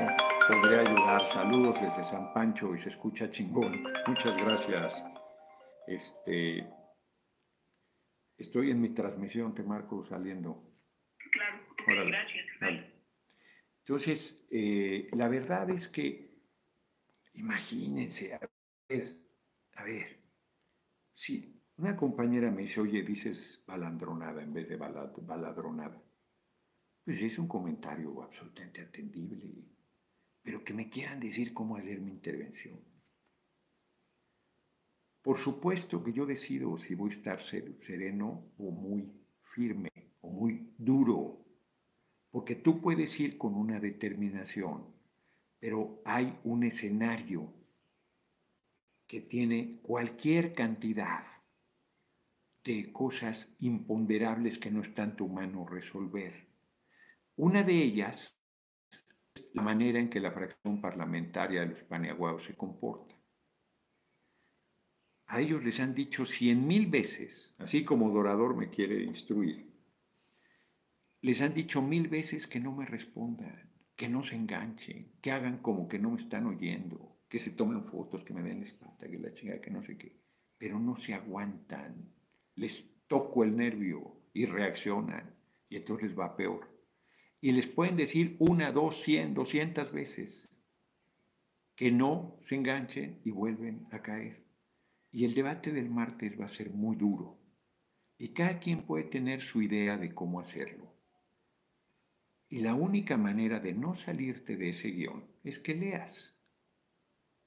podría 0.48 0.80
ayudar. 0.80 1.24
Saludos 1.26 1.80
desde 1.80 2.02
San 2.02 2.34
Pancho 2.34 2.74
y 2.74 2.78
se 2.78 2.88
escucha 2.88 3.30
chingón. 3.30 3.84
Muchas 4.06 4.36
gracias. 4.36 5.04
Este, 5.86 6.66
Estoy 8.42 8.72
en 8.72 8.80
mi 8.80 8.88
transmisión, 8.88 9.54
te 9.54 9.62
marco 9.62 10.02
saliendo. 10.02 10.64
Claro, 11.84 12.04
gracias. 12.06 12.44
Entonces, 13.78 14.48
eh, 14.50 15.08
la 15.12 15.28
verdad 15.28 15.70
es 15.70 15.88
que, 15.88 16.31
imagínense, 17.34 18.34
a 18.34 18.40
ver, 18.88 19.16
a 19.74 19.84
ver, 19.84 20.20
si 21.12 21.62
una 21.76 21.96
compañera 21.96 22.50
me 22.50 22.62
dice, 22.62 22.80
oye, 22.80 23.02
dices 23.02 23.64
balandronada 23.66 24.42
en 24.42 24.52
vez 24.52 24.68
de 24.68 24.76
baladronada, 24.76 26.02
pues 27.04 27.22
es 27.22 27.38
un 27.38 27.48
comentario 27.48 28.22
absolutamente 28.22 28.82
atendible, 28.82 29.64
pero 30.42 30.62
que 30.62 30.74
me 30.74 30.88
quieran 30.88 31.20
decir 31.20 31.52
cómo 31.52 31.76
hacer 31.76 32.00
mi 32.00 32.10
intervención. 32.10 32.80
Por 35.22 35.38
supuesto 35.38 36.02
que 36.02 36.12
yo 36.12 36.26
decido 36.26 36.76
si 36.76 36.94
voy 36.96 37.10
a 37.10 37.12
estar 37.12 37.40
sereno 37.40 38.52
o 38.58 38.70
muy 38.72 39.08
firme 39.42 39.90
o 40.20 40.30
muy 40.30 40.74
duro. 40.76 41.38
Porque 42.30 42.56
tú 42.56 42.80
puedes 42.80 43.20
ir 43.20 43.38
con 43.38 43.54
una 43.54 43.78
determinación, 43.78 44.86
pero 45.62 46.02
hay 46.04 46.40
un 46.42 46.64
escenario 46.64 47.54
que 49.06 49.20
tiene 49.20 49.78
cualquier 49.80 50.54
cantidad 50.54 51.24
de 52.64 52.92
cosas 52.92 53.54
imponderables 53.60 54.58
que 54.58 54.72
no 54.72 54.82
está 54.82 55.04
en 55.04 55.14
tu 55.14 55.28
mano 55.28 55.64
resolver. 55.64 56.48
Una 57.36 57.62
de 57.62 57.74
ellas 57.74 58.42
es 58.90 59.52
la 59.54 59.62
manera 59.62 60.00
en 60.00 60.10
que 60.10 60.18
la 60.18 60.32
fracción 60.32 60.80
parlamentaria 60.80 61.60
de 61.60 61.68
los 61.68 61.84
paniaguaos 61.84 62.42
se 62.42 62.56
comporta. 62.56 63.14
A 65.26 65.40
ellos 65.40 65.62
les 65.62 65.78
han 65.78 65.94
dicho 65.94 66.24
cien 66.24 66.66
mil 66.66 66.88
veces, 66.88 67.54
así 67.60 67.84
como 67.84 68.10
Dorador 68.10 68.56
me 68.56 68.68
quiere 68.68 69.00
instruir, 69.04 69.72
les 71.20 71.40
han 71.40 71.54
dicho 71.54 71.80
mil 71.82 72.08
veces 72.08 72.48
que 72.48 72.58
no 72.58 72.74
me 72.74 72.84
respondan, 72.84 73.71
que 74.02 74.08
no 74.08 74.24
se 74.24 74.34
enganchen, 74.34 75.12
que 75.20 75.30
hagan 75.30 75.58
como 75.58 75.86
que 75.86 75.96
no 75.96 76.10
me 76.10 76.16
están 76.16 76.46
oyendo, 76.46 77.20
que 77.28 77.38
se 77.38 77.52
tomen 77.52 77.84
fotos, 77.84 78.24
que 78.24 78.34
me 78.34 78.42
den 78.42 78.58
la 78.58 78.66
espalda, 78.66 79.06
que 79.08 79.16
la 79.16 79.32
chingada, 79.32 79.60
que 79.60 79.70
no 79.70 79.80
sé 79.80 79.96
qué, 79.96 80.18
pero 80.58 80.80
no 80.80 80.96
se 80.96 81.14
aguantan, 81.14 82.12
les 82.56 82.96
toco 83.06 83.44
el 83.44 83.56
nervio 83.56 84.20
y 84.32 84.46
reaccionan 84.46 85.36
y 85.68 85.76
entonces 85.76 86.08
les 86.08 86.18
va 86.18 86.34
peor. 86.34 86.68
Y 87.40 87.52
les 87.52 87.68
pueden 87.68 87.96
decir 87.96 88.34
una, 88.40 88.72
dos, 88.72 89.00
cien, 89.00 89.34
doscientas 89.34 89.92
veces 89.92 90.60
que 91.76 91.92
no 91.92 92.36
se 92.40 92.56
enganchen 92.56 93.20
y 93.24 93.30
vuelven 93.30 93.86
a 93.92 94.02
caer. 94.02 94.44
Y 95.12 95.26
el 95.26 95.34
debate 95.34 95.70
del 95.70 95.90
martes 95.90 96.40
va 96.40 96.46
a 96.46 96.48
ser 96.48 96.70
muy 96.70 96.96
duro. 96.96 97.38
Y 98.18 98.30
cada 98.30 98.58
quien 98.58 98.82
puede 98.82 99.04
tener 99.04 99.42
su 99.42 99.62
idea 99.62 99.96
de 99.96 100.12
cómo 100.12 100.40
hacerlo. 100.40 100.91
Y 102.52 102.60
la 102.60 102.74
única 102.74 103.16
manera 103.16 103.60
de 103.60 103.72
no 103.72 103.94
salirte 103.94 104.58
de 104.58 104.68
ese 104.68 104.90
guion 104.90 105.24
es 105.42 105.58
que 105.58 105.74
leas. 105.74 106.44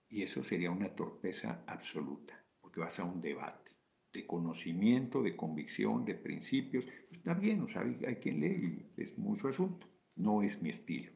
Y 0.10 0.24
eso 0.24 0.42
sería 0.42 0.72
una 0.72 0.96
torpeza 0.96 1.64
absoluta, 1.68 2.44
porque 2.60 2.80
vas 2.80 3.00
a 3.00 3.04
un 3.04 3.22
debate 3.22 3.70
de 4.12 4.26
conocimiento, 4.26 5.22
de 5.22 5.36
convicción, 5.36 6.06
de 6.06 6.16
principios. 6.16 6.86
Está 7.12 7.36
bien, 7.36 7.62
o 7.62 7.68
sea, 7.68 7.84
hay 7.84 8.16
quien 8.16 8.40
lee 8.40 8.90
y 8.98 9.00
es 9.00 9.14
su 9.14 9.48
asunto. 9.48 9.88
No 10.16 10.42
es 10.42 10.64
mi 10.64 10.70
estilo. 10.72 11.12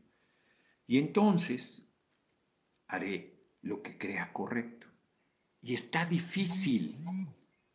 Y 0.85 0.99
entonces 0.99 1.91
haré 2.85 3.41
lo 3.63 3.81
que 3.81 3.97
crea 3.97 4.31
correcto. 4.31 4.85
Y 5.61 5.73
está 5.73 6.05
difícil 6.05 6.91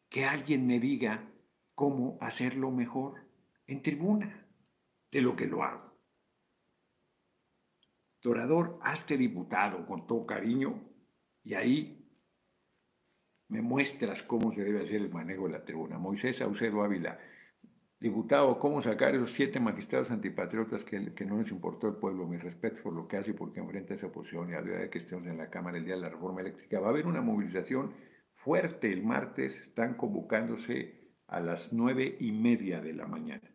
que 0.08 0.26
alguien 0.26 0.64
me 0.64 0.78
diga 0.78 1.28
cómo 1.74 2.18
hacerlo 2.20 2.70
mejor 2.70 3.28
en 3.66 3.82
tribuna 3.82 4.46
de 5.10 5.20
lo 5.20 5.34
que 5.34 5.46
lo 5.46 5.64
hago. 5.64 5.93
Dorador, 8.24 8.78
hazte 8.80 9.18
diputado 9.18 9.86
con 9.86 10.06
todo 10.06 10.24
cariño 10.24 10.82
y 11.42 11.52
ahí 11.52 12.10
me 13.48 13.60
muestras 13.60 14.22
cómo 14.22 14.50
se 14.50 14.64
debe 14.64 14.82
hacer 14.82 15.02
el 15.02 15.10
manejo 15.10 15.46
de 15.46 15.52
la 15.52 15.62
tribuna. 15.62 15.98
Moisés 15.98 16.38
Saucedo 16.38 16.82
Ávila, 16.82 17.18
diputado, 18.00 18.58
¿cómo 18.58 18.80
sacar 18.80 19.14
esos 19.14 19.30
siete 19.30 19.60
magistrados 19.60 20.10
antipatriotas 20.10 20.84
que, 20.84 21.12
que 21.12 21.26
no 21.26 21.36
les 21.36 21.50
importó 21.50 21.86
el 21.86 21.96
pueblo? 21.96 22.26
Mi 22.26 22.38
respeto 22.38 22.82
por 22.82 22.94
lo 22.94 23.06
que 23.06 23.18
hace 23.18 23.32
y 23.32 23.34
porque 23.34 23.60
enfrenta 23.60 23.92
esa 23.92 24.06
oposición 24.06 24.48
y 24.48 24.54
a 24.54 24.62
la 24.62 24.78
de 24.78 24.88
que 24.88 24.98
estemos 24.98 25.26
en 25.26 25.36
la 25.36 25.50
Cámara 25.50 25.76
el 25.76 25.84
día 25.84 25.96
de 25.96 26.00
la 26.00 26.08
reforma 26.08 26.40
eléctrica. 26.40 26.80
Va 26.80 26.86
a 26.86 26.90
haber 26.90 27.06
una 27.06 27.20
movilización 27.20 27.92
fuerte 28.36 28.90
el 28.90 29.02
martes, 29.02 29.60
están 29.60 29.98
convocándose 29.98 31.12
a 31.26 31.40
las 31.40 31.74
nueve 31.74 32.16
y 32.18 32.32
media 32.32 32.80
de 32.80 32.94
la 32.94 33.06
mañana. 33.06 33.53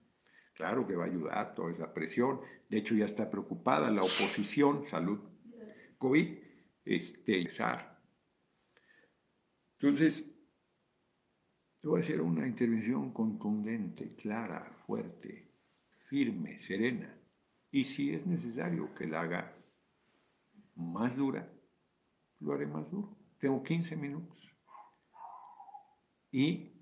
Claro 0.60 0.86
que 0.86 0.94
va 0.94 1.06
a 1.06 1.08
ayudar 1.08 1.56
toda 1.56 1.72
esa 1.72 1.94
presión. 1.94 2.42
De 2.68 2.80
hecho, 2.80 2.94
ya 2.94 3.06
está 3.06 3.32
preocupada 3.32 3.90
la 3.90 4.02
oposición, 4.02 4.84
salud, 4.84 5.22
COVID, 5.98 6.38
este, 6.84 7.48
Entonces, 9.80 10.38
voy 11.82 12.02
a 12.02 12.04
hacer 12.04 12.20
una 12.20 12.46
intervención 12.46 13.14
contundente, 13.14 14.14
clara, 14.16 14.70
fuerte, 14.86 15.50
firme, 16.10 16.60
serena. 16.60 17.18
Y 17.72 17.86
si 17.86 18.14
es 18.14 18.28
necesario 18.28 18.94
que 18.94 19.08
la 19.08 19.22
haga 19.22 19.56
más 20.76 21.16
dura, 21.16 21.50
lo 22.42 22.52
haré 22.52 22.68
más 22.68 22.92
duro. 22.92 23.18
Tengo 23.40 23.64
15 23.64 23.96
minutos. 23.96 24.54
Y 26.34 26.74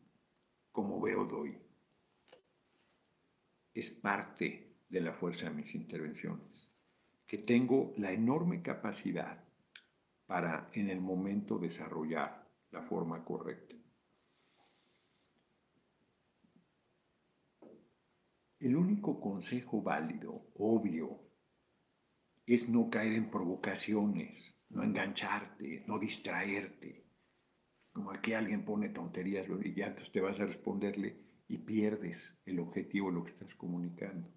como 0.72 1.00
veo, 1.00 1.26
doy 1.26 1.67
es 3.80 3.92
parte 3.92 4.76
de 4.90 5.02
la 5.02 5.14
fuerza 5.14 5.50
de 5.50 5.56
mis 5.56 5.76
intervenciones, 5.76 6.76
que 7.28 7.38
tengo 7.38 7.94
la 7.98 8.12
enorme 8.12 8.64
capacidad 8.64 9.44
para 10.26 10.72
en 10.74 10.90
el 10.90 11.00
momento 11.00 11.60
desarrollar 11.60 12.50
la 12.72 12.82
forma 12.82 13.24
correcta. 13.24 13.76
El 18.60 18.76
único 18.76 19.22
consejo 19.22 19.84
válido, 19.84 20.48
obvio, 20.56 21.22
es 22.48 22.70
no 22.70 22.90
caer 22.90 23.14
en 23.14 23.30
provocaciones, 23.30 24.60
no 24.70 24.82
engancharte, 24.82 25.84
no 25.86 26.00
distraerte. 26.00 27.06
Como 27.94 28.10
aquí 28.10 28.34
alguien 28.34 28.66
pone 28.66 28.90
tonterías 28.90 29.48
y 29.48 29.76
ya 29.76 29.86
entonces 29.86 30.12
te 30.12 30.22
vas 30.22 30.40
a 30.40 30.48
responderle, 30.48 31.27
y 31.48 31.58
pierdes 31.60 32.42
el 32.46 32.60
objetivo, 32.60 33.12
lo 33.12 33.24
que 33.24 33.32
estás 33.32 33.56
comunicando. 33.56 34.28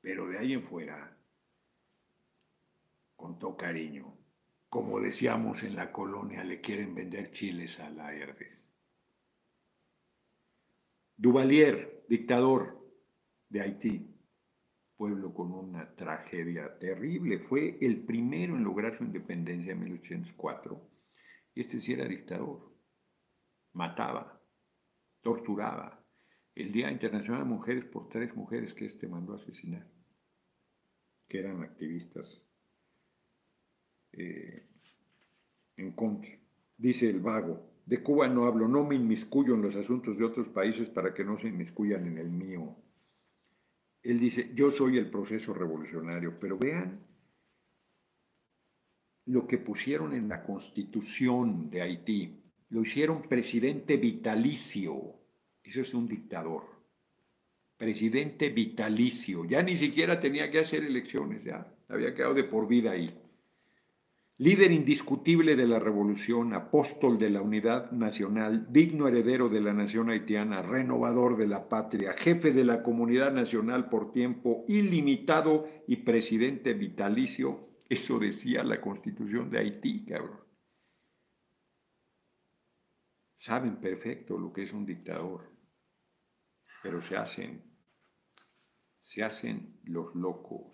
Pero 0.00 0.26
de 0.28 0.38
ahí 0.38 0.52
en 0.52 0.64
fuera, 0.64 1.16
con 3.16 3.38
todo 3.38 3.56
cariño, 3.56 4.16
como 4.68 5.00
decíamos 5.00 5.62
en 5.62 5.76
la 5.76 5.92
colonia, 5.92 6.42
le 6.44 6.60
quieren 6.60 6.94
vender 6.94 7.30
chiles 7.30 7.78
a 7.80 7.90
la 7.90 8.12
Herdes. 8.14 8.74
Duvalier, 11.16 12.04
dictador 12.08 12.84
de 13.48 13.60
Haití, 13.60 14.14
pueblo 14.96 15.32
con 15.32 15.52
una 15.52 15.94
tragedia 15.94 16.76
terrible, 16.78 17.38
fue 17.38 17.78
el 17.80 18.04
primero 18.04 18.56
en 18.56 18.64
lograr 18.64 18.96
su 18.96 19.04
independencia 19.04 19.72
en 19.72 19.80
1804. 19.80 20.90
Este 21.54 21.78
sí 21.78 21.92
era 21.92 22.06
dictador, 22.06 22.74
mataba, 23.72 24.43
torturaba. 25.24 26.00
El 26.54 26.70
Día 26.70 26.92
Internacional 26.92 27.42
de 27.42 27.48
Mujeres 27.48 27.84
por 27.86 28.08
tres 28.08 28.36
mujeres 28.36 28.72
que 28.74 28.84
este 28.84 29.08
mandó 29.08 29.32
a 29.32 29.36
asesinar, 29.36 29.84
que 31.26 31.40
eran 31.40 31.64
activistas 31.64 32.48
eh, 34.12 34.64
en 35.76 35.90
contra. 35.92 36.30
Dice 36.78 37.10
el 37.10 37.18
vago, 37.18 37.74
de 37.86 38.02
Cuba 38.02 38.28
no 38.28 38.46
hablo, 38.46 38.68
no 38.68 38.84
me 38.84 38.94
inmiscuyo 38.94 39.54
en 39.54 39.62
los 39.62 39.74
asuntos 39.74 40.16
de 40.16 40.24
otros 40.24 40.48
países 40.48 40.88
para 40.88 41.12
que 41.12 41.24
no 41.24 41.36
se 41.36 41.48
inmiscuyan 41.48 42.06
en 42.06 42.18
el 42.18 42.30
mío. 42.30 42.76
Él 44.02 44.20
dice, 44.20 44.52
yo 44.54 44.70
soy 44.70 44.98
el 44.98 45.10
proceso 45.10 45.54
revolucionario, 45.54 46.38
pero 46.38 46.56
vean 46.56 47.00
lo 49.26 49.46
que 49.48 49.58
pusieron 49.58 50.14
en 50.14 50.28
la 50.28 50.44
constitución 50.44 51.70
de 51.70 51.82
Haití 51.82 52.43
lo 52.70 52.82
hicieron 52.82 53.22
presidente 53.22 53.96
vitalicio. 53.96 55.14
Eso 55.62 55.80
es 55.80 55.94
un 55.94 56.08
dictador. 56.08 56.62
Presidente 57.76 58.50
vitalicio. 58.50 59.44
Ya 59.44 59.62
ni 59.62 59.76
siquiera 59.76 60.20
tenía 60.20 60.50
que 60.50 60.60
hacer 60.60 60.84
elecciones, 60.84 61.44
ya 61.44 61.66
había 61.88 62.14
quedado 62.14 62.34
de 62.34 62.44
por 62.44 62.66
vida 62.68 62.92
ahí. 62.92 63.18
Líder 64.38 64.72
indiscutible 64.72 65.54
de 65.54 65.68
la 65.68 65.78
revolución, 65.78 66.54
apóstol 66.54 67.18
de 67.18 67.30
la 67.30 67.40
unidad 67.40 67.92
nacional, 67.92 68.66
digno 68.72 69.06
heredero 69.06 69.48
de 69.48 69.60
la 69.60 69.72
nación 69.72 70.10
haitiana, 70.10 70.60
renovador 70.60 71.36
de 71.36 71.46
la 71.46 71.68
patria, 71.68 72.14
jefe 72.14 72.52
de 72.52 72.64
la 72.64 72.82
comunidad 72.82 73.32
nacional 73.32 73.88
por 73.88 74.12
tiempo 74.12 74.64
ilimitado 74.66 75.68
y 75.86 75.96
presidente 75.96 76.74
vitalicio. 76.74 77.68
Eso 77.88 78.18
decía 78.18 78.64
la 78.64 78.80
constitución 78.80 79.50
de 79.50 79.58
Haití, 79.58 80.04
cabrón 80.04 80.43
saben 83.44 83.76
perfecto 83.76 84.38
lo 84.38 84.50
que 84.50 84.62
es 84.62 84.72
un 84.72 84.86
dictador, 84.86 85.52
pero 86.82 87.02
se 87.02 87.14
hacen, 87.14 87.62
se 89.00 89.22
hacen 89.22 89.80
los 89.84 90.14
locos. 90.14 90.72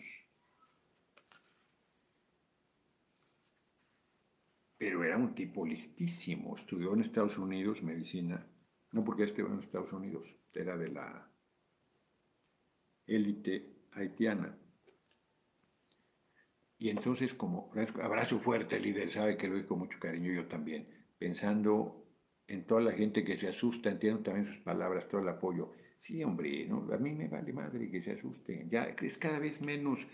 Pero 4.78 5.02
era 5.02 5.16
un 5.16 5.34
tipo 5.34 5.66
listísimo, 5.66 6.54
estudió 6.54 6.94
en 6.94 7.00
Estados 7.00 7.38
Unidos 7.38 7.82
medicina, 7.82 8.46
no 8.92 9.04
porque 9.04 9.24
esté 9.24 9.42
en 9.42 9.58
Estados 9.58 9.92
Unidos, 9.92 10.38
era 10.54 10.76
de 10.76 10.90
la 10.90 11.28
élite 13.04 13.88
haitiana. 13.94 14.56
Y 16.78 16.88
entonces, 16.88 17.34
como 17.34 17.72
abrazo 18.00 18.38
fuerte, 18.38 18.78
líder, 18.78 19.10
sabe 19.10 19.36
que 19.36 19.48
lo 19.48 19.56
digo 19.56 19.70
con 19.70 19.80
mucho 19.80 19.98
cariño, 19.98 20.32
yo 20.32 20.46
también, 20.46 20.88
pensando 21.18 21.99
en 22.50 22.64
toda 22.64 22.80
la 22.80 22.92
gente 22.92 23.24
que 23.24 23.36
se 23.36 23.48
asusta, 23.48 23.90
entiendo 23.90 24.22
también 24.22 24.46
sus 24.46 24.58
palabras, 24.58 25.08
todo 25.08 25.20
el 25.20 25.28
apoyo. 25.28 25.72
Sí, 25.98 26.22
hombre, 26.24 26.66
no, 26.66 26.88
a 26.92 26.96
mí 26.98 27.12
me 27.12 27.28
vale 27.28 27.52
madre 27.52 27.90
que 27.90 28.00
se 28.00 28.12
asusten. 28.12 28.70
Ya 28.70 28.84
es 28.84 29.18
cada 29.18 29.38
vez 29.38 29.60
menos. 29.60 30.08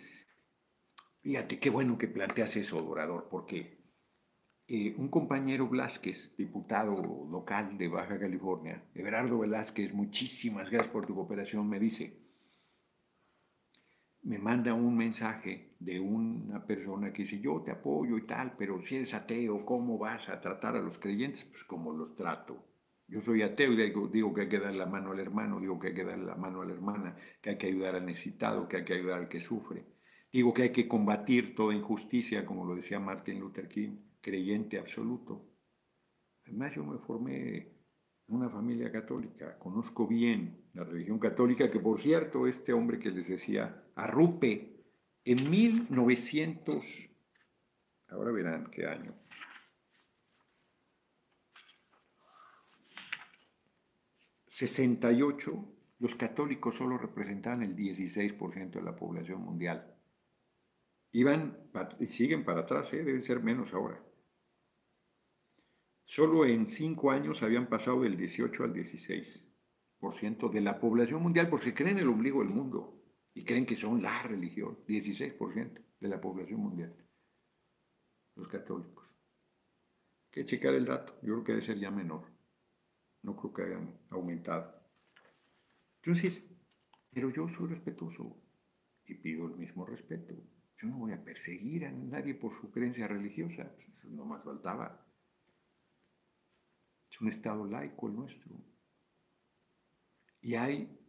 Fíjate, 1.22 1.58
qué 1.58 1.70
bueno 1.70 1.98
que 1.98 2.08
planteas 2.08 2.56
eso, 2.56 2.80
Dorador, 2.82 3.28
porque 3.30 3.76
eh, 4.68 4.94
un 4.98 5.08
compañero 5.08 5.68
Velázquez, 5.68 6.36
diputado 6.36 7.00
local 7.30 7.78
de 7.78 7.88
Baja 7.88 8.18
California, 8.18 8.82
Everardo 8.94 9.38
Velázquez, 9.38 9.94
muchísimas 9.94 10.70
gracias 10.70 10.92
por 10.92 11.06
tu 11.06 11.14
cooperación, 11.14 11.68
me 11.68 11.78
dice, 11.78 12.25
me 14.26 14.38
manda 14.38 14.74
un 14.74 14.96
mensaje 14.96 15.76
de 15.78 16.00
una 16.00 16.66
persona 16.66 17.12
que 17.12 17.22
dice, 17.22 17.40
yo 17.40 17.62
te 17.64 17.70
apoyo 17.70 18.18
y 18.18 18.26
tal, 18.26 18.56
pero 18.58 18.82
si 18.82 18.96
eres 18.96 19.14
ateo, 19.14 19.64
¿cómo 19.64 19.98
vas 19.98 20.28
a 20.28 20.40
tratar 20.40 20.74
a 20.74 20.80
los 20.80 20.98
creyentes? 20.98 21.44
Pues 21.44 21.62
como 21.62 21.92
los 21.92 22.16
trato. 22.16 22.66
Yo 23.06 23.20
soy 23.20 23.42
ateo 23.42 23.72
y 23.72 23.76
digo, 23.76 24.08
digo, 24.08 24.34
que 24.34 24.42
hay 24.42 24.48
que 24.48 24.58
dar 24.58 24.74
la 24.74 24.86
mano 24.86 25.12
al 25.12 25.20
hermano, 25.20 25.60
digo 25.60 25.78
que 25.78 25.88
hay 25.88 25.94
que 25.94 26.02
dar 26.02 26.18
la 26.18 26.34
mano 26.34 26.62
a 26.62 26.66
la 26.66 26.72
hermana, 26.72 27.16
que 27.40 27.50
hay 27.50 27.58
que 27.58 27.68
ayudar 27.68 27.94
al 27.94 28.04
necesitado, 28.04 28.66
que 28.66 28.78
hay 28.78 28.84
que 28.84 28.94
ayudar 28.94 29.20
al 29.20 29.28
que 29.28 29.38
sufre. 29.38 29.86
Digo 30.32 30.52
que 30.52 30.62
hay 30.62 30.72
que 30.72 30.88
combatir 30.88 31.54
toda 31.54 31.72
injusticia, 31.72 32.44
como 32.44 32.64
lo 32.64 32.74
decía 32.74 32.98
Martin 32.98 33.38
Luther 33.38 33.68
King, 33.68 33.98
creyente 34.20 34.80
absoluto. 34.80 35.46
Además, 36.44 36.74
yo 36.74 36.84
me 36.84 36.98
formé 36.98 37.75
una 38.28 38.48
familia 38.50 38.90
católica, 38.90 39.58
conozco 39.58 40.06
bien 40.06 40.64
la 40.74 40.84
religión 40.84 41.18
católica, 41.18 41.70
que 41.70 41.80
por 41.80 42.00
cierto, 42.00 42.46
este 42.46 42.72
hombre 42.72 42.98
que 42.98 43.10
les 43.10 43.28
decía, 43.28 43.84
Arrupe, 43.94 44.84
en 45.24 45.50
1900, 45.50 47.10
ahora 48.08 48.32
verán 48.32 48.70
qué 48.70 48.86
año, 48.86 49.14
68, 54.56 55.76
los 55.98 56.14
católicos 56.14 56.76
solo 56.76 56.96
representaban 56.96 57.62
el 57.62 57.76
16% 57.76 58.70
de 58.70 58.82
la 58.82 58.96
población 58.96 59.42
mundial. 59.42 59.94
Iban 61.12 61.58
siguen 62.06 62.42
para 62.42 62.62
atrás, 62.62 62.94
¿eh? 62.94 63.04
deben 63.04 63.22
ser 63.22 63.42
menos 63.42 63.74
ahora. 63.74 64.05
Solo 66.06 66.46
en 66.46 66.68
cinco 66.68 67.10
años 67.10 67.42
habían 67.42 67.68
pasado 67.68 68.02
del 68.02 68.16
18 68.16 68.64
al 68.64 68.72
16% 68.72 70.50
de 70.50 70.60
la 70.60 70.80
población 70.80 71.22
mundial 71.22 71.50
porque 71.50 71.74
creen 71.74 71.98
el 71.98 72.08
ombligo 72.08 72.40
del 72.40 72.48
mundo 72.48 73.02
y 73.34 73.44
creen 73.44 73.66
que 73.66 73.76
son 73.76 74.00
la 74.00 74.22
religión. 74.22 74.78
16% 74.86 75.82
de 76.00 76.08
la 76.08 76.20
población 76.20 76.60
mundial. 76.60 76.96
Los 78.36 78.48
católicos. 78.48 79.08
Hay 80.26 80.30
que 80.30 80.44
checar 80.44 80.74
el 80.74 80.86
dato. 80.86 81.14
Yo 81.22 81.34
creo 81.34 81.44
que 81.44 81.52
debe 81.52 81.66
ser 81.66 81.78
ya 81.78 81.90
menor 81.90 82.36
no 83.26 83.36
creo 83.36 83.52
que 83.52 83.62
hayan 83.64 83.98
aumentado. 84.10 84.72
Entonces, 85.96 86.56
pero 87.12 87.28
yo 87.30 87.48
soy 87.48 87.68
respetuoso 87.68 88.40
y 89.04 89.14
pido 89.14 89.46
el 89.46 89.56
mismo 89.56 89.84
respeto. 89.84 90.34
Yo 90.78 90.88
no 90.88 90.98
voy 90.98 91.12
a 91.12 91.24
perseguir 91.24 91.86
a 91.86 91.90
nadie 91.90 92.34
por 92.34 92.54
su 92.54 92.70
creencia 92.70 93.08
religiosa, 93.08 93.74
no 94.10 94.24
más 94.24 94.44
faltaba. 94.44 95.05
Es 97.16 97.22
un 97.22 97.28
Estado 97.28 97.64
laico 97.64 98.08
el 98.08 98.14
nuestro. 98.14 98.54
Y 100.42 100.54
hay, 100.54 101.00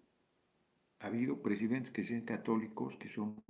ha 1.00 1.08
habido 1.08 1.42
presidentes 1.42 1.92
que 1.92 2.02
sean 2.02 2.22
católicos 2.22 2.96
que 2.96 3.10
son 3.10 3.44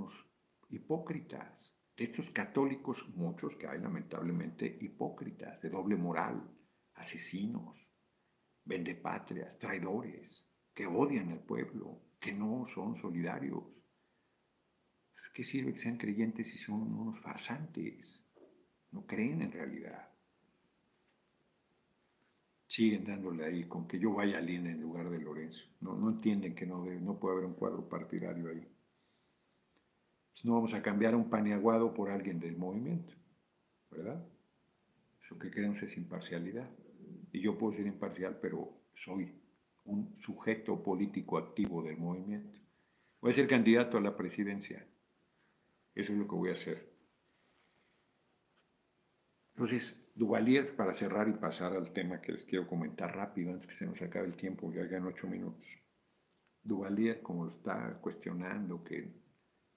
hipócritas. 0.67 1.77
De 1.95 2.03
estos 2.03 2.31
católicos, 2.31 3.09
muchos 3.13 3.55
que 3.57 3.67
hay 3.67 3.79
lamentablemente 3.79 4.75
hipócritas, 4.81 5.61
de 5.61 5.69
doble 5.69 5.97
moral, 5.97 6.51
asesinos, 6.95 7.93
vendepatrias, 8.65 9.59
traidores, 9.59 10.49
que 10.73 10.87
odian 10.87 11.29
al 11.29 11.43
pueblo, 11.43 12.01
que 12.19 12.33
no 12.33 12.65
son 12.65 12.95
solidarios. 12.95 13.85
¿Qué 15.31 15.43
sirve 15.43 15.73
que 15.73 15.79
sean 15.79 15.99
creyentes 15.99 16.49
si 16.49 16.57
son 16.57 16.81
unos 16.81 17.19
farsantes? 17.19 18.27
No 18.89 19.05
creen 19.05 19.43
en 19.43 19.51
realidad. 19.51 20.16
Siguen 22.67 23.05
dándole 23.05 23.45
ahí 23.45 23.63
con 23.63 23.87
que 23.87 23.97
yo 23.97 24.13
vaya 24.13 24.37
a 24.37 24.41
Lina 24.41 24.69
en 24.69 24.81
lugar 24.81 25.09
de 25.09 25.19
Lorenzo. 25.19 25.65
No, 25.79 25.95
no 25.95 26.09
entienden 26.09 26.53
que 26.53 26.65
no, 26.65 26.85
no 26.85 27.19
puede 27.19 27.35
haber 27.35 27.45
un 27.45 27.55
cuadro 27.55 27.87
partidario 27.87 28.49
ahí. 28.49 28.67
Pues 30.31 30.45
no 30.45 30.53
vamos 30.53 30.73
a 30.73 30.83
cambiar 30.83 31.13
a 31.13 31.17
un 31.17 31.29
paniaguado 31.29 31.93
por 31.93 32.09
alguien 32.11 32.39
del 32.39 32.57
movimiento, 32.57 33.13
¿verdad? 33.89 34.23
Eso 35.21 35.39
que 35.39 35.49
queremos 35.49 35.81
es 35.81 35.97
imparcialidad 35.97 36.69
y 37.31 37.41
yo 37.41 37.57
puedo 37.57 37.73
ser 37.73 37.87
imparcial, 37.87 38.39
pero 38.41 38.71
soy 38.93 39.31
un 39.85 40.15
sujeto 40.17 40.81
político 40.81 41.37
activo 41.37 41.83
del 41.83 41.97
movimiento. 41.97 42.59
Voy 43.21 43.31
a 43.31 43.35
ser 43.35 43.47
candidato 43.47 43.97
a 43.97 44.01
la 44.01 44.15
presidencia. 44.15 44.85
Eso 45.95 46.13
es 46.13 46.19
lo 46.19 46.27
que 46.27 46.35
voy 46.35 46.49
a 46.49 46.53
hacer. 46.53 46.93
Entonces, 49.53 50.06
Duvalier, 50.17 50.75
para 50.75 50.95
cerrar 50.95 51.29
y 51.29 51.33
pasar 51.33 51.73
al 51.73 51.93
tema 51.93 52.19
que 52.19 52.31
les 52.31 52.43
quiero 52.43 52.65
comentar 52.65 53.15
rápido 53.15 53.51
antes 53.51 53.67
que 53.67 53.75
se 53.75 53.85
nos 53.85 54.01
acabe 54.01 54.25
el 54.25 54.35
tiempo, 54.35 54.73
ya 54.73 54.81
en 54.81 55.05
ocho 55.05 55.27
minutos. 55.27 55.77
Duvalier, 56.63 57.21
como 57.21 57.43
lo 57.43 57.51
está 57.51 57.99
cuestionando, 58.01 58.83
que 58.83 59.13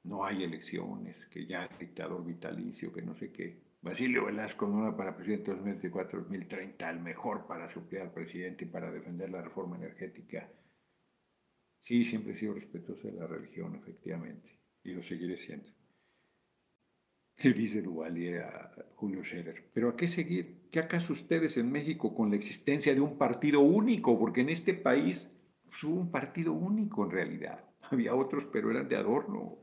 no 0.05 0.24
hay 0.24 0.43
elecciones, 0.43 1.26
que 1.26 1.45
ya 1.45 1.66
es 1.66 1.78
dictador 1.78 2.24
vitalicio, 2.24 2.91
que 2.91 3.03
no 3.03 3.14
sé 3.14 3.30
qué. 3.30 3.61
Basilio 3.82 4.24
Velasco, 4.24 4.66
no 4.66 4.97
para 4.97 5.14
presidente 5.14 5.53
2024-2030, 5.53 6.88
el 6.88 7.01
mejor 7.01 7.47
para 7.47 7.68
suplir 7.68 8.01
al 8.01 8.11
presidente 8.11 8.64
y 8.64 8.68
para 8.68 8.91
defender 8.91 9.28
la 9.28 9.43
reforma 9.43 9.76
energética. 9.76 10.51
Sí, 11.80 12.07
siempre 12.07 12.32
he 12.32 12.36
sido 12.36 12.55
respetuoso 12.55 13.09
de 13.09 13.14
la 13.18 13.26
religión, 13.26 13.74
efectivamente, 13.74 14.59
y 14.84 14.95
lo 14.95 15.03
seguiré 15.03 15.36
siendo. 15.36 15.70
Le 17.43 17.53
dice 17.55 17.80
Duvalier 17.80 18.43
a 18.43 18.70
Julio 18.97 19.24
Scherer, 19.24 19.70
pero 19.72 19.88
¿a 19.88 19.97
qué 19.97 20.09
seguir? 20.09 20.68
¿Qué 20.70 20.78
acaso 20.78 21.14
ustedes 21.14 21.57
en 21.57 21.72
México 21.72 22.14
con 22.14 22.30
la 22.30 22.36
existencia 22.36 22.95
de 22.95 23.01
un 23.01 23.16
partido 23.16 23.61
único? 23.61 24.18
Porque 24.18 24.43
en 24.43 24.51
este 24.51 24.74
país 24.74 25.36
hubo 25.82 26.01
un 26.01 26.11
partido 26.11 26.53
único 26.53 27.05
en 27.05 27.11
realidad. 27.11 27.64
Había 27.91 28.14
otros, 28.14 28.47
pero 28.47 28.70
eran 28.70 28.88
de 28.88 28.97
adorno 28.97 29.59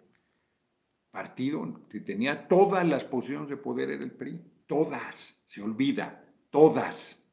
partido 1.11 1.87
que 1.89 1.99
tenía 1.99 2.47
todas 2.47 2.85
las 2.85 3.05
posiciones 3.05 3.49
de 3.49 3.57
poder 3.57 3.91
era 3.91 4.03
el 4.03 4.11
PRI. 4.11 4.41
Todas, 4.65 5.43
se 5.45 5.61
olvida, 5.61 6.25
todas. 6.49 7.23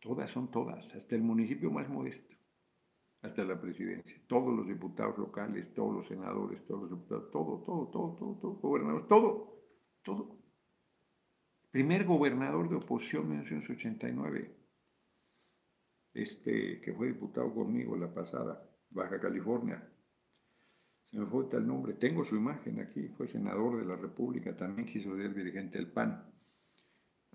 Todas 0.00 0.30
son 0.30 0.50
todas, 0.50 0.94
hasta 0.94 1.16
el 1.16 1.22
municipio 1.22 1.70
más 1.70 1.88
modesto, 1.88 2.36
hasta 3.24 3.42
la 3.42 3.58
presidencia. 3.58 4.20
Todos 4.26 4.54
los 4.54 4.68
diputados 4.68 5.16
locales, 5.16 5.72
todos 5.72 5.94
los 5.94 6.06
senadores, 6.06 6.62
todos 6.66 6.82
los 6.82 6.90
diputados, 6.90 7.30
todo, 7.30 7.62
todo, 7.64 7.86
todo, 7.90 8.16
todo, 8.16 8.38
todo, 8.38 8.52
gobernadores, 8.56 9.08
todo, 9.08 9.64
todo. 10.02 10.38
Primer 11.70 12.04
gobernador 12.04 12.68
de 12.68 12.76
oposición 12.76 13.32
en 13.32 13.40
1989, 13.40 14.56
este 16.12 16.80
que 16.82 16.92
fue 16.92 17.08
diputado 17.08 17.52
conmigo 17.54 17.96
la 17.96 18.12
pasada, 18.12 18.62
Baja 18.90 19.18
California, 19.18 19.90
me 21.12 21.26
fue 21.26 21.46
el 21.52 21.66
nombre, 21.66 21.94
tengo 21.94 22.24
su 22.24 22.36
imagen 22.36 22.80
aquí, 22.80 23.08
fue 23.08 23.26
senador 23.26 23.78
de 23.78 23.86
la 23.86 23.96
República, 23.96 24.54
también 24.54 24.86
quiso 24.86 25.16
ser 25.16 25.34
dirigente 25.34 25.78
del 25.78 25.90
PAN. 25.90 26.30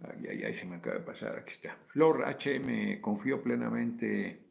Ay, 0.01 0.27
ay, 0.29 0.43
ay, 0.43 0.53
se 0.53 0.67
me 0.67 0.75
acaba 0.75 0.99
de 0.99 1.03
pasar, 1.03 1.35
aquí 1.35 1.51
está. 1.51 1.75
Flor 1.87 2.23
HM, 2.23 3.01
confío 3.01 3.41
plenamente 3.41 4.48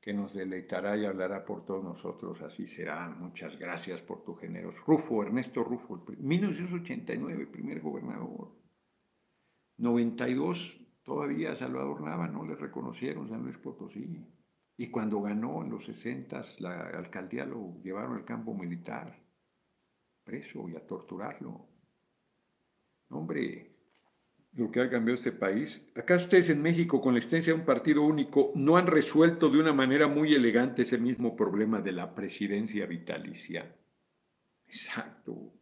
que 0.00 0.14
nos 0.14 0.34
deleitará 0.34 0.96
y 0.96 1.04
hablará 1.04 1.44
por 1.44 1.64
todos 1.64 1.84
nosotros, 1.84 2.40
así 2.42 2.66
será. 2.66 3.08
Muchas 3.08 3.58
gracias 3.58 4.02
por 4.02 4.24
tu 4.24 4.34
generoso. 4.34 4.82
Rufo, 4.86 5.22
Ernesto 5.22 5.62
Rufo, 5.62 6.02
1989, 6.18 7.46
primer 7.46 7.80
gobernador. 7.80 8.52
92, 9.76 11.02
todavía 11.02 11.54
Salvador 11.54 12.00
Nava 12.00 12.28
no 12.28 12.44
le 12.44 12.54
reconocieron 12.54 13.28
San 13.28 13.42
Luis 13.42 13.58
Potosí. 13.58 14.26
Y 14.76 14.90
cuando 14.90 15.20
ganó 15.20 15.62
en 15.62 15.70
los 15.70 15.84
60 15.84 16.42
la 16.60 16.80
alcaldía 16.88 17.44
lo 17.44 17.78
llevaron 17.82 18.16
al 18.16 18.24
campo 18.24 18.54
militar, 18.54 19.22
preso 20.24 20.66
y 20.70 20.76
a 20.76 20.86
torturarlo. 20.86 21.66
Hombre, 23.10 23.69
lo 24.52 24.70
que 24.70 24.80
ha 24.80 24.90
cambiado 24.90 25.18
este 25.18 25.32
país. 25.32 25.90
Acá 25.94 26.16
ustedes 26.16 26.50
en 26.50 26.62
México, 26.62 27.00
con 27.00 27.14
la 27.14 27.18
existencia 27.18 27.52
de 27.52 27.60
un 27.60 27.66
partido 27.66 28.02
único, 28.02 28.52
no 28.54 28.76
han 28.76 28.86
resuelto 28.86 29.48
de 29.48 29.60
una 29.60 29.72
manera 29.72 30.08
muy 30.08 30.34
elegante 30.34 30.82
ese 30.82 30.98
mismo 30.98 31.36
problema 31.36 31.80
de 31.80 31.92
la 31.92 32.14
presidencia 32.14 32.86
vitalicia. 32.86 33.76
Exacto. 34.66 35.52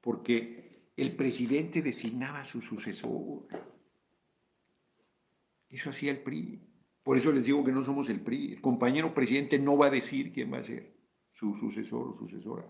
Porque 0.00 0.90
el 0.96 1.16
presidente 1.16 1.82
designaba 1.82 2.40
a 2.40 2.44
su 2.44 2.60
sucesor. 2.60 3.48
Eso 5.68 5.90
hacía 5.90 6.10
el 6.10 6.18
PRI. 6.18 6.60
Por 7.02 7.18
eso 7.18 7.32
les 7.32 7.46
digo 7.46 7.64
que 7.64 7.72
no 7.72 7.82
somos 7.82 8.08
el 8.10 8.20
PRI. 8.20 8.52
El 8.52 8.60
compañero 8.60 9.12
presidente 9.12 9.58
no 9.58 9.76
va 9.76 9.86
a 9.86 9.90
decir 9.90 10.32
quién 10.32 10.52
va 10.52 10.58
a 10.58 10.64
ser 10.64 10.94
su 11.32 11.54
sucesor 11.54 12.08
o 12.08 12.16
sucesora. 12.16 12.64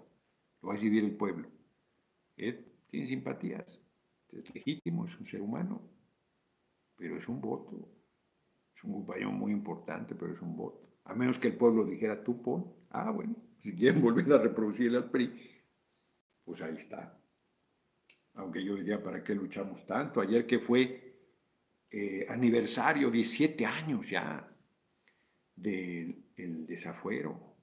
Lo 0.62 0.68
va 0.68 0.74
a 0.74 0.76
decidir 0.76 1.05
el 1.05 1.16
pueblo. 1.16 1.49
Él 2.37 2.64
tiene 2.89 3.07
simpatías. 3.07 3.84
Es 4.39 4.55
legítimo, 4.55 5.05
es 5.05 5.18
un 5.18 5.24
ser 5.24 5.41
humano. 5.41 5.82
Pero 6.97 7.16
es 7.16 7.28
un 7.28 7.41
voto. 7.41 7.89
Es 8.74 8.82
un 8.85 8.93
compañero 8.93 9.30
muy 9.30 9.53
importante, 9.53 10.14
pero 10.14 10.32
es 10.32 10.43
un 10.43 10.57
voto. 10.57 10.99
A 11.05 11.14
menos 11.14 11.39
que 11.39 11.49
el 11.49 11.57
pueblo 11.57 11.85
dijera, 11.85 12.22
tú 12.22 12.43
pon. 12.43 12.72
Ah, 12.91 13.11
bueno, 13.11 13.37
si 13.59 13.74
quieren 13.74 14.03
volver 14.03 14.32
a 14.32 14.39
reproducir 14.39 14.95
el 14.95 15.05
PRI, 15.05 15.32
pues 16.45 16.62
ahí 16.62 16.74
está. 16.74 17.18
Aunque 18.35 18.64
yo 18.64 18.74
diría, 18.74 19.03
¿para 19.03 19.22
qué 19.22 19.35
luchamos 19.35 19.87
tanto? 19.87 20.20
Ayer 20.20 20.47
que 20.47 20.59
fue 20.59 21.05
eh, 21.91 22.26
aniversario, 22.28 23.11
17 23.11 23.64
años 23.64 24.11
ya 24.11 24.51
del 25.55 26.66
desafuero. 26.66 27.55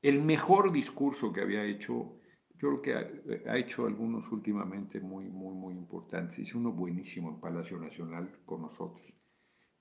El 0.00 0.22
mejor 0.22 0.70
discurso 0.70 1.32
que 1.32 1.40
había 1.40 1.64
hecho, 1.64 2.20
yo 2.58 2.80
creo 2.80 2.82
que 2.82 3.48
ha, 3.48 3.56
hecho 3.58 3.86
algunos 3.86 4.30
últimamente 4.32 5.00
muy, 5.00 5.24
muy, 5.24 5.54
muy 5.54 5.74
importantes. 5.74 6.38
Hizo 6.38 6.58
uno 6.58 6.72
buenísimo 6.72 7.30
en 7.30 7.40
Palacio 7.40 7.78
Nacional 7.78 8.30
con 8.44 8.62
nosotros. 8.62 9.18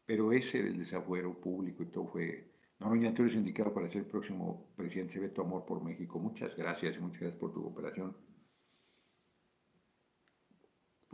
Pero 0.06 0.32
ese 0.32 0.64
del 0.64 0.78
desafuero 0.78 1.40
público 1.40 1.84
y 1.84 1.88
todo 1.88 2.08
fue... 2.08 2.54
Noroña, 2.80 3.14
tú 3.14 3.22
eres 3.22 3.36
indicado 3.36 3.74
para 3.74 3.88
ser 3.88 4.04
el 4.04 4.10
próximo 4.10 4.74
presidente. 4.76 5.14
Se 5.14 5.20
ve 5.22 5.30
tu 5.30 5.42
amor 5.42 5.66
por 5.66 5.84
México. 5.84 6.20
Muchas 6.20 6.56
gracias 6.56 7.00
muchas 7.00 7.22
gracias 7.22 7.40
por 7.40 7.54
tu 7.54 7.64
cooperación 7.64 8.16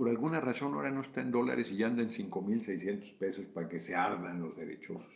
por 0.02 0.10
alguna 0.10 0.40
razón 0.40 0.74
ahora 0.74 0.90
no 0.90 1.02
está 1.02 1.22
en 1.22 1.30
dólares 1.30 1.70
y 1.70 1.78
ya 1.78 1.86
anda 1.86 2.02
en 2.02 2.10
5.600 2.10 3.20
pesos 3.20 3.46
para 3.46 3.70
que 3.70 3.80
se 3.80 3.94
ardan 3.96 4.42
los 4.42 4.56
derechosos. 4.56 5.14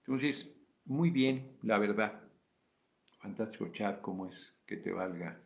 Entonces, 0.00 0.62
muy 0.84 1.08
bien, 1.08 1.56
la 1.62 1.78
verdad. 1.78 2.25
Fantástico 3.26 3.72
chat, 3.72 4.00
cómo 4.00 4.28
es 4.28 4.62
que 4.64 4.76
te 4.76 4.92
valga. 4.92 5.36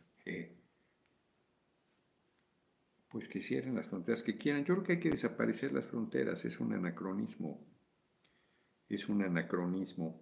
Pues 3.09 3.27
que 3.27 3.41
cierren 3.41 3.73
las 3.73 3.87
fronteras 3.87 4.21
que 4.21 4.37
quieran. 4.37 4.63
Yo 4.63 4.75
creo 4.75 4.83
que 4.83 4.91
hay 4.93 4.99
que 4.99 5.09
desaparecer 5.09 5.73
las 5.73 5.87
fronteras, 5.87 6.45
es 6.45 6.59
un 6.59 6.73
anacronismo. 6.73 7.59
Es 8.87 9.09
un 9.09 9.23
anacronismo. 9.23 10.21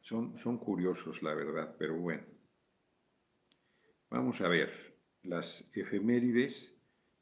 Son, 0.00 0.36
son 0.36 0.58
curiosos, 0.58 1.22
la 1.22 1.32
verdad, 1.32 1.76
pero 1.78 1.96
bueno. 1.96 2.24
Vamos 4.10 4.40
a 4.40 4.48
ver, 4.48 4.98
las 5.22 5.70
efemérides, 5.76 6.76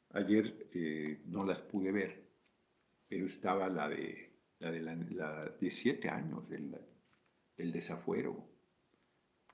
ayer 0.09 0.67
eh, 0.73 1.21
no 1.27 1.45
las 1.45 1.59
pude 1.59 1.91
ver, 1.91 2.23
pero 3.07 3.27
estaba 3.27 3.69
la 3.69 3.87
de 3.87 4.29
la 4.57 4.71
de, 4.71 4.81
la, 4.81 5.53
siete 5.69 6.09
años 6.09 6.49
del 7.59 7.73
desafuero. 7.73 8.47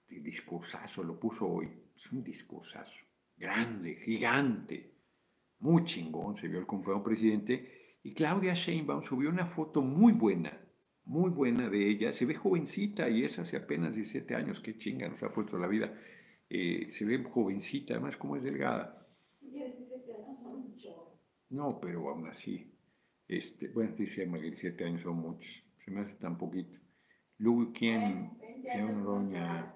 El 0.08 0.24
discursazo, 0.24 1.04
lo 1.04 1.20
puso 1.20 1.50
hoy. 1.50 1.68
Es 1.96 2.12
un 2.12 2.24
discursazo. 2.24 3.04
Grande, 3.36 3.96
gigante. 3.96 4.94
Muy 5.60 5.84
chingón. 5.86 6.38
Se 6.38 6.48
vio 6.48 6.60
el 6.60 6.68
compañero 6.68 7.04
presidente. 7.04 7.98
Y 8.04 8.14
Claudia 8.14 8.54
Sheinbaum 8.54 9.02
subió 9.02 9.30
una 9.30 9.48
foto 9.48 9.82
muy 9.82 10.14
buena. 10.14 10.56
Muy 11.06 11.32
buena 11.32 11.68
de 11.68 11.90
ella. 11.90 12.14
Se 12.14 12.26
ve 12.26 12.36
jovencita 12.36 13.10
y 13.10 13.24
es 13.24 13.40
hace 13.40 13.58
apenas 13.58 13.96
17 13.96 14.36
años. 14.36 14.60
Qué 14.60 14.78
chinga 14.78 15.10
nos 15.10 15.24
ha 15.24 15.34
puesto 15.34 15.58
la 15.58 15.68
vida. 15.68 16.00
Eh, 16.48 16.90
se 16.92 17.06
ve 17.06 17.24
jovencita, 17.24 17.96
además 17.96 18.18
como 18.18 18.36
es 18.36 18.44
delgada. 18.44 19.08
17 19.42 20.14
años 20.14 20.38
son 20.44 20.62
mucho. 20.62 21.20
No, 21.50 21.80
pero 21.82 22.08
aún 22.08 22.28
así. 22.28 22.72
Este, 23.28 23.70
bueno, 23.70 23.96
dice 23.98 24.28
17 24.28 24.84
años 24.84 25.02
son 25.02 25.18
muchos. 25.18 25.64
Se 25.80 25.90
me 25.90 26.02
hace 26.02 26.20
tan 26.20 26.38
poquito. 26.38 26.85
Luego, 27.38 27.72
¿quién? 27.74 28.38
Señor 28.72 29.04
Roña. 29.04 29.74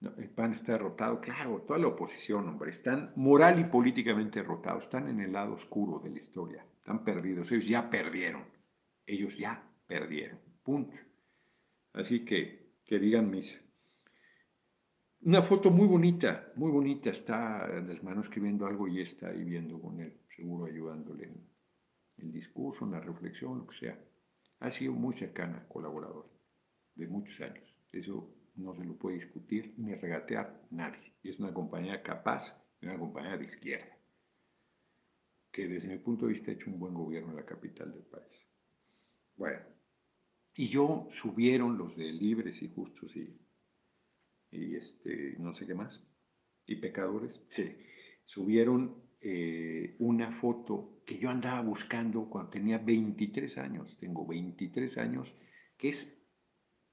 el 0.00 0.30
PAN 0.30 0.52
está 0.52 0.72
derrotado. 0.72 1.20
Claro, 1.20 1.62
toda 1.66 1.78
la 1.78 1.88
oposición, 1.88 2.48
hombre. 2.48 2.70
Están 2.70 3.12
moral 3.16 3.58
y 3.60 3.64
políticamente 3.64 4.40
derrotados. 4.40 4.84
Están 4.84 5.08
en 5.08 5.20
el 5.20 5.32
lado 5.32 5.54
oscuro 5.54 6.00
de 6.00 6.10
la 6.10 6.16
historia. 6.16 6.66
Están 6.78 7.04
perdidos. 7.04 7.50
Ellos 7.52 7.68
ya 7.68 7.90
perdieron. 7.90 8.44
Ellos 9.06 9.38
ya 9.38 9.62
perdieron. 9.86 10.38
Punto. 10.62 10.96
Así 11.92 12.24
que, 12.24 12.72
que 12.84 12.98
digan 12.98 13.30
misa. 13.30 13.60
Una 15.24 15.40
foto 15.40 15.70
muy 15.70 15.86
bonita, 15.86 16.52
muy 16.56 16.70
bonita. 16.72 17.10
Está 17.10 17.68
las 17.68 18.02
manos 18.02 18.26
escribiendo 18.26 18.66
algo 18.66 18.88
y 18.88 19.00
está 19.00 19.28
ahí 19.28 19.44
viendo 19.44 19.80
con 19.80 20.00
él, 20.00 20.20
seguro 20.28 20.64
ayudándole 20.64 21.26
en 21.26 21.48
el 22.16 22.32
discurso, 22.32 22.84
en 22.86 22.92
la 22.92 23.00
reflexión, 23.00 23.58
lo 23.58 23.66
que 23.66 23.76
sea. 23.76 23.98
Ha 24.58 24.70
sido 24.72 24.92
muy 24.94 25.14
cercana, 25.14 25.64
colaborador, 25.68 26.28
de 26.94 27.06
muchos 27.06 27.40
años. 27.40 27.78
Eso 27.92 28.34
no 28.56 28.72
se 28.74 28.84
lo 28.84 28.96
puede 28.96 29.16
discutir 29.16 29.74
ni 29.78 29.94
regatear 29.94 30.66
nadie. 30.70 31.14
Y 31.22 31.30
es 31.30 31.38
una 31.38 31.52
compañía 31.52 32.02
capaz, 32.02 32.62
una 32.82 32.98
compañía 32.98 33.36
de 33.36 33.44
izquierda, 33.44 33.96
que 35.50 35.68
desde 35.68 35.88
mi 35.88 35.98
punto 35.98 36.26
de 36.26 36.32
vista 36.32 36.50
ha 36.50 36.54
hecho 36.54 36.70
un 36.70 36.78
buen 36.78 36.94
gobierno 36.94 37.30
en 37.30 37.36
la 37.36 37.46
capital 37.46 37.92
del 37.92 38.04
país. 38.04 38.48
Bueno, 39.36 39.60
y 40.54 40.68
yo 40.68 41.06
subieron 41.10 41.78
los 41.78 41.96
de 41.96 42.12
libres 42.12 42.62
y 42.62 42.68
justos 42.68 43.16
y 43.16 43.38
y 44.52 44.76
este, 44.76 45.36
no 45.38 45.54
sé 45.54 45.66
qué 45.66 45.74
más, 45.74 46.04
y 46.66 46.76
pecadores, 46.76 47.42
subieron 48.24 49.02
eh, 49.20 49.96
una 49.98 50.30
foto 50.30 51.02
que 51.06 51.18
yo 51.18 51.30
andaba 51.30 51.62
buscando 51.62 52.28
cuando 52.28 52.50
tenía 52.50 52.78
23 52.78 53.58
años, 53.58 53.96
tengo 53.96 54.26
23 54.26 54.98
años, 54.98 55.38
que 55.76 55.88
es 55.88 56.21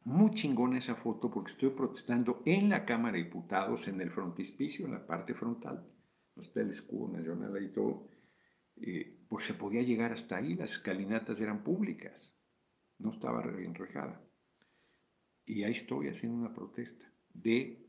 muy 0.09 0.31
chingona 0.31 0.79
esa 0.79 0.95
foto 0.95 1.29
porque 1.29 1.51
estoy 1.51 1.69
protestando 1.69 2.41
en 2.43 2.69
la 2.69 2.83
Cámara 2.83 3.15
de 3.15 3.23
Diputados, 3.23 3.87
en 3.87 4.01
el 4.01 4.09
frontispicio, 4.09 4.87
en 4.87 4.93
la 4.93 5.05
parte 5.05 5.35
frontal, 5.35 5.87
no 6.35 6.41
está 6.41 6.61
el 6.61 6.71
escudo 6.71 7.15
nacional 7.15 7.55
ahí 7.55 7.71
todo, 7.71 8.09
eh, 8.77 9.19
pues 9.29 9.45
se 9.45 9.53
podía 9.53 9.83
llegar 9.83 10.11
hasta 10.11 10.37
ahí, 10.37 10.55
las 10.55 10.71
escalinatas 10.71 11.39
eran 11.41 11.63
públicas, 11.63 12.35
no 12.97 13.11
estaba 13.11 13.43
enrejada. 13.43 14.25
Y 15.45 15.63
ahí 15.63 15.73
estoy 15.73 16.07
haciendo 16.07 16.39
una 16.39 16.55
protesta 16.55 17.05
de, 17.31 17.87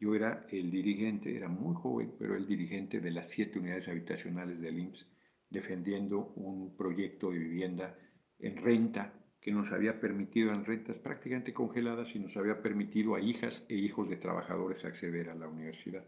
yo 0.00 0.16
era 0.16 0.46
el 0.50 0.68
dirigente, 0.68 1.36
era 1.36 1.48
muy 1.48 1.76
joven, 1.76 2.14
pero 2.18 2.36
el 2.36 2.46
dirigente 2.46 3.00
de 3.00 3.12
las 3.12 3.30
siete 3.30 3.60
unidades 3.60 3.86
habitacionales 3.88 4.60
del 4.60 4.80
IMSS, 4.80 5.08
defendiendo 5.48 6.32
un 6.34 6.76
proyecto 6.76 7.30
de 7.30 7.38
vivienda 7.38 7.96
en 8.40 8.56
renta 8.56 9.21
que 9.42 9.52
nos 9.52 9.72
había 9.72 10.00
permitido 10.00 10.52
en 10.52 10.64
rentas 10.64 10.98
prácticamente 10.98 11.52
congeladas 11.52 12.16
y 12.16 12.20
nos 12.20 12.36
había 12.38 12.62
permitido 12.62 13.14
a 13.14 13.20
hijas 13.20 13.66
e 13.68 13.74
hijos 13.74 14.08
de 14.08 14.16
trabajadores 14.16 14.84
acceder 14.86 15.28
a 15.28 15.34
la 15.34 15.48
universidad. 15.48 16.06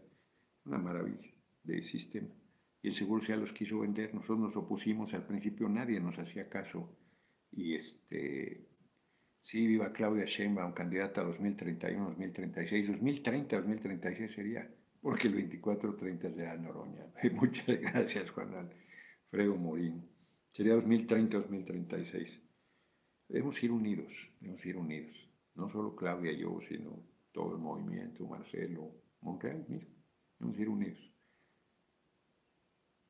Una 0.65 0.79
maravilla 0.79 1.29
de 1.63 1.83
sistema. 1.83 2.29
Y 2.81 2.87
el 2.87 2.95
Seguro 2.95 3.21
Social 3.21 3.41
los 3.41 3.53
quiso 3.53 3.79
vender, 3.81 4.15
nosotros 4.15 4.39
nos 4.39 4.57
opusimos, 4.57 5.13
al 5.13 5.27
principio 5.27 5.69
nadie 5.69 5.99
nos 5.99 6.17
hacía 6.17 6.49
caso 6.49 6.97
y 7.51 7.75
este, 7.75 8.69
Sí, 9.45 9.67
viva 9.67 9.93
Claudia 9.93 10.25
Sheinbaum, 10.25 10.73
candidata 10.73 11.21
a 11.21 11.23
2031, 11.25 12.05
2036, 12.05 12.87
2030, 12.87 13.57
2036 13.57 14.33
sería, 14.33 14.67
porque 14.99 15.27
el 15.27 15.35
24-30 15.35 16.31
será 16.31 16.57
Noroña. 16.57 17.05
Muchas 17.33 17.79
gracias, 17.79 18.31
Juan 18.31 18.55
Alfredo 18.55 19.55
Morín. 19.55 20.09
Sería 20.51 20.73
2030, 20.73 21.37
2036. 21.37 22.41
Debemos 23.27 23.61
ir 23.63 23.71
unidos, 23.71 24.31
debemos 24.39 24.65
ir 24.65 24.77
unidos. 24.77 25.29
No 25.55 25.69
solo 25.69 25.95
Claudia 25.95 26.31
y 26.31 26.39
yo, 26.39 26.59
sino 26.61 26.99
todo 27.31 27.55
el 27.55 27.61
movimiento, 27.61 28.25
Marcelo, 28.25 28.91
Monreal 29.21 29.65
mismo. 29.67 29.95
Debemos 30.37 30.59
ir 30.59 30.69
unidos. 30.69 31.11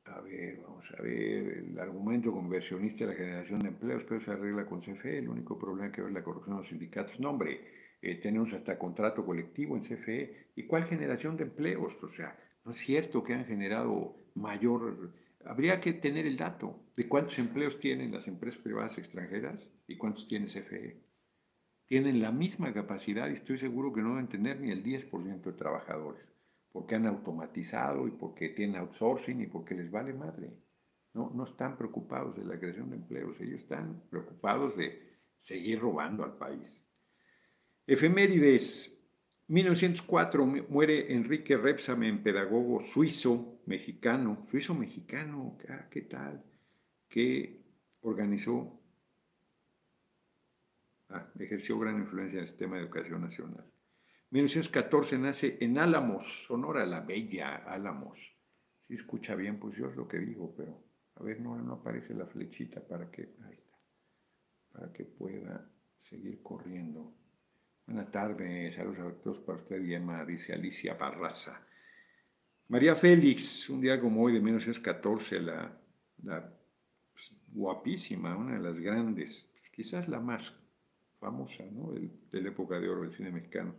A 0.04 0.20
ver, 0.20 0.60
vamos 0.62 0.84
a 0.96 1.02
ver, 1.02 1.64
el 1.68 1.78
argumento 1.78 2.32
conversionista 2.32 3.04
de 3.04 3.12
la 3.12 3.18
generación 3.18 3.58
de 3.58 3.68
empleos, 3.68 4.04
pero 4.04 4.20
se 4.20 4.30
arregla 4.30 4.64
con 4.64 4.80
CFE, 4.80 5.18
el 5.18 5.28
único 5.28 5.58
problema 5.58 5.90
que 5.90 6.00
es 6.00 6.12
la 6.12 6.22
corrupción 6.22 6.56
de 6.56 6.60
los 6.60 6.68
sindicatos. 6.68 7.18
No, 7.18 7.30
hombre, 7.30 7.60
eh, 8.00 8.14
tenemos 8.20 8.52
hasta 8.52 8.78
contrato 8.78 9.26
colectivo 9.26 9.76
en 9.76 9.82
CFE. 9.82 10.52
¿Y 10.54 10.66
cuál 10.66 10.84
generación 10.84 11.36
de 11.36 11.44
empleos? 11.44 12.02
O 12.02 12.08
sea, 12.08 12.38
no 12.64 12.70
es 12.70 12.78
cierto 12.78 13.22
que 13.22 13.34
han 13.34 13.44
generado 13.44 14.16
mayor... 14.34 15.12
Habría 15.46 15.80
que 15.80 15.92
tener 15.92 16.26
el 16.26 16.36
dato 16.36 16.80
de 16.96 17.08
cuántos 17.08 17.38
empleos 17.38 17.78
tienen 17.78 18.12
las 18.12 18.28
empresas 18.28 18.60
privadas 18.60 18.98
extranjeras 18.98 19.72
y 19.86 19.96
cuántos 19.96 20.26
tiene 20.26 20.46
CFE. 20.46 21.00
Tienen 21.84 22.20
la 22.20 22.32
misma 22.32 22.72
capacidad 22.72 23.28
y 23.28 23.34
estoy 23.34 23.58
seguro 23.58 23.92
que 23.92 24.02
no 24.02 24.10
deben 24.10 24.28
tener 24.28 24.60
ni 24.60 24.70
el 24.70 24.82
10% 24.82 25.42
de 25.42 25.52
trabajadores 25.52 26.36
porque 26.76 26.94
han 26.94 27.06
automatizado 27.06 28.06
y 28.06 28.10
porque 28.10 28.50
tienen 28.50 28.76
outsourcing 28.76 29.40
y 29.40 29.46
porque 29.46 29.74
les 29.74 29.90
vale 29.90 30.12
madre. 30.12 30.52
No, 31.14 31.32
no 31.34 31.44
están 31.44 31.78
preocupados 31.78 32.36
de 32.36 32.44
la 32.44 32.58
creación 32.58 32.90
de 32.90 32.96
empleos, 32.96 33.40
ellos 33.40 33.62
están 33.62 34.02
preocupados 34.10 34.76
de 34.76 35.22
seguir 35.38 35.80
robando 35.80 36.22
al 36.22 36.36
país. 36.36 36.86
Efemérides. 37.86 38.95
1904 39.48 40.44
muere 40.68 41.12
Enrique 41.12 41.56
Repsamen, 41.56 42.22
pedagogo 42.22 42.80
suizo 42.80 43.60
mexicano, 43.66 44.44
suizo 44.50 44.74
mexicano, 44.74 45.56
ah, 45.68 45.88
¿qué 45.88 46.02
tal? 46.02 46.44
Que 47.08 47.62
organizó, 48.00 48.80
ah, 51.10 51.30
ejerció 51.38 51.78
gran 51.78 51.98
influencia 51.98 52.38
en 52.38 52.42
el 52.42 52.48
sistema 52.48 52.76
de 52.76 52.82
educación 52.82 53.20
nacional. 53.20 53.64
1914 54.30 55.18
nace 55.18 55.58
en 55.60 55.78
Álamos, 55.78 56.46
Sonora, 56.46 56.84
la 56.84 57.00
bella 57.00 57.54
Álamos. 57.54 58.36
Si 58.80 58.94
escucha 58.94 59.36
bien, 59.36 59.60
pues 59.60 59.76
yo 59.76 59.88
es 59.88 59.96
lo 59.96 60.08
que 60.08 60.18
digo, 60.18 60.54
pero 60.56 60.84
a 61.14 61.22
ver, 61.22 61.40
no, 61.40 61.56
no 61.56 61.74
aparece 61.74 62.14
la 62.14 62.26
flechita 62.26 62.86
para 62.86 63.10
que. 63.10 63.36
Para 64.72 64.92
que 64.92 65.04
pueda 65.04 65.70
seguir 65.96 66.42
corriendo. 66.42 67.14
Buenas 67.86 68.10
tardes, 68.10 68.74
saludos 68.74 68.98
a 68.98 69.22
todos 69.22 69.40
para 69.42 69.58
usted 69.58 69.80
y 69.84 69.94
Emma, 69.94 70.24
dice 70.24 70.52
Alicia 70.52 70.94
Barraza. 70.94 71.64
María 72.66 72.96
Félix, 72.96 73.70
un 73.70 73.80
día 73.80 74.00
como 74.00 74.24
hoy 74.24 74.32
de 74.32 74.40
1914, 74.40 75.40
la, 75.40 75.80
la 76.24 76.52
pues, 77.12 77.40
guapísima, 77.46 78.36
una 78.36 78.54
de 78.54 78.60
las 78.60 78.76
grandes, 78.80 79.52
pues, 79.52 79.70
quizás 79.70 80.08
la 80.08 80.18
más 80.18 80.58
famosa 81.20 81.64
¿no? 81.70 81.92
de, 81.92 82.10
de, 82.32 82.42
la 82.42 82.48
época 82.48 82.80
de 82.80 82.88
oro 82.88 83.02
del 83.02 83.12
cine 83.12 83.30
mexicano. 83.30 83.76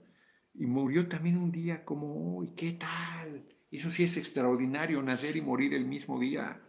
Y 0.53 0.67
murió 0.67 1.09
también 1.09 1.35
un 1.35 1.51
día 1.51 1.83
como 1.83 2.37
hoy, 2.37 2.55
¿qué 2.55 2.79
tal? 2.79 3.45
Eso 3.69 3.91
sí 3.91 4.05
es 4.05 4.15
extraordinario, 4.15 5.03
nacer 5.03 5.35
y 5.35 5.41
morir 5.41 5.73
el 5.73 5.83
mismo 5.83 6.17
día. 6.17 6.61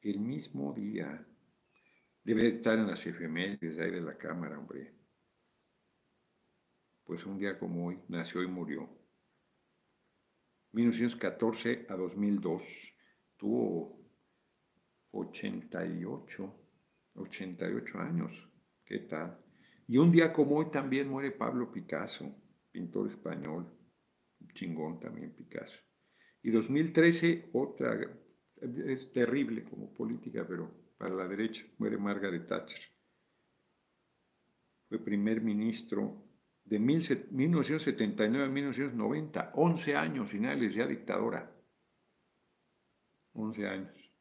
El 0.00 0.18
mismo 0.18 0.72
día. 0.72 1.24
Debe 2.24 2.48
estar 2.48 2.80
en 2.80 2.88
las 2.88 3.06
efemérides 3.06 3.78
ahí 3.78 3.92
de 3.92 4.00
la 4.00 4.18
cámara, 4.18 4.58
hombre. 4.58 5.01
Pues 7.04 7.26
un 7.26 7.38
día 7.38 7.58
como 7.58 7.86
hoy 7.86 8.00
nació 8.08 8.42
y 8.42 8.48
murió. 8.48 8.88
1914 10.72 11.86
a 11.88 11.96
2002. 11.96 12.96
Tuvo 13.36 14.02
88, 15.10 16.54
88 17.14 17.98
años. 17.98 18.48
¿Qué 18.84 19.00
tal? 19.00 19.38
Y 19.88 19.98
un 19.98 20.12
día 20.12 20.32
como 20.32 20.56
hoy 20.56 20.70
también 20.70 21.08
muere 21.08 21.32
Pablo 21.32 21.70
Picasso, 21.70 22.34
pintor 22.70 23.08
español, 23.08 23.70
chingón 24.54 25.00
también 25.00 25.34
Picasso. 25.34 25.80
Y 26.42 26.50
2013, 26.50 27.50
otra, 27.52 27.98
es 28.86 29.12
terrible 29.12 29.64
como 29.64 29.92
política, 29.92 30.46
pero 30.48 30.94
para 30.96 31.14
la 31.14 31.28
derecha, 31.28 31.64
muere 31.78 31.98
Margaret 31.98 32.46
Thatcher. 32.46 32.90
Fue 34.88 34.98
primer 34.98 35.40
ministro 35.40 36.21
de 36.64 36.78
1979 36.78 38.44
a 38.44 38.48
1990, 38.48 39.52
11 39.54 39.96
años 39.96 40.30
finales 40.30 40.74
ya 40.74 40.86
dictadora. 40.86 41.50
11 43.34 43.66
años. 43.66 44.14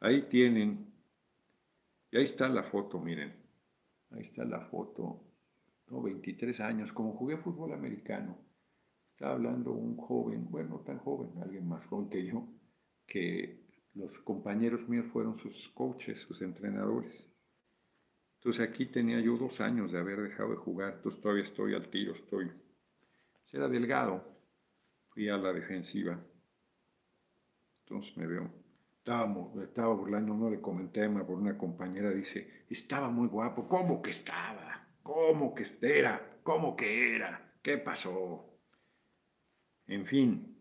Ahí 0.00 0.28
tienen, 0.28 0.92
y 2.10 2.16
ahí 2.16 2.24
está 2.24 2.48
la 2.48 2.64
foto, 2.64 3.00
miren, 3.00 3.34
ahí 4.10 4.22
está 4.22 4.44
la 4.44 4.60
foto, 4.60 5.24
no, 5.88 6.02
23 6.02 6.60
años, 6.60 6.92
como 6.92 7.12
jugué 7.12 7.38
fútbol 7.38 7.72
americano, 7.72 8.38
estaba 9.12 9.34
hablando 9.34 9.72
un 9.72 9.96
joven, 9.96 10.50
bueno, 10.50 10.70
no 10.70 10.80
tan 10.80 10.98
joven, 10.98 11.30
alguien 11.40 11.66
más 11.68 11.86
joven 11.86 12.08
que 12.08 12.26
yo, 12.26 12.48
que 13.06 13.64
los 13.94 14.18
compañeros 14.20 14.88
míos 14.88 15.06
fueron 15.12 15.36
sus 15.36 15.68
coaches, 15.68 16.20
sus 16.20 16.42
entrenadores. 16.42 17.33
Entonces 18.44 18.68
aquí 18.68 18.84
tenía 18.84 19.18
yo 19.20 19.38
dos 19.38 19.62
años 19.62 19.90
de 19.90 19.98
haber 19.98 20.20
dejado 20.20 20.50
de 20.50 20.56
jugar, 20.56 20.96
entonces 20.96 21.18
todavía 21.18 21.44
estoy 21.44 21.74
al 21.74 21.88
tiro, 21.88 22.12
estoy. 22.12 22.52
Era 23.50 23.68
delgado, 23.68 24.22
fui 25.08 25.30
a 25.30 25.38
la 25.38 25.50
defensiva. 25.50 26.22
Entonces 27.80 28.14
me 28.18 28.26
veo, 28.26 28.50
estaba, 28.98 29.34
estaba 29.62 29.94
burlando, 29.94 30.34
no 30.34 30.50
le 30.50 30.60
comenté 30.60 31.04
a 31.04 31.26
por 31.26 31.38
una 31.38 31.56
compañera, 31.56 32.10
dice, 32.10 32.66
estaba 32.68 33.08
muy 33.08 33.28
guapo, 33.28 33.66
¿cómo 33.66 34.02
que 34.02 34.10
estaba? 34.10 34.88
¿Cómo 35.02 35.54
que 35.54 35.64
era? 35.80 36.40
¿Cómo 36.42 36.76
que 36.76 37.16
era? 37.16 37.54
¿Qué 37.62 37.78
pasó? 37.78 38.60
En 39.86 40.04
fin, 40.04 40.53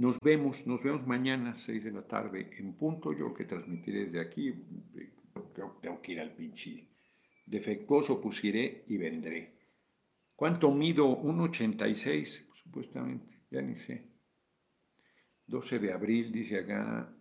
nos 0.00 0.18
vemos, 0.18 0.66
nos 0.66 0.82
vemos 0.82 1.06
mañana 1.06 1.50
a 1.50 1.54
6 1.54 1.84
de 1.84 1.92
la 1.92 2.00
tarde 2.00 2.48
en 2.58 2.72
punto, 2.72 3.12
yo 3.12 3.34
que 3.34 3.44
transmitiré 3.44 4.06
desde 4.06 4.18
aquí, 4.18 4.50
tengo 5.82 6.00
que 6.00 6.12
ir 6.12 6.20
al 6.20 6.34
pinche. 6.34 6.88
Defectuoso 7.44 8.18
pusiré 8.18 8.84
y 8.88 8.96
vendré. 8.96 9.58
¿Cuánto 10.34 10.70
mido? 10.70 11.06
1,86, 11.06 12.48
supuestamente, 12.50 13.42
ya 13.50 13.60
ni 13.60 13.74
sé. 13.74 14.08
12 15.46 15.78
de 15.78 15.92
abril, 15.92 16.32
dice 16.32 16.60
acá, 16.60 17.14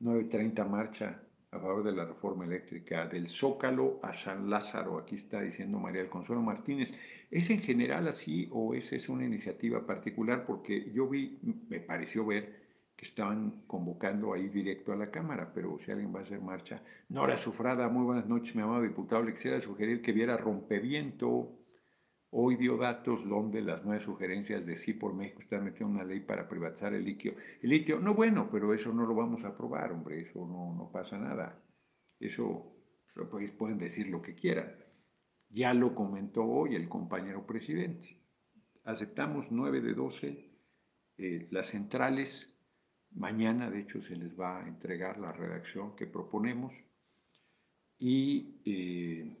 9.30 0.00 0.66
marcha 0.66 1.27
a 1.50 1.58
favor 1.58 1.82
de 1.82 1.92
la 1.92 2.04
reforma 2.04 2.44
eléctrica 2.44 3.06
del 3.06 3.28
Zócalo 3.28 4.00
a 4.02 4.12
San 4.12 4.50
Lázaro. 4.50 4.98
Aquí 4.98 5.14
está 5.16 5.40
diciendo 5.40 5.78
María 5.78 6.02
del 6.02 6.10
Consuelo 6.10 6.42
Martínez. 6.42 6.92
¿Es 7.30 7.50
en 7.50 7.60
general 7.60 8.08
así 8.08 8.48
o 8.52 8.74
esa 8.74 8.96
es 8.96 9.08
una 9.08 9.24
iniciativa 9.24 9.86
particular? 9.86 10.44
Porque 10.46 10.90
yo 10.92 11.08
vi, 11.08 11.38
me 11.68 11.80
pareció 11.80 12.26
ver 12.26 12.68
que 12.96 13.04
estaban 13.04 13.62
convocando 13.66 14.34
ahí 14.34 14.48
directo 14.48 14.92
a 14.92 14.96
la 14.96 15.10
Cámara, 15.10 15.52
pero 15.54 15.78
si 15.78 15.90
alguien 15.90 16.12
va 16.12 16.20
a 16.20 16.22
hacer 16.22 16.40
marcha. 16.40 16.82
Nora 17.08 17.38
Sufrada, 17.38 17.88
muy 17.88 18.04
buenas 18.04 18.26
noches, 18.26 18.56
mi 18.56 18.62
amado 18.62 18.82
diputado. 18.82 19.22
Le 19.22 19.32
quisiera 19.32 19.60
sugerir 19.60 20.02
que 20.02 20.12
viera 20.12 20.36
Rompeviento. 20.36 21.57
Hoy 22.30 22.56
dio 22.56 22.76
datos 22.76 23.28
donde 23.28 23.62
las 23.62 23.84
nueve 23.84 24.00
sugerencias 24.00 24.66
de 24.66 24.76
sí 24.76 24.92
por 24.92 25.14
México 25.14 25.40
están 25.40 25.64
metiendo 25.64 25.94
una 25.94 26.04
ley 26.04 26.20
para 26.20 26.48
privatizar 26.48 26.92
el 26.92 27.04
litio. 27.04 27.34
El 27.62 27.70
litio, 27.70 28.00
no 28.00 28.14
bueno, 28.14 28.48
pero 28.50 28.74
eso 28.74 28.92
no 28.92 29.06
lo 29.06 29.14
vamos 29.14 29.44
a 29.44 29.48
aprobar, 29.48 29.92
hombre, 29.92 30.20
eso 30.20 30.46
no, 30.46 30.90
pasa 30.92 31.18
nada. 31.18 31.62
Eso, 32.20 32.74
pues, 33.30 33.52
pueden 33.52 33.78
decir 33.78 34.08
lo 34.08 34.20
que 34.20 34.34
quieran. 34.34 34.74
Ya 35.48 35.72
lo 35.72 35.94
comentó 35.94 36.44
hoy 36.44 36.74
el 36.74 36.88
compañero 36.88 37.46
presidente. 37.46 38.20
Aceptamos 38.84 39.50
nueve 39.50 39.80
de 39.80 39.94
doce 39.94 40.50
eh, 41.16 41.48
las 41.50 41.68
centrales 41.68 42.58
Mañana, 43.12 43.70
de 43.70 43.80
hecho, 43.80 44.02
se 44.02 44.16
les 44.16 44.38
va 44.38 44.62
a 44.62 44.68
entregar 44.68 45.18
la 45.18 45.32
redacción 45.32 45.96
que 45.96 46.06
proponemos 46.06 46.84
y, 47.98 48.60
eh, 48.64 49.36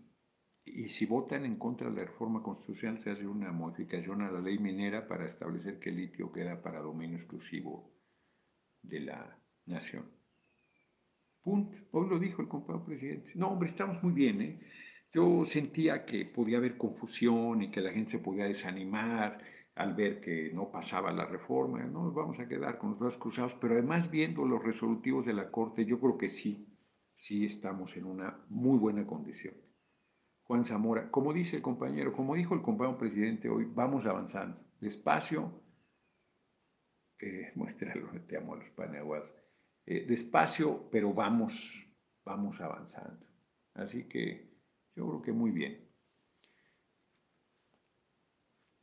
y 0.74 0.88
si 0.88 1.06
votan 1.06 1.44
en 1.44 1.56
contra 1.56 1.90
de 1.90 1.96
la 1.96 2.04
reforma 2.04 2.42
constitucional 2.42 3.00
se 3.00 3.10
hace 3.10 3.26
una 3.26 3.52
modificación 3.52 4.22
a 4.22 4.30
la 4.30 4.40
ley 4.40 4.58
minera 4.58 5.06
para 5.06 5.26
establecer 5.26 5.78
que 5.78 5.90
el 5.90 5.96
litio 5.96 6.32
queda 6.32 6.62
para 6.62 6.80
dominio 6.80 7.16
exclusivo 7.16 7.92
de 8.82 9.00
la 9.00 9.38
nación. 9.66 10.04
Punto. 11.42 11.76
Hoy 11.92 12.08
lo 12.08 12.18
dijo 12.18 12.42
el 12.42 12.48
compañero 12.48 12.84
presidente. 12.84 13.32
No, 13.34 13.48
hombre, 13.48 13.68
estamos 13.68 14.02
muy 14.02 14.12
bien. 14.12 14.42
¿eh? 14.42 14.60
Yo 15.12 15.44
sentía 15.44 16.04
que 16.04 16.26
podía 16.26 16.58
haber 16.58 16.76
confusión 16.76 17.62
y 17.62 17.70
que 17.70 17.80
la 17.80 17.92
gente 17.92 18.12
se 18.12 18.18
podía 18.18 18.44
desanimar 18.44 19.38
al 19.74 19.94
ver 19.94 20.20
que 20.20 20.50
no 20.52 20.70
pasaba 20.72 21.12
la 21.12 21.24
reforma, 21.24 21.78
no 21.84 22.02
nos 22.02 22.14
vamos 22.14 22.40
a 22.40 22.48
quedar 22.48 22.78
con 22.78 22.90
los 22.90 22.98
brazos 22.98 23.20
cruzados, 23.20 23.54
pero 23.54 23.74
además 23.74 24.10
viendo 24.10 24.44
los 24.44 24.60
resolutivos 24.62 25.24
de 25.24 25.34
la 25.34 25.52
Corte, 25.52 25.86
yo 25.86 26.00
creo 26.00 26.18
que 26.18 26.28
sí, 26.28 26.66
sí 27.14 27.46
estamos 27.46 27.96
en 27.96 28.04
una 28.04 28.44
muy 28.48 28.76
buena 28.76 29.06
condición. 29.06 29.54
Juan 30.48 30.64
Zamora, 30.64 31.10
como 31.10 31.34
dice 31.34 31.56
el 31.56 31.62
compañero, 31.62 32.14
como 32.14 32.34
dijo 32.34 32.54
el 32.54 32.62
compañero 32.62 32.96
presidente 32.96 33.50
hoy, 33.50 33.66
vamos 33.70 34.06
avanzando, 34.06 34.58
despacio, 34.80 35.52
eh, 37.18 37.52
muéstralo, 37.54 38.08
te 38.26 38.38
amo 38.38 38.54
a 38.54 38.56
los 38.56 38.70
paneaguas, 38.70 39.30
eh, 39.84 40.06
despacio, 40.08 40.88
pero 40.90 41.12
vamos, 41.12 41.86
vamos 42.24 42.62
avanzando. 42.62 43.26
Así 43.74 44.08
que 44.08 44.48
yo 44.96 45.06
creo 45.06 45.22
que 45.22 45.32
muy 45.32 45.50
bien. 45.50 45.86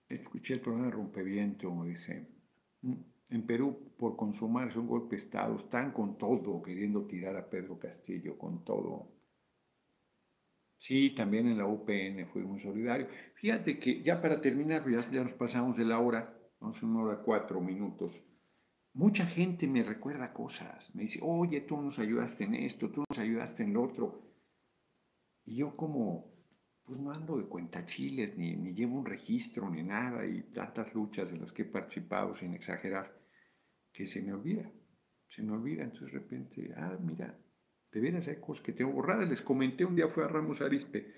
Escuché 0.07 0.53
el 0.53 0.61
programa 0.61 0.91
Rompeviento, 0.91 1.83
dice, 1.83 2.29
mm, 2.81 2.93
en 3.29 3.45
Perú 3.47 3.91
por 3.97 4.15
consumarse 4.15 4.77
un 4.77 4.87
golpe 4.87 5.15
de 5.15 5.23
Estado, 5.23 5.55
están 5.55 5.91
con 5.91 6.15
todo, 6.15 6.61
queriendo 6.61 7.07
tirar 7.07 7.35
a 7.35 7.49
Pedro 7.49 7.79
Castillo, 7.79 8.37
con 8.37 8.63
todo. 8.63 9.14
Sí, 10.77 11.11
también 11.15 11.47
en 11.47 11.57
la 11.57 11.65
UPN 11.65 12.27
fue 12.31 12.43
muy 12.43 12.59
solidario. 12.59 13.07
Fíjate 13.35 13.79
que 13.79 14.01
ya 14.03 14.21
para 14.21 14.41
terminar, 14.41 14.83
ya, 14.89 15.01
ya 15.09 15.23
nos 15.23 15.33
pasamos 15.33 15.77
de 15.77 15.85
la 15.85 15.99
hora, 15.99 16.37
vamos 16.59 16.81
una 16.83 17.03
hora 17.03 17.21
cuatro 17.23 17.61
minutos. 17.61 18.23
Mucha 18.93 19.25
gente 19.25 19.67
me 19.67 19.83
recuerda 19.83 20.31
cosas, 20.31 20.93
me 20.95 21.03
dice, 21.03 21.19
oye, 21.21 21.61
tú 21.61 21.81
nos 21.81 21.99
ayudaste 21.99 22.45
en 22.45 22.55
esto, 22.55 22.89
tú 22.89 23.03
nos 23.09 23.19
ayudaste 23.19 23.63
en 23.63 23.73
lo 23.73 23.83
otro. 23.83 24.21
Y 25.43 25.57
yo 25.57 25.75
como 25.75 26.35
pues 26.85 26.99
no 26.99 27.11
ando 27.11 27.37
de 27.37 27.45
cuentachiles, 27.45 28.37
ni, 28.37 28.55
ni 28.55 28.73
llevo 28.73 28.99
un 28.99 29.05
registro, 29.05 29.69
ni 29.69 29.81
nada, 29.81 30.25
y 30.25 30.43
tantas 30.53 30.93
luchas 30.93 31.31
en 31.31 31.41
las 31.41 31.51
que 31.51 31.63
he 31.63 31.65
participado 31.65 32.33
sin 32.33 32.53
exagerar, 32.53 33.11
que 33.91 34.05
se 34.05 34.21
me 34.21 34.33
olvida, 34.33 34.71
se 35.27 35.41
me 35.41 35.53
olvida, 35.53 35.83
entonces 35.83 36.13
de 36.13 36.19
repente, 36.19 36.73
ah, 36.77 36.97
mira, 37.01 37.35
de 37.95 38.01
veras 38.01 38.27
hay 38.27 38.35
cosas 38.35 38.61
que 38.61 38.73
tengo 38.73 38.91
borradas, 38.91 39.29
les 39.29 39.41
comenté 39.41 39.85
un 39.85 39.95
día 39.95 40.09
fue 40.09 40.25
a 40.25 40.27
Ramos 40.27 40.59
Arispe, 40.59 41.13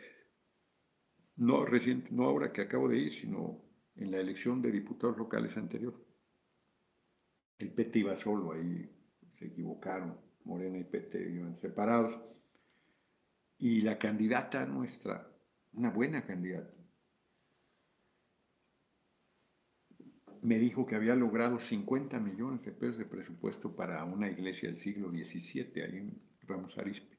no 1.38 1.66
reciente, 1.66 2.10
no 2.12 2.26
ahora 2.26 2.54
que 2.54 2.62
acabo 2.62 2.88
de 2.88 3.00
ir, 3.00 3.14
sino 3.14 3.64
en 3.96 4.12
la 4.12 4.20
elección 4.20 4.62
de 4.62 4.72
diputados 4.72 5.18
locales 5.18 5.58
anterior. 5.58 5.96
El 7.58 7.72
PT 7.72 7.98
iba 7.98 8.16
solo 8.16 8.52
ahí, 8.52 8.88
se 9.34 9.48
equivocaron, 9.48 10.20
Morena 10.46 10.78
y 10.78 10.84
PT 10.84 11.32
iban 11.32 11.58
separados, 11.58 12.22
y 13.58 13.82
la 13.82 13.98
candidata 13.98 14.64
nuestra, 14.68 15.28
una 15.74 15.90
buena 15.90 16.28
candidata. 16.28 16.76
Me 20.44 20.60
dijo 20.60 20.86
que 20.86 20.96
había 20.96 21.16
logrado 21.16 21.60
50 21.60 22.20
millones 22.20 22.66
de 22.66 22.72
pesos 22.72 23.00
de 23.00 23.06
presupuesto 23.06 23.76
para 23.76 24.06
una 24.06 24.30
iglesia 24.30 24.70
del 24.70 24.78
siglo 24.78 25.10
XVII 25.10 25.82
ahí 25.82 25.98
en 25.98 26.28
Ramos 26.48 26.78
Arizpe. 26.78 27.18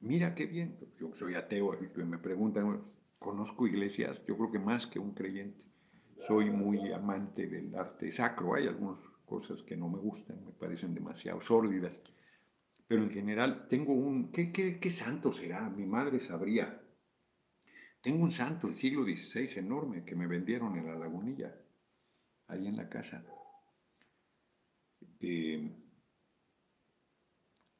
Mira 0.00 0.34
qué 0.34 0.46
bien, 0.46 0.78
yo 0.98 1.14
soy 1.14 1.34
ateo 1.34 1.74
y 1.74 2.04
me 2.04 2.18
preguntan, 2.18 2.82
conozco 3.18 3.66
iglesias, 3.66 4.24
yo 4.26 4.36
creo 4.36 4.52
que 4.52 4.58
más 4.58 4.86
que 4.86 4.98
un 4.98 5.14
creyente. 5.14 5.64
Soy 6.26 6.50
muy 6.50 6.92
amante 6.92 7.46
del 7.46 7.74
arte 7.74 8.10
sacro, 8.10 8.54
hay 8.54 8.66
algunas 8.66 8.98
cosas 9.24 9.62
que 9.62 9.76
no 9.76 9.88
me 9.88 9.98
gustan, 9.98 10.44
me 10.44 10.52
parecen 10.52 10.94
demasiado 10.94 11.40
sórdidas, 11.40 12.02
pero 12.86 13.02
en 13.02 13.10
general 13.10 13.66
tengo 13.68 13.92
un, 13.92 14.30
¿qué, 14.32 14.52
qué, 14.52 14.78
qué 14.78 14.90
santo 14.90 15.32
será? 15.32 15.68
Mi 15.68 15.84
madre 15.84 16.20
sabría. 16.20 16.82
Tengo 18.00 18.22
un 18.22 18.32
santo 18.32 18.68
del 18.68 18.76
siglo 18.76 19.04
XVI 19.04 19.58
enorme 19.58 20.04
que 20.04 20.14
me 20.14 20.26
vendieron 20.26 20.76
en 20.76 20.86
la 20.86 20.96
lagunilla, 20.96 21.54
ahí 22.46 22.66
en 22.68 22.76
la 22.76 22.88
casa. 22.88 23.24
Eh, 25.20 25.85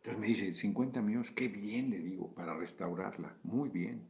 entonces 0.07 0.21
me 0.21 0.29
dice, 0.29 0.53
50 0.55 1.03
millones, 1.03 1.33
qué 1.33 1.49
bien, 1.49 1.91
le 1.91 1.99
digo, 1.99 2.33
para 2.33 2.55
restaurarla, 2.55 3.37
muy 3.43 3.71
bien. 3.71 4.09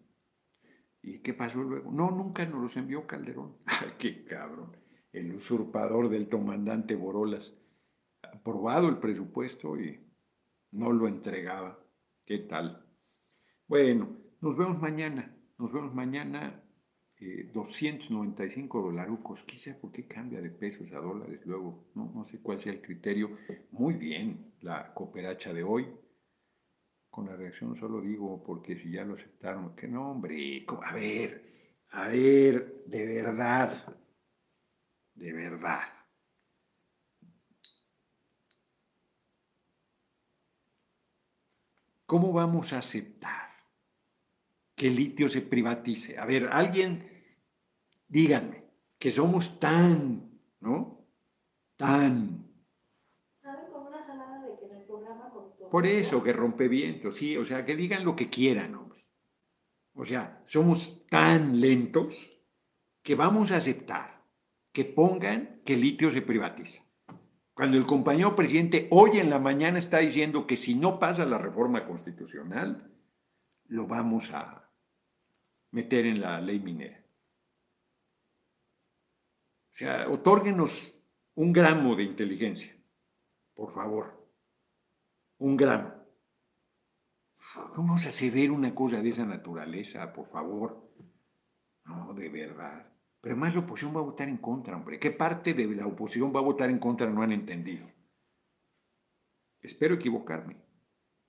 ¿Y 1.00 1.20
qué 1.20 1.32
pasó 1.32 1.62
luego? 1.62 1.90
No, 1.90 2.10
nunca 2.10 2.44
nos 2.44 2.60
los 2.60 2.76
envió 2.76 3.06
Calderón. 3.06 3.56
Qué 3.98 4.24
cabrón. 4.24 4.76
El 5.10 5.34
usurpador 5.34 6.10
del 6.10 6.28
comandante 6.28 6.96
Borolas. 6.96 7.56
Aprobado 8.20 8.90
el 8.90 8.98
presupuesto 8.98 9.80
y 9.80 9.98
no 10.72 10.92
lo 10.92 11.08
entregaba. 11.08 11.78
¿Qué 12.26 12.40
tal? 12.40 12.84
Bueno, 13.66 14.18
nos 14.42 14.58
vemos 14.58 14.78
mañana. 14.78 15.34
Nos 15.56 15.72
vemos 15.72 15.94
mañana. 15.94 16.62
295 17.18 18.78
eh, 18.78 18.82
dolarucos. 18.82 19.42
Quizá 19.44 19.78
por 19.80 19.90
qué 19.92 20.06
cambia 20.06 20.40
de 20.40 20.50
pesos 20.50 20.92
a 20.92 20.98
dólares 20.98 21.40
luego. 21.46 21.90
No, 21.94 22.12
no 22.14 22.24
sé 22.24 22.40
cuál 22.40 22.60
sea 22.60 22.72
el 22.72 22.82
criterio. 22.82 23.38
Muy 23.72 23.94
bien, 23.94 24.54
la 24.60 24.92
cooperacha 24.92 25.52
de 25.52 25.62
hoy. 25.62 25.86
Con 27.10 27.26
la 27.26 27.36
reacción 27.36 27.74
solo 27.74 28.02
digo 28.02 28.42
porque 28.44 28.76
si 28.76 28.90
ya 28.90 29.04
lo 29.04 29.14
aceptaron, 29.14 29.74
que 29.74 29.88
no, 29.88 30.10
hombre, 30.10 30.66
a 30.82 30.94
ver, 30.94 31.74
a 31.90 32.08
ver, 32.08 32.84
de 32.86 33.06
verdad, 33.06 33.96
de 35.14 35.32
verdad. 35.32 35.80
¿Cómo 42.04 42.32
vamos 42.32 42.72
a 42.74 42.78
aceptar 42.78 43.45
que 44.76 44.86
el 44.86 44.94
litio 44.94 45.28
se 45.28 45.42
privatice? 45.42 46.18
A 46.18 46.24
ver, 46.24 46.48
alguien, 46.52 47.10
díganme, 48.06 48.66
que 48.98 49.10
somos 49.10 49.58
tan, 49.58 50.38
¿no? 50.60 51.04
Tan 51.76 52.46
Por 55.70 55.86
eso 55.86 56.22
que 56.22 56.32
rompe 56.32 56.68
viento, 56.68 57.12
sí, 57.12 57.36
o 57.36 57.44
sea, 57.44 57.64
que 57.64 57.76
digan 57.76 58.04
lo 58.04 58.16
que 58.16 58.30
quieran, 58.30 58.74
hombre. 58.74 59.04
O 59.94 60.04
sea, 60.04 60.42
somos 60.46 61.06
tan 61.08 61.60
lentos 61.60 62.40
que 63.02 63.14
vamos 63.14 63.52
a 63.52 63.56
aceptar 63.56 64.22
que 64.72 64.84
pongan 64.84 65.60
que 65.64 65.74
el 65.74 65.80
litio 65.80 66.10
se 66.10 66.22
privatiza. 66.22 66.84
Cuando 67.54 67.78
el 67.78 67.86
compañero 67.86 68.36
presidente 68.36 68.88
hoy 68.90 69.18
en 69.18 69.30
la 69.30 69.38
mañana 69.38 69.78
está 69.78 69.98
diciendo 69.98 70.46
que 70.46 70.56
si 70.56 70.74
no 70.74 70.98
pasa 70.98 71.24
la 71.24 71.38
reforma 71.38 71.86
constitucional, 71.86 72.92
lo 73.66 73.86
vamos 73.86 74.32
a 74.32 74.65
meter 75.70 76.06
en 76.06 76.20
la 76.20 76.40
ley 76.40 76.60
minera. 76.60 77.04
O 79.70 79.78
sea, 79.78 80.08
otórguenos 80.08 81.02
un 81.34 81.52
gramo 81.52 81.96
de 81.96 82.04
inteligencia, 82.04 82.74
por 83.54 83.74
favor 83.74 84.16
un 85.38 85.56
gramo. 85.56 85.92
¿Cómo 87.74 87.88
vamos 87.88 88.06
a 88.06 88.10
ceder 88.10 88.50
una 88.50 88.74
cosa 88.74 89.00
de 89.00 89.10
esa 89.10 89.24
naturaleza, 89.24 90.12
por 90.12 90.28
favor? 90.28 90.90
No, 91.84 92.12
de 92.14 92.28
verdad. 92.28 92.92
Pero 93.20 93.36
más 93.36 93.54
la 93.54 93.60
oposición 93.60 93.96
va 93.96 94.00
a 94.00 94.04
votar 94.04 94.28
en 94.28 94.36
contra, 94.38 94.76
hombre. 94.76 94.98
¿Qué 94.98 95.10
parte 95.10 95.54
de 95.54 95.66
la 95.66 95.86
oposición 95.86 96.34
va 96.34 96.40
a 96.40 96.44
votar 96.44 96.70
en 96.70 96.78
contra? 96.78 97.08
No 97.08 97.22
han 97.22 97.32
entendido. 97.32 97.86
Espero 99.60 99.94
equivocarme. 99.94 100.56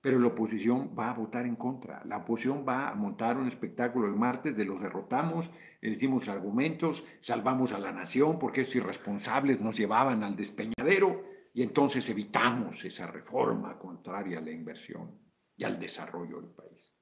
Pero 0.00 0.18
la 0.18 0.28
oposición 0.28 0.94
va 0.96 1.10
a 1.10 1.14
votar 1.14 1.44
en 1.44 1.56
contra. 1.56 2.04
La 2.04 2.18
oposición 2.18 2.64
va 2.66 2.88
a 2.88 2.94
montar 2.94 3.36
un 3.36 3.48
espectáculo 3.48 4.06
el 4.06 4.14
martes 4.14 4.56
de 4.56 4.64
los 4.64 4.80
derrotamos, 4.80 5.52
le 5.80 5.90
decimos 5.90 6.28
argumentos, 6.28 7.04
salvamos 7.20 7.72
a 7.72 7.78
la 7.78 7.92
nación 7.92 8.38
porque 8.38 8.62
estos 8.62 8.76
irresponsables 8.76 9.60
nos 9.60 9.76
llevaban 9.76 10.24
al 10.24 10.36
despeñadero 10.36 11.24
y 11.54 11.62
entonces 11.62 12.08
evitamos 12.10 12.84
esa 12.84 13.06
reforma 13.06 13.78
contraria 13.78 14.38
a 14.38 14.42
la 14.42 14.50
inversión 14.50 15.18
y 15.56 15.64
al 15.64 15.78
desarrollo 15.78 16.40
del 16.40 16.50
país. 16.50 16.94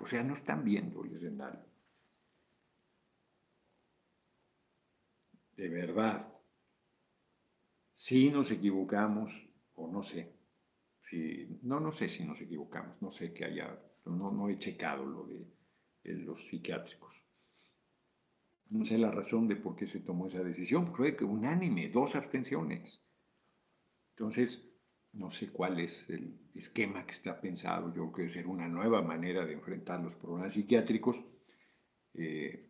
O 0.00 0.06
sea, 0.06 0.22
no 0.22 0.34
están 0.34 0.64
viendo 0.64 1.02
el 1.04 1.14
escenario. 1.14 1.64
De 5.56 5.68
verdad, 5.68 6.32
si 7.92 8.30
nos 8.30 8.50
equivocamos, 8.50 9.48
o 9.74 9.90
no 9.90 10.02
sé, 10.02 10.39
no, 11.62 11.80
no 11.80 11.92
sé 11.92 12.08
si 12.08 12.24
nos 12.24 12.40
equivocamos, 12.40 13.00
no 13.02 13.10
sé 13.10 13.32
que 13.32 13.44
haya, 13.44 13.78
no, 14.06 14.30
no 14.30 14.48
he 14.48 14.58
checado 14.58 15.04
lo 15.04 15.24
de, 15.24 15.46
de 16.02 16.14
los 16.14 16.48
psiquiátricos. 16.48 17.26
No 18.70 18.84
sé 18.84 18.98
la 18.98 19.10
razón 19.10 19.48
de 19.48 19.56
por 19.56 19.74
qué 19.74 19.86
se 19.86 20.00
tomó 20.00 20.28
esa 20.28 20.44
decisión, 20.44 20.84
porque 20.86 21.14
fue 21.14 21.26
unánime, 21.26 21.88
dos 21.88 22.14
abstenciones. 22.14 23.02
Entonces, 24.10 24.70
no 25.12 25.30
sé 25.30 25.50
cuál 25.52 25.80
es 25.80 26.08
el 26.10 26.38
esquema 26.54 27.04
que 27.04 27.12
está 27.12 27.40
pensado. 27.40 27.88
Yo 27.88 28.12
creo 28.12 28.26
que 28.26 28.28
ser 28.28 28.46
una 28.46 28.68
nueva 28.68 29.02
manera 29.02 29.44
de 29.44 29.54
enfrentar 29.54 30.00
los 30.00 30.14
problemas 30.14 30.54
psiquiátricos. 30.54 31.24
Eh, 32.14 32.68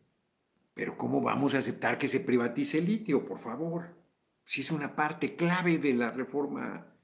pero 0.72 0.97
¿cómo 0.97 1.20
vamos 1.20 1.55
a 1.55 1.59
aceptar 1.59 1.99
que 1.99 2.09
se 2.09 2.20
privatice 2.20 2.78
el 2.78 2.86
litio, 2.86 3.26
por 3.26 3.41
favor? 3.41 3.97
Si 4.45 4.62
es 4.62 4.70
una 4.70 4.97
parte 4.97 5.36
clave 5.36 5.78
de 5.78 5.93
la 5.93 6.11
reforma 6.11 6.86
eh, 6.86 7.00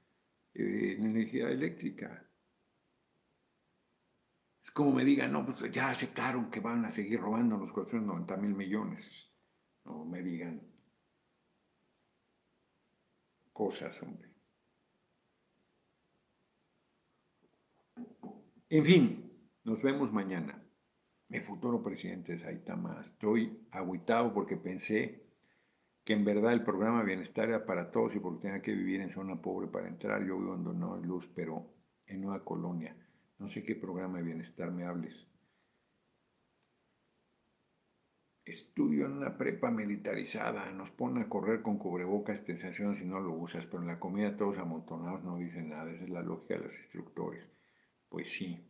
en 0.63 1.05
energía 1.05 1.49
eléctrica. 1.49 2.27
Es 4.63 4.71
como 4.71 4.91
me 4.91 5.05
digan, 5.05 5.31
no, 5.31 5.45
pues 5.45 5.71
ya 5.71 5.89
aceptaron 5.89 6.49
que 6.49 6.59
van 6.59 6.85
a 6.85 6.91
seguir 6.91 7.19
robando 7.19 7.57
los 7.57 7.71
490 7.71 8.37
mil 8.37 8.55
millones. 8.55 9.31
No 9.85 10.03
me 10.05 10.21
digan 10.21 10.61
cosas, 13.53 14.01
hombre. 14.03 14.29
En 18.69 18.85
fin, 18.85 19.51
nos 19.63 19.81
vemos 19.81 20.11
mañana. 20.11 20.61
Mi 21.29 21.39
futuro 21.39 21.81
presidente 21.81 22.33
es 22.33 22.45
Aitama. 22.45 23.01
Estoy 23.01 23.67
aguitado 23.71 24.33
porque 24.33 24.57
pensé 24.57 25.26
que 26.07 26.13
en 26.13 26.23
verdad 26.23 26.53
el 26.53 26.63
programa 26.63 27.03
Bienestar 27.03 27.49
era 27.49 27.65
para 27.65 27.91
todos 27.91 28.15
y 28.15 28.19
porque 28.19 28.43
tenía 28.43 28.61
que 28.61 28.71
vivir 28.71 29.01
en 29.01 29.11
zona 29.11 29.41
pobre 29.41 29.67
para 29.67 29.89
entrar. 29.89 30.25
Yo 30.25 30.39
vivo 30.39 30.55
en 30.55 30.79
No 30.79 30.95
Luz, 30.95 31.29
pero 31.35 31.65
en 32.05 32.21
Nueva 32.21 32.45
Colonia. 32.45 32.95
No 33.39 33.49
sé 33.49 33.61
qué 33.61 33.75
programa 33.75 34.19
de 34.19 34.23
bienestar 34.23 34.71
me 34.71 34.85
hables. 34.85 35.29
Estudio 38.45 39.07
en 39.07 39.17
una 39.17 39.37
prepa 39.37 39.69
militarizada, 39.69 40.71
nos 40.71 40.91
ponen 40.91 41.23
a 41.23 41.27
correr 41.27 41.61
con 41.61 41.77
cubrebocas, 41.77 42.39
sensación 42.39 42.95
si 42.95 43.03
no 43.03 43.19
lo 43.19 43.33
usas, 43.33 43.65
pero 43.65 43.81
en 43.81 43.87
la 43.87 43.99
comida 43.99 44.37
todos 44.37 44.59
amontonados 44.59 45.25
no 45.25 45.35
dicen 45.35 45.67
nada. 45.67 45.91
Esa 45.91 46.05
es 46.05 46.09
la 46.09 46.21
lógica 46.21 46.53
de 46.53 46.61
los 46.61 46.77
instructores. 46.77 47.51
Pues 48.07 48.31
sí, 48.31 48.65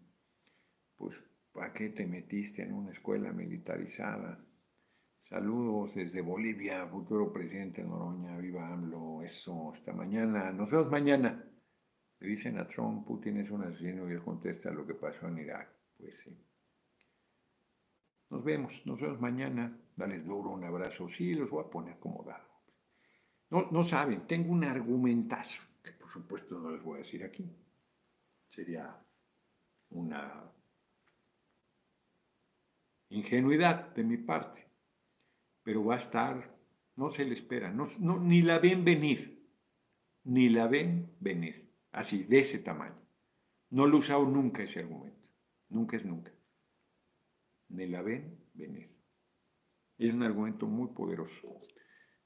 pues 0.97 1.23
¿para 1.53 1.72
qué 1.72 1.89
te 1.89 2.07
metiste 2.07 2.64
en 2.64 2.73
una 2.73 2.89
escuela 2.93 3.31
militarizada? 3.31 4.43
Saludos 5.30 5.95
desde 5.95 6.22
Bolivia, 6.22 6.88
futuro 6.88 7.34
presidente 7.34 7.84
Noroña, 7.84 8.38
viva 8.38 8.66
AMLO, 8.66 9.22
eso, 9.24 9.74
hasta 9.74 9.91
mañana, 9.91 10.54
nos 10.54 10.72
vemos 10.72 10.90
mañana. 10.90 11.44
Le 12.20 12.28
dicen 12.30 12.58
a 12.58 12.66
Trump, 12.66 13.06
Putin 13.06 13.36
es 13.41 13.52
un 13.52 13.62
asesino 13.64 14.08
y 14.08 14.14
él 14.14 14.24
contesta 14.24 14.72
lo 14.72 14.88
que 14.88 14.94
pasó 14.94 15.28
en 15.28 15.40
Irak. 15.40 15.68
Pues 15.98 16.22
sí. 16.22 16.41
Nos 18.30 18.41
vemos, 18.41 18.88
nos 18.88 19.02
vemos 19.02 19.20
mañana. 19.20 19.78
Dales 19.98 20.24
duro, 20.24 20.52
un 20.52 20.64
abrazo. 20.64 21.10
Sí, 21.10 21.34
los 21.34 21.49
voy 21.49 21.66
a 21.66 21.70
poner 21.70 21.95
acomodado. 21.95 22.48
No, 23.49 23.70
no 23.70 23.84
saben, 23.84 24.26
tengo 24.28 24.54
un 24.54 24.64
argumentazo 24.64 25.62
que 25.84 25.91
por 25.91 26.10
supuesto 26.10 26.58
no 26.58 26.72
les 26.72 26.82
voy 26.82 26.95
a 26.95 26.98
decir 26.99 27.26
aquí. 27.26 27.45
Sería 28.48 28.98
una 29.90 30.49
ingenuidad 33.10 33.94
de 33.94 34.04
mi 34.06 34.16
parte, 34.16 34.66
pero 35.68 35.84
va 35.84 35.95
a 35.95 35.98
estar, 35.98 36.57
no 36.95 37.10
se 37.10 37.26
le 37.26 37.34
espera, 37.34 37.69
no, 37.73 37.85
ni 38.22 38.41
la 38.41 38.57
ven 38.57 38.85
venir, 38.85 39.45
ni 40.23 40.48
la 40.48 40.65
ven 40.65 41.14
venir, 41.19 41.73
así, 41.91 42.23
de 42.23 42.39
ese 42.39 42.60
tamaño. 42.60 42.95
No 43.72 43.85
lo 43.85 43.98
he 43.98 43.99
usado 43.99 44.26
nunca 44.26 44.64
ese 44.64 44.80
argumento, 44.80 45.30
nunca 45.68 45.98
es 45.98 46.06
nunca. 46.06 46.31
Ni 47.68 47.85
la 47.85 48.02
ven 48.02 48.48
venir. 48.53 48.95
Es 49.98 50.14
un 50.14 50.23
argumento 50.23 50.68
muy 50.68 50.88
poderoso. 50.94 51.60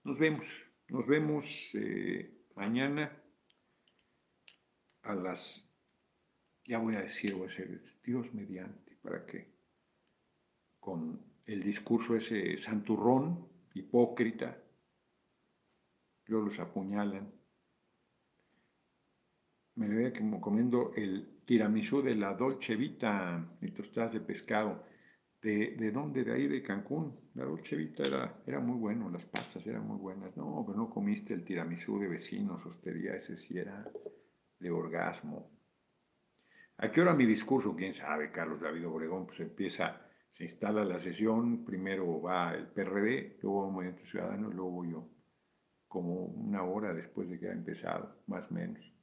Nos 0.03 0.19
vemos, 0.19 0.72
nos 0.89 1.07
vemos 1.07 1.73
eh, 1.73 2.45
mañana 2.55 3.23
a 5.01 5.15
las 5.15 5.76
ya 6.65 6.77
voy 6.77 6.93
a 6.93 7.01
decir, 7.01 7.34
voy 7.34 7.45
a 7.45 7.47
decir, 7.47 7.81
Dios 8.03 8.35
mediante, 8.35 8.97
para 8.97 9.26
que 9.26 9.51
con 10.80 11.31
el 11.45 11.63
discurso 11.63 12.15
ese 12.15 12.57
santurrón, 12.57 13.47
hipócrita, 13.73 14.57
luego 16.26 16.45
los 16.45 16.59
apuñalan. 16.59 17.31
Me 19.76 19.88
veía 19.88 20.13
como 20.13 20.41
comiendo 20.41 20.93
el 20.95 21.43
tiramisú 21.45 22.01
de 22.01 22.15
la 22.15 22.34
Dolce 22.34 22.76
Vita 22.76 23.57
y 23.61 23.72
tostadas 23.72 24.13
de 24.13 24.19
pescado. 24.22 24.84
¿De, 25.41 25.76
¿De 25.76 25.91
dónde? 25.91 26.23
De 26.23 26.34
ahí, 26.34 26.47
de 26.47 26.61
Cancún. 26.61 27.19
La 27.34 27.45
Dolce 27.45 27.76
Vita 27.76 28.03
era, 28.03 28.43
era 28.45 28.59
muy 28.59 28.77
bueno, 28.77 29.09
las 29.09 29.26
pastas 29.26 29.65
eran 29.65 29.88
muy 29.88 29.97
buenas. 29.97 30.38
No, 30.38 30.63
pero 30.65 30.77
no 30.77 30.89
comiste 30.89 31.34
el 31.34 31.43
tiramisú 31.43 31.99
de 31.99 32.07
vecinos, 32.07 32.65
hostería, 32.65 33.15
ese 33.15 33.38
sí 33.38 33.57
era 33.57 33.89
de 34.59 34.69
orgasmo. 34.69 35.49
¿A 36.77 36.91
qué 36.91 37.01
hora 37.01 37.13
mi 37.13 37.26
discurso? 37.26 37.76
¿Quién 37.76 37.93
sabe? 37.93 38.31
Carlos 38.31 38.59
David 38.59 38.88
Obregón, 38.88 39.26
pues 39.26 39.39
empieza, 39.39 40.01
se 40.32 40.45
instala 40.45 40.86
la 40.86 40.98
sesión, 40.98 41.66
primero 41.66 42.22
va 42.22 42.53
el 42.53 42.68
PRD, 42.68 43.38
luego 43.41 43.64
va 43.64 43.70
Movimiento 43.70 44.06
Ciudadano 44.06 44.49
luego 44.49 44.86
yo, 44.86 45.10
como 45.88 46.26
una 46.26 46.64
hora 46.64 46.94
después 46.94 47.30
de 47.30 47.38
que 47.38 47.49
ha 47.49 47.52
empezado, 47.52 48.24
más 48.28 48.49
o 48.49 48.53
menos. 48.53 48.95